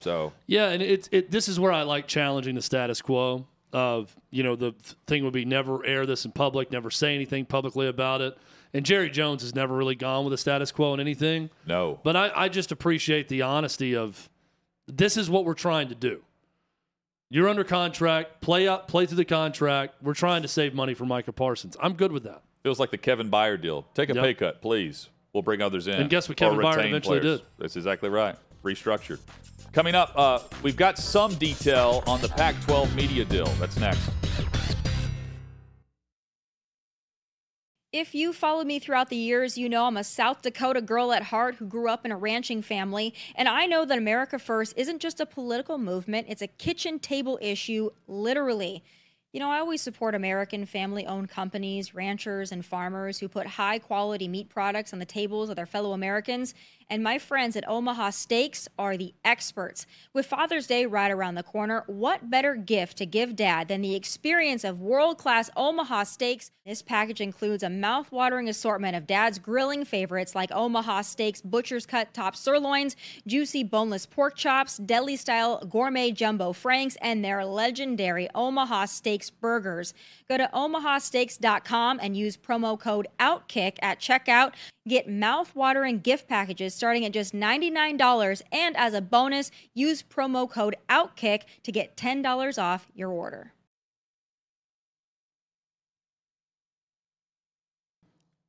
So 0.00 0.32
yeah, 0.46 0.70
and 0.70 0.82
it's 0.82 1.08
it. 1.12 1.30
This 1.30 1.48
is 1.48 1.60
where 1.60 1.72
I 1.72 1.82
like 1.82 2.08
challenging 2.08 2.56
the 2.56 2.62
status 2.62 3.00
quo 3.00 3.46
of 3.72 4.14
you 4.30 4.42
know 4.42 4.56
the 4.56 4.74
thing 5.06 5.22
would 5.24 5.32
be 5.32 5.44
never 5.44 5.86
air 5.86 6.04
this 6.04 6.24
in 6.24 6.32
public, 6.32 6.72
never 6.72 6.90
say 6.90 7.14
anything 7.14 7.46
publicly 7.46 7.86
about 7.86 8.20
it. 8.20 8.36
And 8.74 8.86
Jerry 8.86 9.10
Jones 9.10 9.42
has 9.42 9.54
never 9.54 9.76
really 9.76 9.94
gone 9.94 10.24
with 10.24 10.32
the 10.32 10.38
status 10.38 10.72
quo 10.72 10.94
in 10.94 11.00
anything. 11.00 11.50
No, 11.66 12.00
but 12.02 12.16
I, 12.16 12.30
I 12.34 12.48
just 12.48 12.72
appreciate 12.72 13.28
the 13.28 13.42
honesty 13.42 13.94
of 13.94 14.30
this 14.86 15.16
is 15.16 15.28
what 15.28 15.44
we're 15.44 15.54
trying 15.54 15.88
to 15.88 15.94
do. 15.94 16.22
You're 17.28 17.48
under 17.48 17.64
contract. 17.64 18.42
Play 18.42 18.68
up, 18.68 18.88
play 18.88 19.06
through 19.06 19.16
the 19.16 19.24
contract. 19.24 19.94
We're 20.02 20.14
trying 20.14 20.42
to 20.42 20.48
save 20.48 20.74
money 20.74 20.92
for 20.92 21.06
Micah 21.06 21.32
Parsons. 21.32 21.76
I'm 21.80 21.94
good 21.94 22.12
with 22.12 22.24
that. 22.24 22.42
Feels 22.62 22.78
like 22.78 22.90
the 22.90 22.98
Kevin 22.98 23.30
Byard 23.30 23.62
deal. 23.62 23.86
Take 23.94 24.10
a 24.10 24.14
yep. 24.14 24.22
pay 24.22 24.34
cut, 24.34 24.60
please. 24.60 25.08
We'll 25.32 25.42
bring 25.42 25.62
others 25.62 25.88
in. 25.88 25.94
And 25.94 26.10
guess 26.10 26.28
what 26.28 26.36
Kevin 26.36 26.58
Byard 26.58 26.86
eventually 26.86 27.20
players. 27.20 27.40
did? 27.40 27.48
That's 27.58 27.76
exactly 27.76 28.10
right. 28.10 28.36
Restructured. 28.62 29.18
Coming 29.72 29.94
up, 29.94 30.12
uh, 30.14 30.40
we've 30.62 30.76
got 30.76 30.98
some 30.98 31.34
detail 31.36 32.04
on 32.06 32.20
the 32.20 32.28
Pac 32.28 32.54
12 32.64 32.94
media 32.94 33.24
deal. 33.24 33.46
That's 33.58 33.78
next. 33.78 34.10
If 37.92 38.14
you 38.14 38.32
followed 38.32 38.66
me 38.66 38.78
throughout 38.78 39.10
the 39.10 39.16
years, 39.16 39.58
you 39.58 39.68
know 39.68 39.84
I'm 39.84 39.98
a 39.98 40.04
South 40.04 40.40
Dakota 40.40 40.80
girl 40.80 41.12
at 41.12 41.24
heart 41.24 41.56
who 41.56 41.66
grew 41.66 41.90
up 41.90 42.06
in 42.06 42.10
a 42.10 42.16
ranching 42.16 42.62
family. 42.62 43.12
And 43.34 43.46
I 43.46 43.66
know 43.66 43.84
that 43.84 43.98
America 43.98 44.38
First 44.38 44.72
isn't 44.78 45.02
just 45.02 45.20
a 45.20 45.26
political 45.26 45.76
movement, 45.76 46.28
it's 46.30 46.40
a 46.40 46.46
kitchen 46.46 46.98
table 46.98 47.38
issue, 47.42 47.90
literally. 48.08 48.82
You 49.34 49.40
know, 49.40 49.50
I 49.50 49.58
always 49.58 49.82
support 49.82 50.14
American 50.14 50.64
family 50.64 51.06
owned 51.06 51.28
companies, 51.28 51.94
ranchers, 51.94 52.50
and 52.50 52.64
farmers 52.64 53.18
who 53.18 53.28
put 53.28 53.46
high 53.46 53.78
quality 53.78 54.26
meat 54.26 54.48
products 54.48 54.94
on 54.94 54.98
the 54.98 55.04
tables 55.04 55.50
of 55.50 55.56
their 55.56 55.66
fellow 55.66 55.92
Americans. 55.92 56.54
And 56.92 57.02
my 57.02 57.18
friends 57.18 57.56
at 57.56 57.66
Omaha 57.66 58.10
Steaks 58.10 58.68
are 58.78 58.98
the 58.98 59.14
experts. 59.24 59.86
With 60.12 60.26
Father's 60.26 60.66
Day 60.66 60.84
right 60.84 61.10
around 61.10 61.36
the 61.36 61.42
corner, 61.42 61.84
what 61.86 62.28
better 62.28 62.54
gift 62.54 62.98
to 62.98 63.06
give 63.06 63.34
dad 63.34 63.68
than 63.68 63.80
the 63.80 63.94
experience 63.94 64.62
of 64.62 64.78
world 64.78 65.16
class 65.16 65.48
Omaha 65.56 66.04
steaks? 66.04 66.50
This 66.66 66.82
package 66.82 67.22
includes 67.22 67.62
a 67.62 67.70
mouth-watering 67.70 68.46
assortment 68.46 68.94
of 68.94 69.06
dad's 69.06 69.38
grilling 69.38 69.86
favorites 69.86 70.34
like 70.34 70.52
Omaha 70.52 71.00
Steaks 71.00 71.40
butcher's 71.40 71.86
cut 71.86 72.12
top 72.12 72.36
sirloins, 72.36 72.94
juicy 73.26 73.64
boneless 73.64 74.04
pork 74.04 74.36
chops, 74.36 74.76
deli 74.76 75.16
style 75.16 75.64
gourmet 75.64 76.10
jumbo 76.10 76.52
franks, 76.52 76.98
and 77.00 77.24
their 77.24 77.42
legendary 77.46 78.28
Omaha 78.34 78.84
Steaks 78.84 79.30
burgers. 79.30 79.94
Go 80.28 80.36
to 80.36 80.50
omahasteaks.com 80.52 82.00
and 82.02 82.18
use 82.18 82.36
promo 82.36 82.78
code 82.78 83.08
OUTKICK 83.18 83.78
at 83.80 83.98
checkout. 83.98 84.52
Get 84.88 85.08
mouth-watering 85.08 86.00
gift 86.00 86.28
packages 86.28 86.74
starting 86.74 87.04
at 87.04 87.12
just 87.12 87.32
$99 87.32 88.42
and 88.50 88.76
as 88.76 88.94
a 88.94 89.00
bonus, 89.00 89.50
use 89.74 90.02
promo 90.02 90.50
code 90.50 90.76
OUTKICK 90.88 91.42
to 91.62 91.72
get 91.72 91.96
$10 91.96 92.60
off 92.60 92.88
your 92.94 93.10
order. 93.10 93.52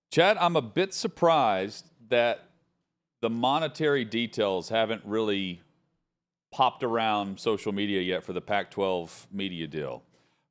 Chad, 0.09 0.37
I'm 0.37 0.55
a 0.55 0.61
bit 0.61 0.93
surprised 0.93 1.89
that 2.09 2.49
the 3.21 3.29
monetary 3.29 4.03
details 4.05 4.69
haven't 4.69 5.01
really 5.05 5.61
popped 6.51 6.83
around 6.83 7.39
social 7.39 7.71
media 7.71 8.01
yet 8.01 8.23
for 8.23 8.33
the 8.33 8.41
Pac 8.41 8.69
12 8.69 9.27
media 9.31 9.65
deal. 9.65 10.03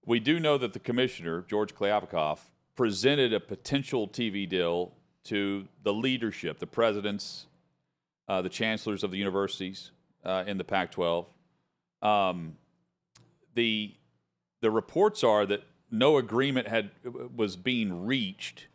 We 0.05 0.19
do 0.19 0.41
know 0.41 0.59
that 0.59 0.73
the 0.73 0.81
commissioner, 0.81 1.45
George 1.47 1.75
Kliavkoff, 1.75 2.39
presented 2.75 3.33
a 3.33 3.39
potential 3.39 4.09
TV 4.09 4.49
deal 4.49 4.95
to 5.25 5.67
the 5.83 5.93
leadership, 5.93 6.59
the 6.59 6.67
presidents, 6.67 7.47
uh, 8.29 8.43
the 8.43 8.49
chancellors 8.49 9.05
of 9.05 9.11
the 9.11 9.19
universities 9.19 9.91
uh, 10.25 10.45
in 10.47 10.59
the 10.59 10.65
Pac 10.65 10.91
12. 10.93 11.27
Um, 12.01 12.57
the, 13.55 13.95
the 14.61 14.71
reports 14.71 15.23
are 15.23 15.47
that 15.47 15.63
no 15.91 16.17
agreement 16.17 16.69
had, 16.69 16.91
was 17.37 17.57
being 17.57 18.07
reached 18.07 18.67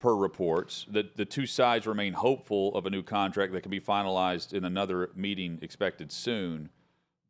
per 0.00 0.14
reports. 0.14 0.84
that 0.90 1.16
the 1.16 1.24
two 1.24 1.46
sides 1.46 1.86
remain 1.86 2.12
hopeful 2.12 2.74
of 2.74 2.86
a 2.86 2.90
new 2.90 3.02
contract 3.02 3.52
that 3.52 3.62
can 3.62 3.70
be 3.70 3.80
finalized 3.80 4.52
in 4.52 4.64
another 4.64 5.10
meeting 5.14 5.58
expected 5.62 6.10
soon. 6.10 6.68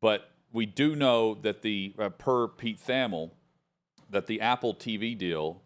But 0.01 0.31
we 0.53 0.67
do 0.67 0.97
know 0.97 1.35
that 1.43 1.63
the, 1.63 1.95
uh, 1.99 2.09
per 2.09 2.49
Pete 2.49 2.81
Thamel, 2.81 3.31
that 4.11 4.27
the 4.27 4.41
Apple 4.41 4.75
TV 4.75 5.17
deal 5.17 5.61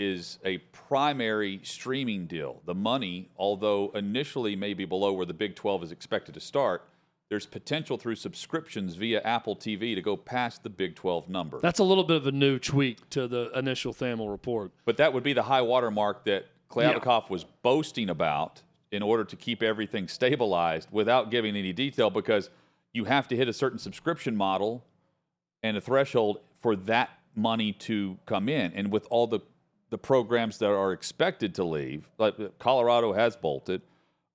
is 0.00 0.38
a 0.44 0.58
primary 0.72 1.60
streaming 1.62 2.26
deal. 2.26 2.62
The 2.64 2.74
money, 2.74 3.28
although 3.36 3.92
initially 3.94 4.56
maybe 4.56 4.86
below 4.86 5.12
where 5.12 5.26
the 5.26 5.34
Big 5.34 5.54
12 5.54 5.84
is 5.84 5.92
expected 5.92 6.34
to 6.34 6.40
start, 6.40 6.88
there's 7.28 7.46
potential 7.46 7.96
through 7.96 8.16
subscriptions 8.16 8.96
via 8.96 9.20
Apple 9.20 9.54
TV 9.54 9.94
to 9.94 10.02
go 10.02 10.16
past 10.16 10.62
the 10.62 10.70
Big 10.70 10.96
12 10.96 11.28
number. 11.28 11.60
That's 11.60 11.78
a 11.78 11.84
little 11.84 12.02
bit 12.02 12.16
of 12.16 12.26
a 12.26 12.32
new 12.32 12.58
tweak 12.58 13.08
to 13.10 13.28
the 13.28 13.50
initial 13.56 13.92
Thamel 13.92 14.30
report. 14.30 14.72
But 14.86 14.96
that 14.96 15.12
would 15.12 15.22
be 15.22 15.34
the 15.34 15.42
high 15.44 15.62
water 15.62 15.90
mark 15.90 16.24
that 16.24 16.46
Kliavkoff 16.70 17.24
yeah. 17.24 17.28
was 17.28 17.44
boasting 17.62 18.08
about 18.08 18.62
in 18.90 19.02
order 19.02 19.22
to 19.24 19.36
keep 19.36 19.62
everything 19.62 20.08
stabilized 20.08 20.88
without 20.90 21.30
giving 21.30 21.56
any 21.56 21.72
detail 21.72 22.10
because 22.10 22.48
you 22.92 23.04
have 23.04 23.28
to 23.28 23.36
hit 23.36 23.48
a 23.48 23.52
certain 23.52 23.78
subscription 23.78 24.34
model 24.34 24.84
and 25.62 25.76
a 25.76 25.80
threshold 25.80 26.40
for 26.60 26.74
that 26.74 27.10
money 27.36 27.72
to 27.72 28.18
come 28.26 28.48
in. 28.48 28.72
And 28.72 28.90
with 28.90 29.06
all 29.10 29.26
the, 29.26 29.40
the 29.90 29.98
programs 29.98 30.58
that 30.58 30.70
are 30.70 30.92
expected 30.92 31.54
to 31.56 31.64
leave, 31.64 32.08
like 32.18 32.34
Colorado 32.58 33.12
has 33.12 33.36
bolted, 33.36 33.82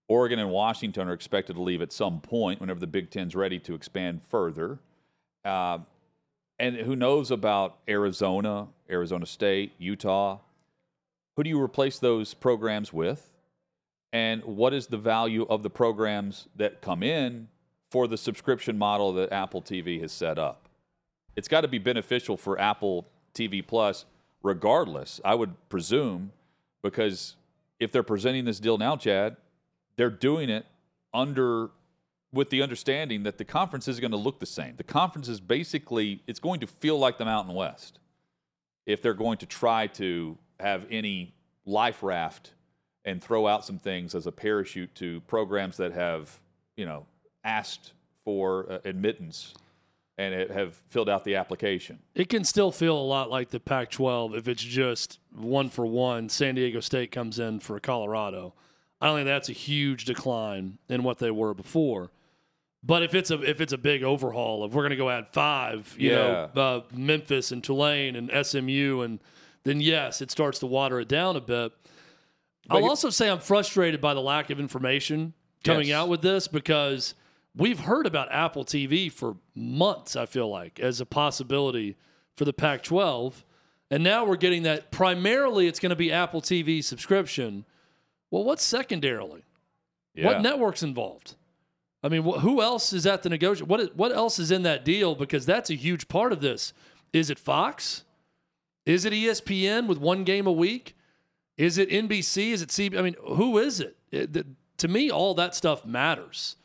Oregon 0.07 0.37
and 0.39 0.51
Washington 0.51 1.07
are 1.07 1.13
expected 1.13 1.55
to 1.55 1.61
leave 1.61 1.81
at 1.81 1.91
some 1.91 2.21
point 2.21 2.61
whenever 2.61 2.79
the 2.79 2.87
Big 2.87 3.09
Ten's 3.09 3.35
ready 3.35 3.57
to 3.59 3.73
expand 3.73 4.21
further. 4.29 4.79
Uh, 5.43 5.79
and 6.59 6.75
who 6.75 6.95
knows 6.95 7.31
about 7.31 7.77
Arizona, 7.89 8.67
Arizona 8.89 9.25
State, 9.25 9.73
Utah? 9.77 10.39
Who 11.35 11.43
do 11.43 11.49
you 11.49 11.61
replace 11.61 11.99
those 11.99 12.33
programs 12.33 12.93
with? 12.93 13.31
And 14.13 14.43
what 14.45 14.73
is 14.73 14.87
the 14.87 14.97
value 14.97 15.45
of 15.49 15.63
the 15.63 15.69
programs 15.69 16.47
that 16.55 16.81
come 16.81 17.03
in 17.03 17.49
for 17.91 18.07
the 18.07 18.17
subscription 18.17 18.77
model 18.77 19.11
that 19.13 19.33
Apple 19.33 19.61
TV 19.61 19.99
has 20.01 20.11
set 20.11 20.37
up? 20.37 20.69
It's 21.35 21.49
got 21.49 21.61
to 21.61 21.67
be 21.67 21.79
beneficial 21.79 22.37
for 22.37 22.59
Apple 22.59 23.07
TV 23.33 23.65
Plus, 23.65 24.05
regardless, 24.45 25.19
I 25.25 25.33
would 25.35 25.55
presume, 25.69 26.31
because 26.83 27.35
if 27.79 27.91
they're 27.91 28.03
presenting 28.03 28.45
this 28.45 28.59
deal 28.59 28.77
now, 28.77 28.95
Chad, 28.95 29.37
they're 29.97 30.09
doing 30.09 30.49
it 30.49 30.65
under 31.13 31.71
with 32.31 32.49
the 32.49 32.61
understanding 32.61 33.23
that 33.23 33.37
the 33.37 33.45
conference 33.45 33.87
is 33.87 33.99
going 33.99 34.11
to 34.11 34.17
look 34.17 34.39
the 34.39 34.45
same. 34.45 34.75
The 34.75 34.83
conference 34.83 35.29
is 35.29 35.39
basically 35.39 36.21
it's 36.27 36.39
going 36.39 36.59
to 36.59 36.67
feel 36.67 36.99
like 36.99 37.17
the 37.17 37.25
Mountain 37.25 37.55
West 37.55 37.99
if 38.85 39.01
they're 39.01 39.15
going 39.15 39.37
to 39.39 39.47
try 39.47 39.87
to 39.87 40.37
have 40.59 40.85
any 40.91 41.33
life 41.65 42.03
raft 42.03 42.51
and 43.03 43.23
throw 43.23 43.47
out 43.47 43.65
some 43.65 43.79
things 43.79 44.13
as 44.13 44.27
a 44.27 44.31
parachute 44.31 44.93
to 44.95 45.21
programs 45.21 45.77
that 45.77 45.91
have, 45.91 46.39
you 46.75 46.85
know, 46.85 47.05
asked 47.43 47.93
for 48.23 48.71
uh, 48.71 48.79
admittance 48.85 49.55
and 50.17 50.33
it, 50.33 50.51
have 50.51 50.75
filled 50.89 51.09
out 51.09 51.23
the 51.23 51.35
application. 51.35 51.99
It 52.13 52.29
can 52.29 52.43
still 52.43 52.71
feel 52.71 52.97
a 52.97 53.03
lot 53.03 53.29
like 53.29 53.49
the 53.49 53.59
Pac 53.59 53.91
12 53.91 54.35
if 54.35 54.47
it's 54.47 54.63
just 54.63 55.19
one 55.33 55.69
for 55.69 55.85
one. 55.85 56.29
San 56.29 56.55
Diego 56.55 56.79
State 56.79 57.11
comes 57.11 57.39
in 57.39 57.59
for 57.59 57.79
Colorado. 57.79 58.53
I 59.01 59.07
don't 59.07 59.17
think 59.17 59.27
that's 59.27 59.49
a 59.49 59.53
huge 59.53 60.05
decline 60.05 60.77
in 60.89 61.03
what 61.03 61.19
they 61.19 61.31
were 61.31 61.53
before. 61.53 62.11
But 62.81 63.01
if 63.01 63.15
it's 63.15 63.31
a 63.31 63.41
if 63.41 63.61
it's 63.61 63.73
a 63.73 63.77
big 63.77 64.03
overhaul, 64.03 64.63
if 64.63 64.71
we're 64.71 64.83
going 64.83 64.91
to 64.91 64.95
go 64.95 65.09
add 65.09 65.27
five, 65.31 65.93
you 65.97 66.11
yeah. 66.11 66.49
know, 66.55 66.61
uh, 66.61 66.81
Memphis 66.93 67.51
and 67.51 67.63
Tulane 67.63 68.15
and 68.15 68.45
SMU, 68.45 69.01
and 69.01 69.19
then 69.63 69.81
yes, 69.81 70.21
it 70.21 70.29
starts 70.29 70.59
to 70.59 70.67
water 70.67 70.99
it 70.99 71.07
down 71.07 71.35
a 71.35 71.41
bit. 71.41 71.71
But 72.67 72.77
I'll 72.77 72.89
also 72.89 73.09
say 73.09 73.29
I'm 73.29 73.39
frustrated 73.39 74.01
by 74.01 74.13
the 74.13 74.21
lack 74.21 74.51
of 74.51 74.59
information 74.59 75.33
coming 75.63 75.87
yes. 75.87 75.95
out 75.95 76.09
with 76.09 76.21
this 76.21 76.47
because 76.47 77.15
we've 77.55 77.79
heard 77.79 78.05
about 78.05 78.31
Apple 78.31 78.65
TV 78.65 79.11
for 79.11 79.35
months. 79.55 80.15
I 80.15 80.25
feel 80.25 80.49
like 80.49 80.79
as 80.79 81.01
a 81.01 81.05
possibility 81.05 81.95
for 82.35 82.45
the 82.45 82.53
Pac-12, 82.53 83.43
and 83.91 84.03
now 84.03 84.25
we're 84.25 84.35
getting 84.35 84.63
that 84.63 84.91
primarily 84.91 85.67
it's 85.67 85.79
going 85.79 85.91
to 85.91 85.95
be 85.95 86.11
Apple 86.11 86.41
TV 86.41 86.83
subscription 86.83 87.65
well, 88.31 88.43
what's 88.43 88.63
secondarily? 88.63 89.43
Yeah. 90.13 90.25
What 90.25 90.41
network's 90.41 90.83
involved? 90.83 91.35
I 92.03 92.09
mean, 92.09 92.23
wh- 92.23 92.39
who 92.39 92.61
else 92.61 92.91
is 92.91 93.05
at 93.05 93.23
the 93.23 93.29
negotiation? 93.29 93.67
What, 93.67 93.79
is, 93.79 93.89
what 93.95 94.11
else 94.11 94.39
is 94.39 94.51
in 94.51 94.63
that 94.63 94.83
deal? 94.83 95.15
Because 95.15 95.45
that's 95.45 95.69
a 95.69 95.75
huge 95.75 96.09
part 96.09 96.33
of 96.33 96.41
this. 96.41 96.73
Is 97.13 97.29
it 97.29 97.39
Fox? 97.39 98.03
Is 98.85 99.05
it 99.05 99.13
ESPN 99.13 99.87
with 99.87 99.99
one 99.99 100.25
game 100.25 100.47
a 100.47 100.51
week? 100.51 100.97
Is 101.57 101.77
it 101.77 101.89
NBC? 101.89 102.51
Is 102.51 102.61
it 102.61 102.69
CB? 102.69 102.97
I 102.97 103.01
mean, 103.01 103.15
who 103.25 103.57
is 103.57 103.79
it? 103.79 103.95
it 104.11 104.33
the, 104.33 104.45
to 104.79 104.87
me, 104.89 105.09
all 105.09 105.33
that 105.35 105.55
stuff 105.55 105.85
matters 105.85 106.57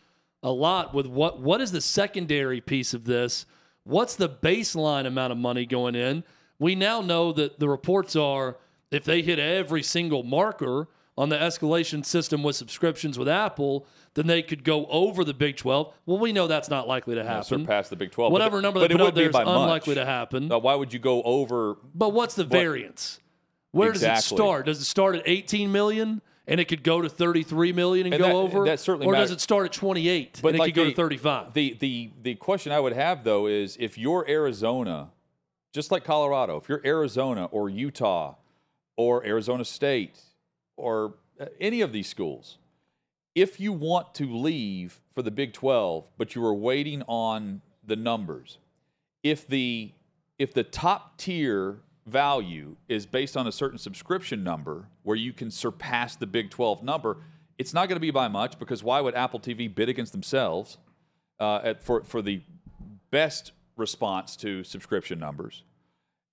a 0.43 0.51
lot 0.51 0.95
with 0.95 1.07
what 1.07 1.41
what 1.41 1.61
is 1.61 1.73
the 1.73 1.81
secondary 1.81 2.61
piece 2.61 2.95
of 2.95 3.05
this? 3.05 3.47
What's 3.85 4.17
the 4.17 4.29
baseline 4.29 5.07
amount 5.07 5.33
of 5.33 5.39
money 5.39 5.67
going 5.67 5.95
in? 5.95 6.25
We 6.59 6.75
now 6.75 7.01
know 7.01 7.33
that 7.33 7.59
the 7.59 7.69
reports 7.69 8.15
are 8.17 8.59
if 8.91 9.05
they 9.05 9.23
hit 9.23 9.39
every 9.39 9.83
single 9.83 10.23
marker– 10.23 10.89
on 11.21 11.29
the 11.29 11.37
escalation 11.37 12.03
system 12.03 12.43
with 12.43 12.57
subscriptions 12.57 13.19
with 13.19 13.29
Apple, 13.29 13.87
then 14.15 14.27
they 14.27 14.43
could 14.43 14.65
go 14.65 14.87
over 14.87 15.23
the 15.23 15.35
Big 15.35 15.55
12. 15.55 15.93
Well, 16.07 16.19
we 16.19 16.33
know 16.33 16.47
that's 16.47 16.71
not 16.71 16.89
likely 16.89 17.15
to 17.15 17.23
happen. 17.23 17.45
surpass 17.45 17.91
the 17.91 17.97
Big 17.97 18.11
12. 18.11 18.33
Whatever 18.33 18.57
but, 18.57 18.63
number 18.63 18.81
they 18.81 18.89
put 18.89 19.03
out 19.03 19.15
there 19.15 19.29
is 19.29 19.35
much. 19.35 19.47
unlikely 19.47 19.97
to 19.97 20.07
happen. 20.07 20.51
Uh, 20.51 20.59
why 20.59 20.75
would 20.75 20.95
you 20.95 20.99
go 20.99 21.23
over? 21.23 21.77
But 21.95 22.15
what's 22.15 22.35
the 22.35 22.45
variance? 22.45 23.21
Where 23.73 23.91
exactly. 23.91 24.15
does 24.15 24.25
it 24.25 24.35
start? 24.35 24.67
Does 24.67 24.81
it 24.81 24.85
start 24.85 25.15
at 25.15 25.23
18 25.27 25.71
million 25.71 26.23
and 26.51 26.59
it 26.59 26.67
could 26.67 26.83
go 26.83 27.01
to 27.01 27.09
33 27.09 27.73
million 27.73 28.07
and, 28.07 28.15
and 28.15 28.23
go 28.23 28.29
that, 28.29 28.35
over? 28.35 28.65
That 28.65 28.81
certainly 28.81 29.07
or 29.07 29.13
matters. 29.13 29.31
does 29.31 29.37
it 29.37 29.41
start 29.41 29.67
at 29.67 29.73
28 29.73 30.41
but 30.43 30.51
and 30.51 30.59
like 30.59 30.71
it 30.71 30.73
could 30.73 30.85
go 30.85 30.91
to 30.91 30.97
35? 30.97 31.55
The, 31.55 31.77
the, 31.79 32.11
the 32.23 32.35
question 32.35 32.73
I 32.73 32.81
would 32.81 32.93
have, 32.93 33.23
though, 33.23 33.47
is 33.47 33.77
if 33.79 33.97
you're 33.97 34.29
Arizona, 34.29 35.11
just 35.73 35.93
like 35.93 36.05
Colorado, 36.05 36.57
if 36.57 36.69
you're 36.69 36.83
Arizona 36.85 37.47
or 37.47 37.71
Utah 37.71 38.35
or 38.97 39.25
Arizona 39.25 39.65
State 39.65 40.19
or 40.77 41.15
uh, 41.41 41.47
any 41.61 41.81
of 41.81 41.93
these 41.93 42.09
schools, 42.09 42.59
if 43.37 43.61
you 43.61 43.73
want 43.73 44.13
to 44.17 44.27
leave 44.27 45.01
for 45.15 45.23
the 45.23 45.31
Big 45.31 45.53
12, 45.53 46.05
but 46.19 46.35
you 46.35 46.45
are 46.45 46.55
waiting 46.55 47.03
on 47.07 47.63
the 47.87 47.97
numbers, 47.97 48.59
if 49.23 49.47
the 49.47 49.93
if 50.39 50.55
the 50.55 50.65
top 50.65 51.19
tier 51.19 51.81
value 52.07 52.77
is 52.89 53.07
based 53.07 53.37
on 53.37 53.47
a 53.47 53.53
certain 53.53 53.79
subscription 53.79 54.43
number 54.43 54.89
where 55.03 55.17
you 55.17 55.33
can 55.33 55.51
surpass 55.51 56.17
the 56.17 56.27
Big 56.27 56.51
12 56.51 56.83
number, 56.83 57.19
it's 57.59 57.75
not 57.75 57.89
going 57.89 57.97
to 57.97 58.01
be 58.01 58.11
by 58.11 58.29
much 58.29 58.59
because 58.59 58.83
why 58.83 59.01
would 59.01 59.15
Apple 59.15 59.41
TV 59.41 59.73
bid 59.73 59.89
against 59.89 60.13
themselves 60.13 60.79
uh, 61.39 61.61
at, 61.63 61.83
for 61.83 62.03
for 62.05 62.23
the 62.23 62.43
best 63.11 63.53
response 63.77 64.37
to 64.37 64.65
subscription 64.65 65.19
numbers? 65.19 65.65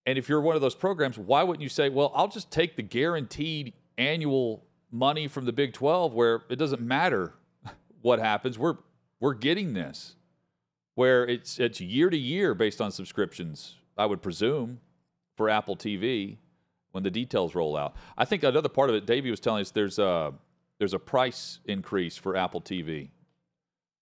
And 0.05 0.18
if 0.18 0.30
you're 0.30 0.41
one 0.41 0.55
of 0.55 0.61
those 0.61 0.76
programs, 0.76 1.18
why 1.18 1.43
wouldn't 1.43 1.61
you 1.61 1.70
say, 1.70 1.89
well, 1.89 2.13
I'll 2.15 2.30
just 2.30 2.49
take 2.49 2.78
the 2.78 2.82
guaranteed 2.82 3.74
annual 3.97 4.63
money 4.89 5.28
from 5.28 5.45
the 5.45 5.51
Big 5.51 5.74
12 5.74 6.13
where 6.13 6.43
it 6.49 6.55
doesn't 6.55 6.82
matter 6.82 7.34
what 8.01 8.20
happens. 8.20 8.57
We're 8.57 8.78
we're 9.20 9.34
getting 9.34 9.74
this 9.74 10.15
where 10.95 11.26
it's 11.26 11.59
it's 11.59 11.82
year 11.82 12.09
to 12.09 12.18
year 12.18 12.53
based 12.53 12.82
on 12.82 12.91
subscriptions, 12.91 13.76
I 13.97 14.05
would 14.05 14.22
presume, 14.22 14.80
for 15.38 15.50
Apple 15.50 15.78
TV 15.78 16.38
when 16.92 17.04
the 17.04 17.12
details 17.12 17.56
roll 17.56 17.78
out. 17.78 17.96
I 18.18 18.26
think 18.26 18.44
another 18.44 18.70
part 18.70 18.90
of 18.90 18.96
it, 18.96 19.06
Davey 19.06 19.30
was 19.32 19.40
telling 19.40 19.62
us 19.62 19.72
there's 19.72 20.00
a 20.00 20.34
there's 20.80 20.94
a 20.94 21.00
price 21.00 21.60
increase 21.66 22.18
for 22.18 22.36
Apple 22.36 22.62
TV. 22.62 23.10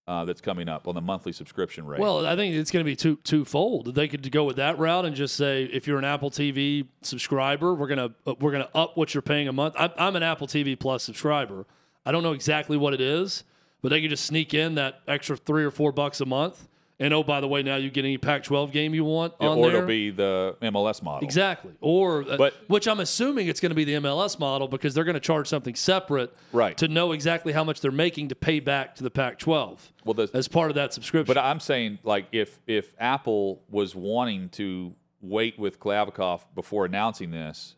uh, 0.07 0.23
that's 0.23 0.41
coming 0.41 0.69
up 0.69 0.87
on 0.87 0.93
the 0.93 1.01
monthly 1.01 1.31
subscription 1.31 1.85
rate. 1.87 1.99
Well, 1.99 2.25
I 2.27 2.35
think 2.35 2.53
it's 2.53 2.69
going 2.69 2.85
to 2.85 2.89
be 2.89 2.95
two 2.95 3.15
twofold. 3.23 3.95
They 3.95 4.07
could 4.07 4.29
go 4.31 4.43
with 4.43 4.57
that 4.57 4.77
route 4.77 5.03
and 5.05 5.15
just 5.15 5.35
say, 5.35 5.63
if 5.63 5.87
you're 5.87 5.97
an 5.97 6.05
Apple 6.05 6.29
TV 6.29 6.87
subscriber, 7.01 7.73
we're 7.73 7.87
gonna 7.87 8.13
uh, 8.27 8.35
we're 8.39 8.51
gonna 8.51 8.69
up 8.75 8.95
what 8.97 9.13
you're 9.15 9.23
paying 9.23 9.47
a 9.47 9.53
month. 9.53 9.73
I'm, 9.79 9.91
I'm 9.97 10.15
an 10.15 10.21
Apple 10.23 10.45
TV 10.47 10.77
Plus 10.79 11.01
subscriber. 11.01 11.65
I 12.05 12.11
don't 12.11 12.21
know 12.21 12.33
exactly 12.33 12.77
what 12.77 12.93
it 12.93 13.01
is, 13.01 13.43
but 13.81 13.89
they 13.89 13.99
could 13.99 14.11
just 14.11 14.25
sneak 14.25 14.53
in 14.53 14.75
that 14.75 15.01
extra 15.07 15.35
three 15.37 15.63
or 15.65 15.71
four 15.71 15.91
bucks 15.91 16.21
a 16.21 16.25
month. 16.25 16.67
And 16.97 17.13
oh, 17.13 17.23
by 17.23 17.41
the 17.41 17.47
way, 17.47 17.61
now 17.61 17.75
you 17.75 17.89
get 17.89 18.05
any 18.05 18.17
Pac-12 18.17 18.71
game 18.71 18.93
you 18.95 19.03
want 19.03 19.33
Yeah, 19.41 19.47
on 19.49 19.57
or 19.57 19.67
there. 19.67 19.75
it'll 19.77 19.87
be 19.87 20.11
the 20.11 20.55
MLS 20.61 21.03
model. 21.03 21.25
Exactly. 21.27 21.73
Or, 21.81 22.23
uh, 22.23 22.51
which 22.67 22.87
I'm 22.87 23.01
assuming 23.01 23.47
it's 23.47 23.59
going 23.59 23.71
to 23.71 23.75
be 23.75 23.83
the 23.83 23.95
MLS 23.95 24.39
model 24.39 24.69
because 24.69 24.93
they're 24.93 25.03
going 25.03 25.15
to 25.15 25.19
charge 25.19 25.47
something 25.49 25.75
separate 25.75 26.33
Right. 26.53 26.77
to 26.77 26.87
know 26.87 27.11
exactly 27.11 27.51
how 27.51 27.65
much 27.65 27.81
they're 27.81 27.91
making 27.91 28.29
to 28.29 28.35
pay 28.35 28.61
back 28.61 28.95
to 28.95 29.03
the 29.03 29.11
Pac-12 29.11 29.77
Well, 30.05 30.13
the, 30.13 30.29
as 30.33 30.47
part 30.47 30.71
of 30.71 30.75
that 30.75 30.93
subscription. 30.93 31.33
But 31.33 31.41
I'm 31.43 31.59
saying, 31.59 31.99
like, 32.03 32.27
if 32.31 32.59
if 32.65 32.93
Apple 32.97 33.61
was 33.69 33.93
wanting 33.93 34.47
to 34.51 34.93
wait 35.21 35.59
with 35.59 35.81
Kliavkoff 35.81 36.43
before 36.55 36.85
announcing 36.85 37.31
this, 37.31 37.75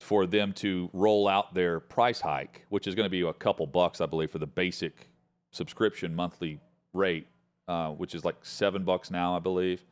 for 0.00 0.26
them 0.26 0.52
to 0.52 0.88
roll 0.92 1.28
out 1.28 1.54
their 1.54 1.78
price 1.80 2.20
hike, 2.20 2.64
which 2.68 2.86
is 2.86 2.94
going 2.94 3.04
to 3.06 3.10
be 3.10 3.20
a 3.22 3.32
couple 3.32 3.66
bucks, 3.66 4.00
I 4.00 4.06
believe, 4.06 4.30
for 4.30 4.38
the 4.38 4.46
basic 4.46 5.08
subscription 5.50 6.14
monthly 6.14 6.60
rate, 6.92 7.26
uh, 7.68 7.90
which 7.90 8.14
is 8.14 8.24
like 8.24 8.36
seven 8.42 8.84
bucks 8.84 9.10
now, 9.10 9.36
I 9.36 9.38
believe. 9.38 9.84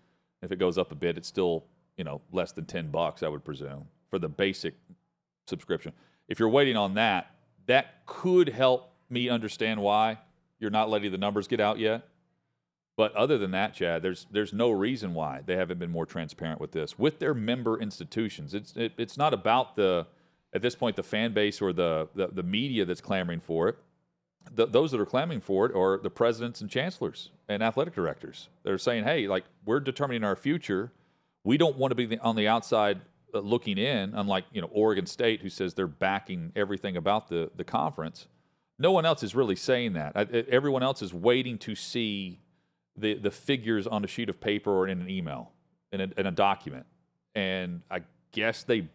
If 0.42 0.52
it 0.52 0.56
goes 0.56 0.78
up 0.78 0.92
a 0.92 0.94
bit, 0.94 1.16
it's 1.16 1.28
still 1.28 1.64
you 1.96 2.04
know 2.04 2.20
less 2.32 2.52
than 2.52 2.64
ten 2.64 2.90
bucks, 2.90 3.22
I 3.22 3.28
would 3.28 3.44
presume, 3.44 3.86
for 4.10 4.18
the 4.18 4.28
basic 4.28 4.74
subscription. 5.46 5.92
If 6.28 6.38
you're 6.38 6.48
waiting 6.48 6.76
on 6.76 6.94
that, 6.94 7.34
that 7.66 8.06
could 8.06 8.48
help 8.48 8.92
me 9.08 9.28
understand 9.28 9.80
why 9.80 10.18
you're 10.58 10.70
not 10.70 10.88
letting 10.88 11.12
the 11.12 11.18
numbers 11.18 11.48
get 11.48 11.60
out 11.60 11.78
yet. 11.78 12.08
But 12.96 13.14
other 13.16 13.38
than 13.38 13.52
that, 13.52 13.74
Chad, 13.74 14.02
there's 14.02 14.26
there's 14.30 14.52
no 14.52 14.70
reason 14.70 15.14
why 15.14 15.40
they 15.46 15.56
haven't 15.56 15.78
been 15.78 15.90
more 15.90 16.06
transparent 16.06 16.60
with 16.60 16.72
this 16.72 16.98
with 16.98 17.18
their 17.18 17.34
member 17.34 17.80
institutions. 17.80 18.54
It's 18.54 18.74
it, 18.76 18.92
it's 18.98 19.16
not 19.16 19.32
about 19.32 19.76
the 19.76 20.06
at 20.52 20.60
this 20.60 20.74
point 20.74 20.96
the 20.96 21.02
fan 21.02 21.32
base 21.32 21.62
or 21.62 21.72
the 21.72 22.08
the, 22.14 22.28
the 22.28 22.42
media 22.42 22.84
that's 22.84 23.00
clamoring 23.00 23.40
for 23.40 23.68
it. 23.68 23.78
Those 24.54 24.90
that 24.90 25.00
are 25.00 25.06
clamoring 25.06 25.40
for 25.40 25.66
it 25.66 25.74
are 25.74 25.98
the 25.98 26.10
presidents 26.10 26.60
and 26.60 26.68
chancellors 26.68 27.30
and 27.48 27.62
athletic 27.62 27.94
directors. 27.94 28.48
They're 28.64 28.78
saying, 28.78 29.04
"Hey, 29.04 29.26
like 29.28 29.44
we're 29.64 29.80
determining 29.80 30.24
our 30.24 30.36
future. 30.36 30.92
We 31.44 31.56
don't 31.56 31.76
want 31.76 31.90
to 31.90 31.94
be 31.94 32.06
the, 32.06 32.18
on 32.18 32.36
the 32.36 32.48
outside 32.48 33.00
uh, 33.34 33.38
looking 33.38 33.78
in." 33.78 34.14
Unlike 34.14 34.44
you 34.52 34.60
know 34.60 34.68
Oregon 34.72 35.06
State, 35.06 35.40
who 35.42 35.48
says 35.48 35.74
they're 35.74 35.86
backing 35.86 36.52
everything 36.56 36.96
about 36.96 37.28
the 37.28 37.50
the 37.56 37.64
conference. 37.64 38.26
No 38.78 38.92
one 38.92 39.06
else 39.06 39.22
is 39.22 39.34
really 39.34 39.56
saying 39.56 39.92
that. 39.94 40.12
I- 40.16 40.44
everyone 40.48 40.82
else 40.82 41.02
is 41.02 41.14
waiting 41.14 41.56
to 41.58 41.74
see 41.74 42.40
the 42.96 43.14
the 43.14 43.30
figures 43.30 43.86
on 43.86 44.04
a 44.04 44.06
sheet 44.06 44.28
of 44.28 44.40
paper 44.40 44.70
or 44.70 44.88
in 44.88 45.00
an 45.00 45.08
email 45.08 45.52
in 45.92 46.00
a, 46.00 46.08
in 46.16 46.26
a 46.26 46.30
document 46.30 46.86
and 47.34 47.80
i 47.90 48.00
guess 48.32 48.62
they 48.64 48.86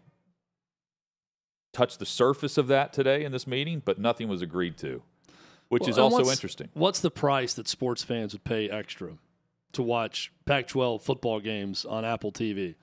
touched 1.74 2.00
the 2.00 2.06
surface 2.06 2.58
of 2.58 2.68
that 2.68 2.93
today 2.93 3.24
in 3.24 3.32
this 3.32 3.48
meeting 3.48 3.82
but 3.84 4.00
nothing 4.00 4.28
was 4.28 4.41
agreed 4.41 4.78
to 4.78 5.02
which 5.70 5.88
is 5.88 5.97
Well, 5.97 6.07
and 6.07 6.15
also 6.15 6.32
interesting 6.32 6.70
What's 6.74 6.99
the 6.99 7.11
price 7.11 7.53
that 7.55 7.68
sports 7.68 8.03
fans 8.03 8.34
would 8.34 8.43
pay 8.43 8.70
extra 8.70 9.13
to 9.74 9.84
watch 9.84 10.32
Pac-12 10.45 11.01
football 11.01 11.39
games 11.39 11.86
on 11.86 12.05
Apple 12.05 12.32
TV? 12.32 12.76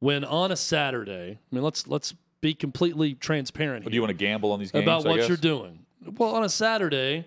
When 0.00 0.24
on 0.24 0.52
a 0.52 0.56
Saturday, 0.56 1.38
I 1.40 1.54
mean, 1.54 1.64
let's 1.64 1.86
let's 1.86 2.14
be 2.40 2.54
completely 2.54 3.14
transparent 3.14 3.84
do 3.84 3.94
you 3.94 4.00
want 4.00 4.10
to 4.10 4.14
gamble 4.14 4.52
on 4.52 4.60
these 4.60 4.70
games 4.70 4.84
about 4.84 5.04
what 5.04 5.26
you're 5.26 5.36
doing. 5.36 5.80
Well, 6.16 6.34
on 6.34 6.44
a 6.44 6.48
Saturday, 6.48 7.26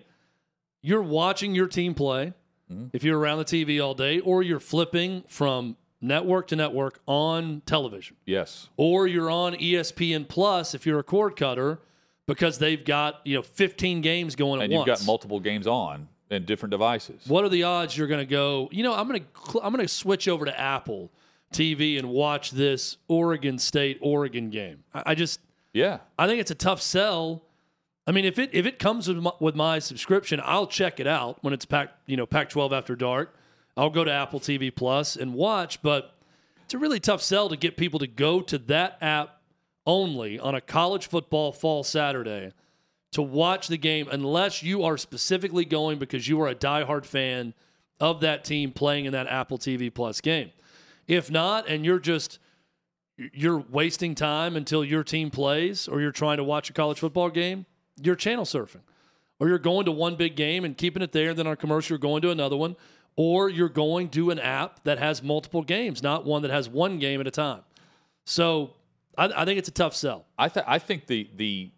you're 0.80 1.02
watching 1.02 1.54
your 1.54 1.66
team 1.66 1.94
play. 1.94 2.32
Mm-hmm. 2.72 2.86
If 2.92 3.04
you're 3.04 3.18
around 3.18 3.38
the 3.38 3.44
TV 3.44 3.84
all 3.84 3.94
day, 3.94 4.20
or 4.20 4.42
you're 4.42 4.60
flipping 4.60 5.24
from 5.28 5.76
network 6.00 6.48
to 6.48 6.56
network 6.56 7.00
on 7.06 7.62
television, 7.66 8.16
yes 8.24 8.68
or 8.76 9.06
you're 9.06 9.30
on 9.30 9.54
ESPN 9.54 10.26
Plus 10.26 10.74
if 10.74 10.86
you're 10.86 10.98
a 10.98 11.04
cord 11.04 11.36
cutter 11.36 11.80
because 12.26 12.58
they've 12.58 12.84
got 12.84 13.20
you 13.24 13.36
know 13.36 13.42
15 13.42 14.00
games 14.00 14.36
going 14.36 14.60
at 14.60 14.64
and 14.64 14.72
you've 14.72 14.86
once. 14.86 15.00
got 15.00 15.06
multiple 15.06 15.40
games 15.40 15.66
on 15.66 16.08
and 16.30 16.46
different 16.46 16.70
devices 16.70 17.26
What 17.26 17.44
are 17.44 17.48
the 17.50 17.64
odds 17.64 17.96
you're 17.96 18.06
going 18.06 18.20
to 18.20 18.30
go? 18.30 18.68
You 18.72 18.82
know, 18.82 18.94
I'm 18.94 19.06
going 19.08 19.20
to 19.20 19.60
I'm 19.62 19.72
going 19.72 19.84
to 19.84 19.92
switch 19.92 20.28
over 20.28 20.44
to 20.44 20.58
Apple 20.58 21.10
TV 21.52 21.98
and 21.98 22.08
watch 22.08 22.50
this 22.52 22.96
Oregon 23.08 23.58
State 23.58 23.98
Oregon 24.00 24.50
game. 24.50 24.84
I, 24.94 25.02
I 25.06 25.14
just 25.14 25.40
yeah 25.72 25.98
I 26.18 26.26
think 26.26 26.40
it's 26.40 26.50
a 26.50 26.56
tough 26.56 26.80
sell. 26.80 27.42
I 28.06 28.12
mean, 28.12 28.24
if 28.24 28.38
it 28.38 28.50
if 28.52 28.66
it 28.66 28.78
comes 28.78 29.08
with 29.08 29.18
my, 29.18 29.32
with 29.40 29.54
my 29.54 29.78
subscription, 29.78 30.40
I'll 30.44 30.66
check 30.66 31.00
it 31.00 31.06
out 31.06 31.38
when 31.42 31.52
it's 31.52 31.64
pack 31.64 31.90
you 32.06 32.16
know 32.16 32.26
Pac 32.26 32.48
12 32.48 32.72
after 32.72 32.96
dark. 32.96 33.34
I'll 33.76 33.90
go 33.90 34.04
to 34.04 34.12
Apple 34.12 34.40
TV 34.40 34.74
Plus 34.74 35.16
and 35.16 35.34
watch, 35.34 35.80
but 35.82 36.14
it's 36.64 36.74
a 36.74 36.78
really 36.78 37.00
tough 37.00 37.22
sell 37.22 37.48
to 37.48 37.56
get 37.56 37.76
people 37.76 37.98
to 38.00 38.06
go 38.06 38.40
to 38.42 38.58
that 38.58 38.98
app 39.00 39.41
only 39.86 40.38
on 40.38 40.54
a 40.54 40.60
college 40.60 41.06
football 41.06 41.52
fall 41.52 41.82
Saturday 41.82 42.52
to 43.12 43.22
watch 43.22 43.68
the 43.68 43.76
game 43.76 44.08
unless 44.10 44.62
you 44.62 44.82
are 44.82 44.96
specifically 44.96 45.64
going 45.64 45.98
because 45.98 46.28
you 46.28 46.40
are 46.40 46.48
a 46.48 46.54
diehard 46.54 47.04
fan 47.04 47.54
of 48.00 48.20
that 48.20 48.44
team 48.44 48.72
playing 48.72 49.04
in 49.04 49.12
that 49.12 49.26
Apple 49.26 49.58
TV 49.58 49.92
Plus 49.92 50.20
game. 50.20 50.50
If 51.06 51.30
not, 51.30 51.68
and 51.68 51.84
you're 51.84 51.98
just 51.98 52.38
you're 53.16 53.58
wasting 53.58 54.14
time 54.14 54.56
until 54.56 54.84
your 54.84 55.04
team 55.04 55.30
plays 55.30 55.86
or 55.86 56.00
you're 56.00 56.12
trying 56.12 56.38
to 56.38 56.44
watch 56.44 56.70
a 56.70 56.72
college 56.72 56.98
football 56.98 57.28
game, 57.28 57.66
you're 58.02 58.16
channel 58.16 58.44
surfing. 58.44 58.80
Or 59.38 59.48
you're 59.48 59.58
going 59.58 59.86
to 59.86 59.92
one 59.92 60.16
big 60.16 60.36
game 60.36 60.64
and 60.64 60.76
keeping 60.76 61.02
it 61.02 61.12
there, 61.12 61.30
and 61.30 61.38
then 61.38 61.46
on 61.46 61.56
commercial, 61.56 61.94
you're 61.94 61.98
going 61.98 62.22
to 62.22 62.30
another 62.30 62.56
one. 62.56 62.76
Or 63.16 63.50
you're 63.50 63.68
going 63.68 64.08
to 64.10 64.30
an 64.30 64.38
app 64.38 64.84
that 64.84 64.98
has 64.98 65.22
multiple 65.22 65.62
games, 65.62 66.02
not 66.02 66.24
one 66.24 66.42
that 66.42 66.50
has 66.50 66.68
one 66.68 66.98
game 66.98 67.20
at 67.20 67.26
a 67.26 67.30
time. 67.30 67.62
So 68.24 68.74
I, 69.16 69.42
I 69.42 69.44
think 69.44 69.58
it's 69.58 69.68
a 69.68 69.72
tough 69.72 69.94
sell. 69.94 70.26
I, 70.38 70.48
th- 70.48 70.66
I 70.68 70.78
think 70.78 71.06
the 71.06 71.28
the 71.36 71.70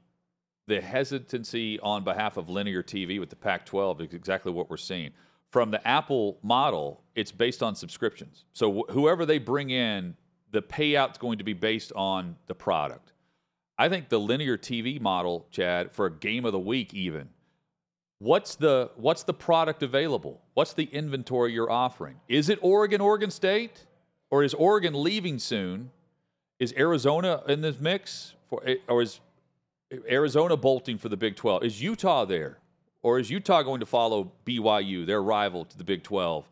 the 0.67 0.81
hesitancy 0.81 1.79
on 1.81 2.05
behalf 2.05 2.37
of 2.37 2.49
linear 2.49 2.83
TV 2.83 3.21
with 3.21 3.29
the 3.29 3.37
Pac-12 3.37 4.01
is 4.01 4.15
exactly 4.15 4.51
what 4.51 4.71
we're 4.71 4.79
seeing. 4.79 5.11
From 5.51 5.71
the 5.71 5.87
Apple 5.87 6.39
model, 6.43 7.03
it's 7.15 7.31
based 7.31 7.63
on 7.63 7.75
subscriptions. 7.75 8.47
So 8.55 8.73
wh- 8.73 8.93
whoever 8.93 9.27
they 9.27 9.39
bring 9.39 9.69
in, 9.69 10.17
the 10.53 10.63
payout's 10.63 11.19
going 11.19 11.37
to 11.37 11.45
be 11.45 11.53
based 11.53 11.93
on 11.95 12.37
the 12.47 12.55
product. 12.55 13.13
I 13.77 13.89
think 13.91 14.09
the 14.09 14.19
linear 14.19 14.57
TV 14.57 15.01
model, 15.01 15.47
Chad, 15.51 15.93
for 15.93 16.07
a 16.07 16.11
game 16.11 16.45
of 16.47 16.53
the 16.53 16.59
week, 16.59 16.95
even 16.95 17.29
what's 18.19 18.55
the 18.55 18.91
what's 18.97 19.25
the 19.25 19.35
product 19.35 19.83
available? 19.83 20.41
What's 20.55 20.73
the 20.73 20.85
inventory 20.85 21.53
you're 21.53 21.71
offering? 21.71 22.21
Is 22.29 22.49
it 22.49 22.59
Oregon, 22.63 23.01
Oregon 23.01 23.31
State, 23.31 23.85
or 24.31 24.43
is 24.43 24.55
Oregon 24.55 24.95
leaving 24.95 25.39
soon? 25.39 25.91
Is 26.65 26.73
Arizona 26.79 27.43
in 27.47 27.61
this 27.61 27.79
mix 27.79 28.33
for, 28.49 28.63
or 28.89 29.03
is 29.03 29.21
Arizona 30.09 30.57
bolting 30.57 30.97
for 30.97 31.11
the 31.11 31.17
Big 31.17 31.37
12? 31.37 31.63
Is 31.63 31.83
Utah 31.83 32.25
there, 32.25 32.57
or 33.03 33.19
is 33.19 33.31
Utah 33.31 33.61
going 33.61 33.81
to 33.81 33.87
follow 33.87 34.33
BYU, 34.47 35.05
their 35.05 35.23
rival 35.23 35.67
to 35.67 35.77
the 35.77 35.85
Big 35.85 36.03
12, 36.03 36.49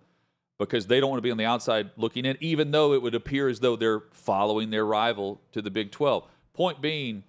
because 0.58 0.86
they 0.86 1.00
don't 1.00 1.08
want 1.08 1.16
to 1.16 1.22
be 1.22 1.30
on 1.30 1.38
the 1.38 1.46
outside 1.46 1.92
looking 1.96 2.26
in, 2.26 2.36
even 2.40 2.72
though 2.72 2.92
it 2.92 3.00
would 3.00 3.14
appear 3.14 3.48
as 3.48 3.60
though 3.60 3.74
they're 3.74 4.02
following 4.10 4.68
their 4.68 4.84
rival 4.84 5.40
to 5.52 5.62
the 5.62 5.70
Big 5.70 5.90
12? 5.90 6.28
Point 6.52 6.82
being, 6.82 7.22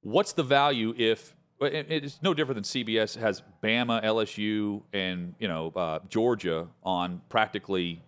what's 0.00 0.32
the 0.32 0.42
value 0.42 0.92
if 0.98 1.36
it's 1.60 2.18
no 2.20 2.34
different 2.34 2.56
than 2.56 2.64
CBS 2.64 3.16
has 3.16 3.44
Bama, 3.62 4.02
LSU, 4.02 4.82
and 4.92 5.36
you 5.38 5.46
know 5.46 5.72
uh, 5.76 6.00
Georgia 6.08 6.66
on 6.82 7.22
practically 7.28 8.02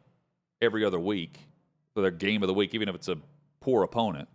every 0.61 0.85
other 0.85 0.99
week 0.99 1.39
for 1.95 2.01
their 2.01 2.11
game 2.11 2.43
of 2.43 2.49
the 2.49 2.55
week, 2.55 2.75
even 2.75 2.89
if 2.89 2.97
it's 2.97 3.07
a 3.07 3.19
poor 3.67 3.83
opponent. 3.83 4.29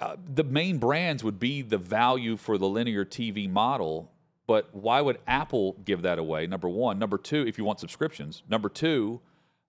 Uh, 0.00 0.16
the 0.34 0.42
main 0.42 0.78
brands 0.78 1.22
would 1.22 1.38
be 1.38 1.60
the 1.60 1.76
value 1.76 2.34
for 2.38 2.56
the 2.56 2.66
linear 2.66 3.04
TV 3.04 3.46
model, 3.46 4.10
but 4.46 4.74
why 4.74 5.02
would 5.02 5.18
Apple 5.26 5.76
give 5.84 6.00
that 6.00 6.18
away? 6.18 6.46
Number 6.46 6.66
one. 6.66 6.98
Number 6.98 7.18
two, 7.18 7.46
if 7.46 7.58
you 7.58 7.64
want 7.64 7.78
subscriptions. 7.78 8.42
Number 8.48 8.70
two, 8.70 9.20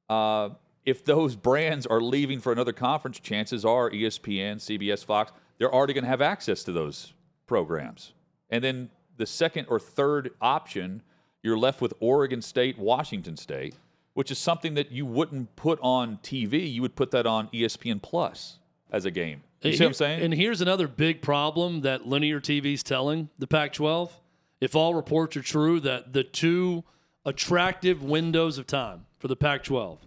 uh, 0.08 0.52
if 0.86 1.04
those 1.04 1.36
brands 1.50 1.86
are 1.86 2.00
leaving 2.00 2.40
for 2.40 2.54
another 2.54 2.72
conference, 2.72 3.20
chances 3.20 3.66
are 3.66 3.92
ESPN, 3.92 4.56
CBS, 4.56 5.04
Fox, 5.04 5.34
they're 5.58 5.74
already 5.74 5.92
going 5.92 6.06
to 6.06 6.10
have 6.10 6.22
access 6.22 6.64
to 6.64 6.72
those 6.72 7.12
programs. 7.48 8.14
And 8.50 8.64
then 8.64 8.90
the 9.18 9.26
second 9.26 9.66
or 9.70 9.78
third 9.78 10.32
option, 10.40 11.02
you're 11.44 11.58
left 11.58 11.82
with 11.82 11.94
Oregon 12.00 12.42
State, 12.42 12.80
Washington 12.80 13.36
State, 13.36 13.76
which 14.18 14.32
is 14.32 14.40
something 14.40 14.74
that 14.74 14.92
you 14.92 15.06
wouldn't 15.06 15.56
put 15.56 15.78
on 15.80 16.18
TV. 16.24 16.74
You 16.74 16.82
would 16.82 16.96
put 16.96 17.12
that 17.12 17.28
on 17.28 17.50
ESPN 17.50 18.02
Plus 18.02 18.58
as 18.92 19.06
a 19.06 19.12
game. 19.12 19.44
You 19.62 19.74
see 19.74 19.84
what 19.84 19.90
I'm 19.90 19.94
saying? 19.94 20.24
And 20.24 20.34
here's 20.34 20.60
another 20.60 20.88
big 20.88 21.22
problem 21.22 21.82
that 21.82 22.08
linear 22.08 22.42
TV's 22.42 22.82
telling 22.82 23.30
the 23.38 23.46
Pac 23.46 23.74
12. 23.74 24.20
If 24.60 24.76
all 24.76 24.96
reports 24.96 25.38
are 25.38 25.44
true, 25.44 25.80
that 25.82 26.14
the 26.14 26.24
two 26.24 26.84
attractive 27.26 28.02
windows 28.02 28.58
of 28.58 28.66
time 28.66 29.06
for 29.20 29.28
the 29.28 29.36
Pac 29.36 29.64
12 29.64 30.00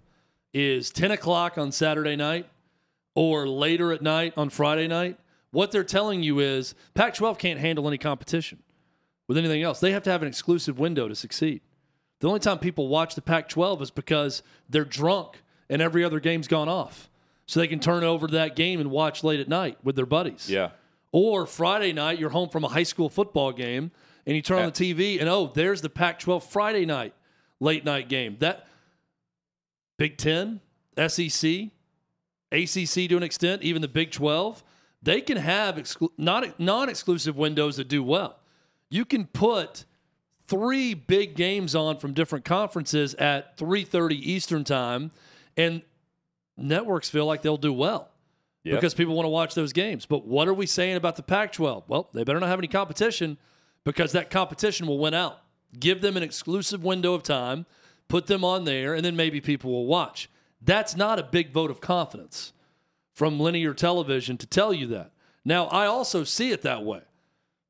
is 0.53 0.91
10 0.91 1.13
o'clock 1.13 1.57
on 1.57 1.71
Saturday 1.71 2.17
night 2.17 2.49
or 3.15 3.47
later 3.47 3.93
at 3.93 4.03
night 4.03 4.33
on 4.37 4.51
Friday 4.51 4.89
night, 4.89 5.21
what 5.53 5.71
they're 5.71 5.85
telling 5.85 6.25
you 6.25 6.41
is 6.41 6.75
Pac 6.95 7.15
12 7.15 7.39
can't 7.39 7.61
handle 7.61 7.87
any 7.87 7.97
competition. 7.97 8.59
with 9.29 9.39
anything 9.39 9.63
else. 9.63 9.79
They 9.79 9.93
have 9.93 10.03
to 10.03 10.11
have 10.11 10.23
an 10.23 10.27
exclusive 10.27 10.81
window 10.81 11.07
to 11.07 11.15
succeed. 11.15 11.61
The 12.21 12.29
only 12.29 12.41
time 12.41 12.59
people 12.59 12.89
watch 12.89 13.15
the 13.15 13.23
Pac 13.23 13.49
12 13.49 13.83
is 13.83 13.91
because 13.91 14.43
they're 14.69 14.85
drunk 14.85 15.43
and 15.69 15.83
every 15.83 16.05
other 16.05 16.21
game's 16.21 16.49
gone 16.49 16.69
off. 16.69 17.11
So 17.47 17.59
they 17.59 17.67
can 17.67 17.81
turn 17.81 18.05
over 18.05 18.27
to 18.27 18.33
that 18.35 18.55
game 18.55 18.79
and 18.79 18.91
watch 18.91 19.25
late 19.25 19.41
at 19.41 19.49
night 19.49 19.79
with 19.83 19.97
their 19.97 20.07
buddies. 20.07 20.49
Yeah. 20.49 20.71
Or 21.13 21.47
Friday 21.47 21.93
night, 21.93 22.19
you're 22.19 22.31
home 22.31 22.49
from 22.49 22.63
a 22.63 22.69
high 22.69 22.85
school 22.85 23.09
football 23.09 23.53
game 23.53 23.91
and 24.27 24.37
you 24.37 24.43
turn 24.43 24.59
on 24.63 24.73
the 24.73 24.95
TV 24.95 25.19
and 25.19 25.29
oh, 25.29 25.51
there's 25.53 25.81
the 25.81 25.89
Pac 25.89 26.21
12 26.21 26.45
Friday 26.45 26.87
night 26.87 27.15
late 27.59 27.85
night 27.85 28.09
game. 28.09 28.37
That 28.39 28.67
Big 29.99 30.17
Ten, 30.17 30.61
SEC, 30.97 31.69
ACC 32.53 33.09
to 33.09 33.17
an 33.17 33.23
extent, 33.23 33.63
even 33.63 33.83
the 33.83 33.89
Big 33.89 34.11
12, 34.11 34.63
they 35.03 35.21
can 35.21 35.37
have 35.37 35.77
exclu- 35.77 36.11
not 36.19 36.61
non-exclusive 36.61 37.37
windows 37.37 37.77
that 37.77 37.89
do 37.89 38.03
well. 38.03 38.39
You 38.91 39.05
can 39.05 39.27
put 39.27 39.85
three 40.51 40.93
big 40.95 41.35
games 41.37 41.75
on 41.75 41.97
from 41.99 42.13
different 42.13 42.45
conferences 42.45 43.15
at 43.15 43.57
3:30 43.57 44.17
Eastern 44.17 44.65
time 44.65 45.13
and 45.57 45.81
networks 46.57 47.09
feel 47.09 47.25
like 47.25 47.41
they'll 47.43 47.57
do 47.57 47.73
well 47.73 48.09
Yep. 48.65 48.75
because 48.75 48.93
people 48.93 49.15
want 49.15 49.25
to 49.25 49.31
watch 49.31 49.55
those 49.55 49.73
games. 49.73 50.05
But 50.05 50.27
what 50.27 50.47
are 50.49 50.53
we 50.53 50.67
saying 50.67 50.97
about 50.97 51.17
the 51.17 51.23
Pac-12? 51.23 51.85
Well, 51.89 52.11
they 52.13 52.25
better 52.25 52.39
not 52.41 52.49
have 52.51 52.59
any 52.59 52.69
competition 52.69 53.39
because 53.85 54.13
that 54.13 54.29
competition 54.29 54.87
will 54.87 54.99
win 54.99 55.15
out. 55.15 55.39
Give 55.79 56.03
them 56.03 56.17
an 56.19 56.23
exclusive 56.23 56.85
window 56.85 57.15
of 57.15 57.23
time, 57.23 57.65
put 58.09 58.27
them 58.27 58.45
on 58.45 58.65
there, 58.65 58.93
and 58.95 59.03
then 59.05 59.17
maybe 59.17 59.41
people 59.41 59.71
will 59.71 59.87
watch. 59.87 60.29
That's 60.61 60.95
not 60.95 61.19
a 61.19 61.23
big 61.23 61.53
vote 61.53 61.71
of 61.71 61.81
confidence 61.81 62.53
from 63.15 63.41
linear 63.41 63.73
television 63.73 64.37
to 64.37 64.47
tell 64.47 64.75
you 64.75 64.87
that. 64.89 65.13
Now, 65.45 65.67
I 65.69 65.87
also 65.87 66.25
see 66.25 66.51
it 66.51 66.61
that 66.63 66.85
way 66.85 67.01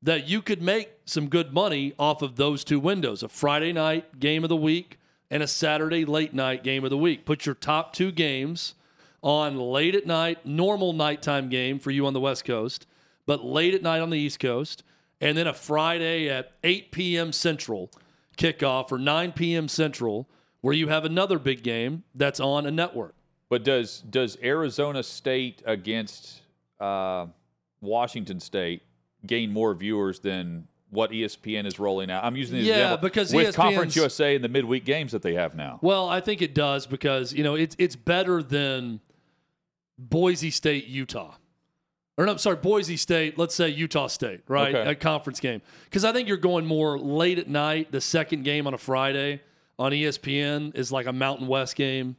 that 0.01 0.27
you 0.27 0.41
could 0.41 0.61
make 0.61 1.00
some 1.11 1.27
good 1.27 1.53
money 1.53 1.93
off 1.99 2.21
of 2.21 2.37
those 2.37 2.63
two 2.63 2.79
windows 2.79 3.21
a 3.21 3.27
Friday 3.27 3.73
night 3.73 4.19
game 4.19 4.43
of 4.43 4.49
the 4.49 4.55
week 4.55 4.97
and 5.29 5.43
a 5.43 5.47
Saturday 5.47 6.05
late 6.05 6.33
night 6.33 6.63
game 6.63 6.83
of 6.83 6.89
the 6.89 6.97
week. 6.97 7.25
Put 7.25 7.45
your 7.45 7.55
top 7.55 7.93
two 7.93 8.11
games 8.11 8.75
on 9.21 9.57
late 9.57 9.93
at 9.93 10.07
night, 10.07 10.45
normal 10.45 10.93
nighttime 10.93 11.49
game 11.49 11.79
for 11.79 11.91
you 11.91 12.07
on 12.07 12.13
the 12.13 12.19
West 12.19 12.45
Coast, 12.45 12.87
but 13.25 13.43
late 13.43 13.73
at 13.73 13.83
night 13.83 13.99
on 13.99 14.09
the 14.09 14.17
East 14.17 14.39
Coast, 14.39 14.83
and 15.19 15.37
then 15.37 15.47
a 15.47 15.53
Friday 15.53 16.29
at 16.29 16.53
8 16.63 16.91
p.m. 16.91 17.31
Central 17.31 17.91
kickoff 18.37 18.91
or 18.91 18.97
9 18.97 19.33
p.m. 19.33 19.67
Central 19.67 20.27
where 20.61 20.73
you 20.73 20.87
have 20.87 21.05
another 21.05 21.39
big 21.39 21.63
game 21.63 22.03
that's 22.15 22.39
on 22.39 22.65
a 22.65 22.71
network. 22.71 23.15
But 23.49 23.63
does 23.63 24.01
does 24.01 24.37
Arizona 24.41 25.03
State 25.03 25.61
against 25.65 26.41
uh, 26.79 27.27
Washington 27.81 28.39
State 28.39 28.83
gain 29.25 29.51
more 29.51 29.73
viewers 29.73 30.19
than 30.19 30.67
what 30.91 31.11
ESPN 31.11 31.65
is 31.65 31.79
rolling 31.79 32.11
out? 32.11 32.23
I'm 32.23 32.35
using 32.35 32.57
the 32.59 32.63
Yeah, 32.63 32.75
example 32.75 32.97
because 33.09 33.33
with 33.33 33.55
Conference 33.55 33.95
USA 33.95 34.35
and 34.35 34.43
the 34.43 34.49
midweek 34.49 34.85
games 34.85 35.13
that 35.13 35.21
they 35.23 35.33
have 35.33 35.55
now. 35.55 35.79
Well, 35.81 36.07
I 36.07 36.19
think 36.19 36.41
it 36.41 36.53
does 36.53 36.85
because 36.85 37.33
you 37.33 37.43
know 37.43 37.55
it's 37.55 37.75
it's 37.79 37.95
better 37.95 38.43
than 38.43 38.99
Boise 39.97 40.51
State, 40.51 40.87
Utah, 40.87 41.35
or 42.17 42.25
no, 42.25 42.33
I'm 42.33 42.37
sorry, 42.37 42.57
Boise 42.57 42.97
State. 42.97 43.37
Let's 43.37 43.55
say 43.55 43.69
Utah 43.69 44.07
State, 44.07 44.41
right? 44.47 44.75
Okay. 44.75 44.91
A 44.91 44.95
conference 44.95 45.39
game 45.39 45.61
because 45.85 46.03
I 46.03 46.11
think 46.11 46.27
you're 46.27 46.37
going 46.37 46.65
more 46.65 46.99
late 46.99 47.39
at 47.39 47.47
night. 47.47 47.91
The 47.91 48.01
second 48.01 48.43
game 48.43 48.67
on 48.67 48.73
a 48.73 48.77
Friday 48.77 49.41
on 49.79 49.91
ESPN 49.91 50.75
is 50.75 50.91
like 50.91 51.05
a 51.07 51.13
Mountain 51.13 51.47
West 51.47 51.75
game, 51.75 52.15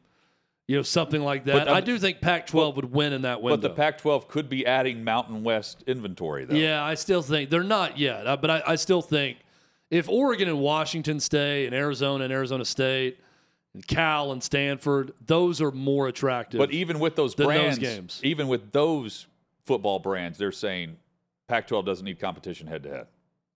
you 0.67 0.77
know, 0.77 0.83
something 0.83 1.23
like 1.23 1.45
that. 1.45 1.67
But 1.67 1.69
I 1.69 1.81
do 1.81 1.99
think 1.99 2.21
Pac-12 2.21 2.77
would 2.77 2.93
win 2.93 3.13
in 3.13 3.23
that 3.23 3.43
window. 3.43 3.57
But 3.57 3.69
the 3.69 3.75
Pac-12 3.75 4.29
could 4.29 4.49
be 4.49 4.65
adding 4.67 5.05
Mountain 5.05 5.43
West 5.43 5.83
inventory, 5.87 6.45
though. 6.45 6.55
Yeah, 6.55 6.83
I 6.83 6.95
still 6.95 7.23
think 7.23 7.51
they're 7.51 7.63
not 7.63 7.99
yet, 7.99 8.25
but 8.41 8.51
I, 8.51 8.63
I 8.67 8.75
still 8.77 9.03
think 9.03 9.39
if 9.91 10.09
Oregon 10.09 10.49
and 10.49 10.61
Washington 10.61 11.21
State 11.21 11.67
and 11.67 11.75
Arizona 11.75 12.25
and 12.25 12.33
Arizona 12.33 12.65
State, 12.65 13.19
and 13.75 13.87
Cal 13.87 14.33
and 14.33 14.43
Stanford, 14.43 15.15
those 15.25 15.63
are 15.63 15.71
more 15.71 16.07
attractive. 16.07 16.59
But 16.59 16.73
even 16.73 16.99
with 16.99 17.17
those 17.17 17.35
than 17.35 17.49
those 17.49 17.57
brands, 17.57 17.79
games. 17.79 18.21
even 18.23 18.49
with 18.49 18.71
those 18.71 19.27
football 19.65 19.99
brands, 19.99 20.37
they're 20.37 20.53
saying 20.53 20.97
Pac-12 21.49 21.87
doesn't 21.87 22.05
need 22.05 22.21
competition 22.21 22.67
head 22.67 22.83
to 22.83 22.91
head 22.91 23.07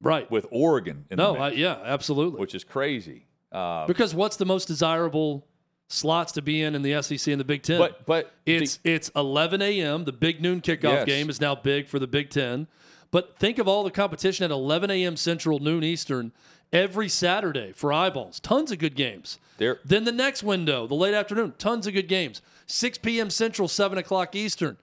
right? 0.01 0.31
with 0.31 0.47
Oregon 0.51 1.05
in 1.11 1.19
no, 1.19 1.35
the 1.35 1.39
I, 1.39 1.51
yeah, 1.51 1.79
absolutely. 1.85 2.41
which 2.41 2.55
is 2.55 2.65
crazy. 2.65 3.27
Uh, 3.53 3.87
because 3.87 4.15
what's 4.15 4.37
the 4.37 4.45
most 4.45 4.67
desirable 4.67 5.47
slots 5.89 6.33
to 6.33 6.43
be 6.43 6.63
in 6.63 6.75
in 6.75 6.83
the 6.83 7.01
SEC 7.03 7.31
and 7.33 7.41
the 7.41 7.45
Big 7.45 7.63
Ten? 7.63 7.79
but 7.79 8.05
but 8.07 8.33
It's 8.45 8.77
the- 8.79 8.91
it's 8.93 9.11
11 9.17 9.63
a.m. 9.63 10.05
The 10.05 10.13
big 10.13 10.41
noon 10.41 10.61
kickoff 10.61 10.83
Yes. 10.83 11.07
game 11.07 11.29
is 11.31 11.41
now 11.41 11.55
big 11.55 11.89
for 11.89 11.99
the 11.99 12.07
Big 12.07 12.31
Ten. 12.31 12.67
But 13.11 13.39
think 13.39 13.59
of 13.59 13.69
all 13.69 13.85
the 13.85 13.91
competition 13.91 14.45
at 14.45 14.51
11 14.51 14.91
a.m. 14.91 15.17
Central, 15.17 15.59
noon 15.61 15.85
Eastern, 15.85 16.33
every 16.73 17.09
Saturday 17.09 17.73
for 17.73 17.93
eyeballs. 17.93 18.41
Tons 18.41 18.73
of 18.73 18.79
good 18.79 18.97
games. 18.97 19.39
There- 19.59 19.79
Then 19.85 20.05
the 20.05 20.13
next 20.13 20.43
window, 20.43 20.87
the 20.87 20.95
late 20.97 21.15
afternoon, 21.15 21.55
tons 21.57 21.87
of 21.87 21.95
good 21.95 22.09
games. 22.09 22.43
6 22.67 22.99
p.m. 22.99 23.31
Central, 23.31 23.69
7 23.69 23.97
o'clock 23.97 24.35
Eastern. 24.35 24.77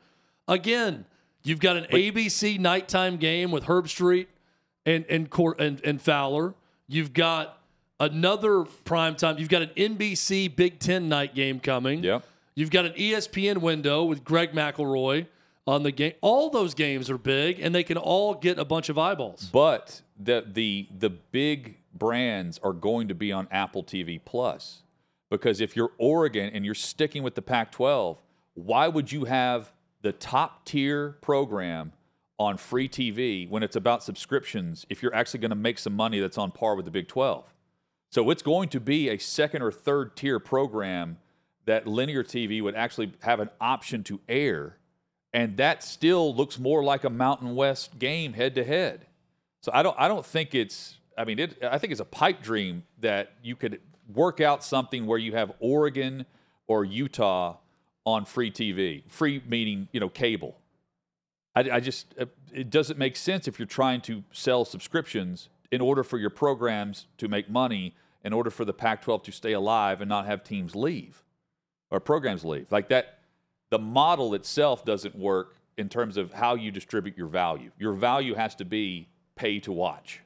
Again, 0.48 1.06
you've 1.44 1.60
got 1.60 1.76
an 1.78 1.86
ABC 1.92 2.58
nighttime 2.58 3.18
game 3.18 3.52
with 3.52 3.66
Herbstreit 3.66 4.28
and 4.86 5.06
and 5.10 5.28
and, 5.60 5.82
and 5.84 6.02
Fowler. 6.02 6.54
You've 6.88 7.14
got 7.14 7.62
another 8.04 8.64
prime 8.86 9.16
time. 9.16 9.38
You've 9.38 9.50
got 9.50 9.62
an 9.62 9.72
NBC 9.76 10.56
Big 10.56 10.80
Ten 10.80 11.10
night 11.10 11.34
game 11.36 11.60
coming. 11.60 12.04
Yep. 12.04 12.24
You've 12.56 12.70
got 12.70 12.86
an 12.86 12.94
ESPN 12.94 13.58
window 13.58 14.04
with 14.04 14.24
Greg 14.24 14.52
McElroy 14.52 15.28
on 15.66 15.84
the 15.84 15.92
game. 15.92 16.14
All 16.22 16.50
those 16.50 16.74
games 16.74 17.10
are 17.10 17.18
big, 17.18 17.60
and 17.60 17.74
they 17.74 17.84
can 17.84 17.98
all 17.98 18.36
get 18.36 18.60
a 18.60 18.66
bunch 18.66 18.90
of 18.90 18.98
eyeballs. 18.98 19.50
But 19.52 20.02
the 20.20 20.46
the 20.52 20.88
the 21.00 21.10
big 21.10 21.78
brands 21.94 22.60
are 22.64 22.74
going 22.74 23.08
to 23.08 23.16
be 23.16 23.32
on 23.32 23.48
Apple 23.52 23.84
TV 23.84 24.20
Plus 24.24 24.84
because 25.30 25.62
if 25.62 25.76
you're 25.76 25.92
Oregon 25.98 26.52
and 26.54 26.66
you're 26.66 26.76
sticking 26.76 27.24
with 27.24 27.36
the 27.36 27.42
Pac-12, 27.42 28.18
why 28.56 28.88
would 28.88 29.12
you 29.12 29.26
have 29.26 29.72
the 30.02 30.12
top 30.12 30.66
tier 30.66 31.18
program 31.22 31.94
on 32.40 32.58
free 32.58 32.90
TV 32.90 33.50
when 33.50 33.64
it's 33.64 33.76
about 33.76 34.04
subscriptions 34.04 34.86
if 34.90 35.02
you're 35.02 35.16
actually 35.16 35.40
going 35.40 35.50
to 35.50 35.56
make 35.56 35.80
some 35.80 35.94
money 35.94 36.20
that's 36.20 36.38
on 36.38 36.52
par 36.52 36.76
with 36.76 36.86
the 36.86 36.92
Big 36.92 37.08
12? 37.08 37.53
So 38.14 38.30
it's 38.30 38.44
going 38.44 38.70
to 38.70 38.80
be 38.80 39.10
a 39.10 39.18
second 39.18 39.64
or 39.64 39.72
third 39.72 40.16
tier 40.16 40.38
program 40.38 41.18
that 41.66 41.88
linear 41.88 42.24
TV 42.24 42.62
would 42.62 42.76
actually 42.76 43.12
have 43.22 43.40
an 43.40 43.50
option 43.60 44.04
to 44.04 44.20
air 44.30 44.78
and 45.34 45.58
that 45.58 45.84
still 45.84 46.36
looks 46.36 46.60
more 46.60 46.84
like 46.84 47.04
a 47.06 47.10
Mountain 47.10 47.56
West 47.56 47.98
game 47.98 48.34
head 48.34 48.54
to 48.54 48.64
head. 48.64 49.08
So 49.62 49.72
I 49.74 49.82
don't 49.82 49.96
I 50.00 50.08
don't 50.08 50.24
think 50.24 50.54
it's 50.54 51.00
I 51.18 51.26
mean 51.26 51.40
it 51.40 51.58
I 51.64 51.80
think 51.80 51.90
it's 51.90 52.02
a 52.02 52.06
pipe 52.06 52.44
dream 52.44 52.84
that 53.00 53.34
you 53.42 53.56
could 53.56 53.82
work 54.14 54.40
out 54.40 54.64
something 54.64 55.08
where 55.08 55.18
you 55.18 55.34
have 55.34 55.52
Oregon 55.60 56.28
or 56.68 56.86
Utah 56.86 57.58
on 58.06 58.26
free 58.26 58.52
TV. 58.52 59.10
Free 59.10 59.42
meaning, 59.48 59.88
you 59.92 60.00
know, 60.00 60.10
cable. 60.10 60.60
I, 61.56 61.62
I 61.62 61.80
just 61.80 62.14
uh, 62.20 62.28
it 62.54 62.70
doesn't 62.70 63.00
make 63.00 63.16
sense 63.16 63.48
if 63.48 63.58
you're 63.58 63.66
trying 63.66 64.02
to 64.02 64.24
sell 64.32 64.66
subscriptions 64.66 65.50
in 65.72 65.82
order 65.82 66.04
for 66.04 66.20
your 66.20 66.30
programs 66.30 67.08
to 67.18 67.28
make 67.28 67.50
money, 67.50 67.96
in 68.24 68.34
order 68.34 68.50
for 68.50 68.66
the 68.66 68.74
Pac-12 68.74 69.24
to 69.24 69.32
stay 69.32 69.52
alive 69.54 70.02
and 70.02 70.10
not 70.10 70.26
have 70.26 70.44
teams 70.44 70.76
leave 70.76 71.24
or 71.92 72.00
programs 72.00 72.44
leave. 72.46 72.72
Like 72.72 72.90
that, 72.90 73.20
the 73.70 73.80
model 73.80 74.34
itself 74.34 74.86
doesn't 74.86 75.16
work 75.16 75.56
in 75.78 75.90
terms 75.90 76.18
of 76.18 76.32
how 76.34 76.56
you 76.56 76.72
distribute 76.72 77.18
your 77.18 77.28
value. 77.28 77.72
Your 77.80 77.94
value 77.94 78.36
has 78.36 78.56
to 78.56 78.66
be 78.66 79.08
pay 79.36 79.60
to 79.62 79.72
watch. 79.72 80.22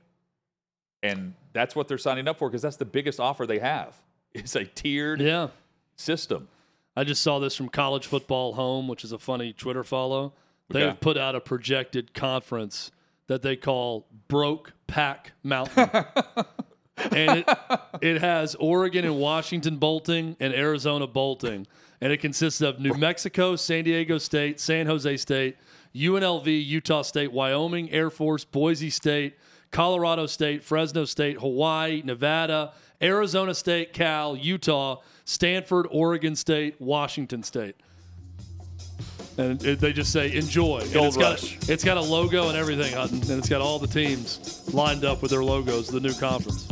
And 1.03 1.33
that's 1.53 1.75
what 1.75 1.87
they're 1.87 1.97
signing 1.97 2.27
up 2.27 2.37
for 2.37 2.49
because 2.49 2.61
that's 2.61 2.75
the 2.77 2.85
biggest 2.85 3.19
offer 3.19 3.45
they 3.45 3.59
have. 3.59 3.95
It's 4.33 4.55
a 4.55 4.65
tiered 4.65 5.21
Yeah. 5.21 5.47
system. 5.95 6.47
I 6.95 7.03
just 7.03 7.23
saw 7.23 7.39
this 7.39 7.55
from 7.55 7.69
College 7.69 8.05
Football 8.05 8.53
Home, 8.53 8.87
which 8.87 9.03
is 9.03 9.11
a 9.11 9.17
funny 9.17 9.53
Twitter 9.53 9.83
follow. 9.83 10.33
They 10.69 10.79
Okay. 10.81 10.87
have 10.89 10.99
put 10.99 11.17
out 11.17 11.33
a 11.33 11.39
projected 11.39 12.13
conference 12.13 12.91
that 13.27 13.41
they 13.41 13.55
call 13.55 14.05
Broke 14.27 14.73
Pack 14.85 15.31
Mountain. 15.43 15.89
and 16.97 17.39
it, 17.39 17.49
it 18.01 18.21
has 18.21 18.55
Oregon 18.55 19.05
and 19.05 19.17
Washington 19.17 19.77
bolting 19.77 20.35
and 20.39 20.53
Arizona 20.53 21.07
bolting. 21.07 21.67
And 22.01 22.11
it 22.11 22.17
consists 22.17 22.61
of 22.61 22.79
New 22.79 22.93
Mexico, 22.93 23.55
San 23.55 23.83
Diego 23.83 24.17
State, 24.17 24.59
San 24.59 24.85
Jose 24.85 25.17
State, 25.17 25.57
UNLV, 25.95 26.65
Utah 26.65 27.01
State, 27.01 27.31
Wyoming, 27.31 27.89
Air 27.91 28.09
Force, 28.09 28.43
Boise 28.43 28.89
State, 28.89 29.35
Colorado 29.71 30.27
State, 30.27 30.63
Fresno 30.63 31.05
State, 31.05 31.39
Hawaii, 31.39 32.01
Nevada, 32.05 32.73
Arizona 33.01 33.53
State, 33.53 33.93
Cal, 33.93 34.35
Utah, 34.35 34.97
Stanford, 35.25 35.87
Oregon 35.91 36.35
State, 36.35 36.79
Washington 36.79 37.43
State. 37.43 37.75
And 39.37 39.63
it, 39.63 39.79
they 39.79 39.93
just 39.93 40.11
say 40.11 40.33
enjoy. 40.33 40.79
And 40.79 40.93
Gold 40.93 41.07
it's 41.07 41.17
got, 41.17 41.69
it's 41.69 41.83
got 41.83 41.97
a 41.97 42.01
logo 42.01 42.49
and 42.49 42.57
everything, 42.57 42.93
Hutton, 42.93 43.21
and 43.21 43.31
it's 43.31 43.49
got 43.49 43.61
all 43.61 43.77
the 43.77 43.87
teams 43.87 44.63
lined 44.73 45.05
up 45.05 45.21
with 45.21 45.31
their 45.31 45.43
logos. 45.43 45.87
The 45.87 45.99
new 45.99 46.13
conference. 46.13 46.67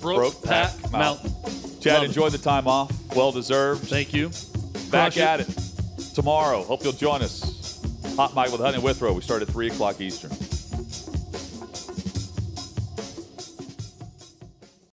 Broke, 0.00 0.42
Pack 0.42 0.80
Pack 0.82 0.92
Mountain. 0.92 1.32
Chad, 1.80 1.94
Love 1.94 2.02
it. 2.02 2.06
enjoy 2.06 2.28
the 2.30 2.38
time 2.38 2.66
off. 2.66 2.90
Well 3.14 3.32
deserved. 3.32 3.88
Thank 3.88 4.12
you. 4.12 4.28
Back 4.90 5.12
Crush 5.12 5.16
it. 5.16 5.22
at 5.22 5.40
it 5.40 6.14
tomorrow. 6.14 6.62
Hope 6.64 6.82
you'll 6.84 6.92
join 6.92 7.22
us. 7.22 7.80
Hot 8.16 8.34
Mic 8.34 8.50
with 8.50 8.60
Honey 8.60 8.78
Withrow. 8.78 9.12
We 9.12 9.20
start 9.22 9.42
at 9.42 9.48
3 9.48 9.68
o'clock 9.68 10.00
Eastern. 10.00 10.30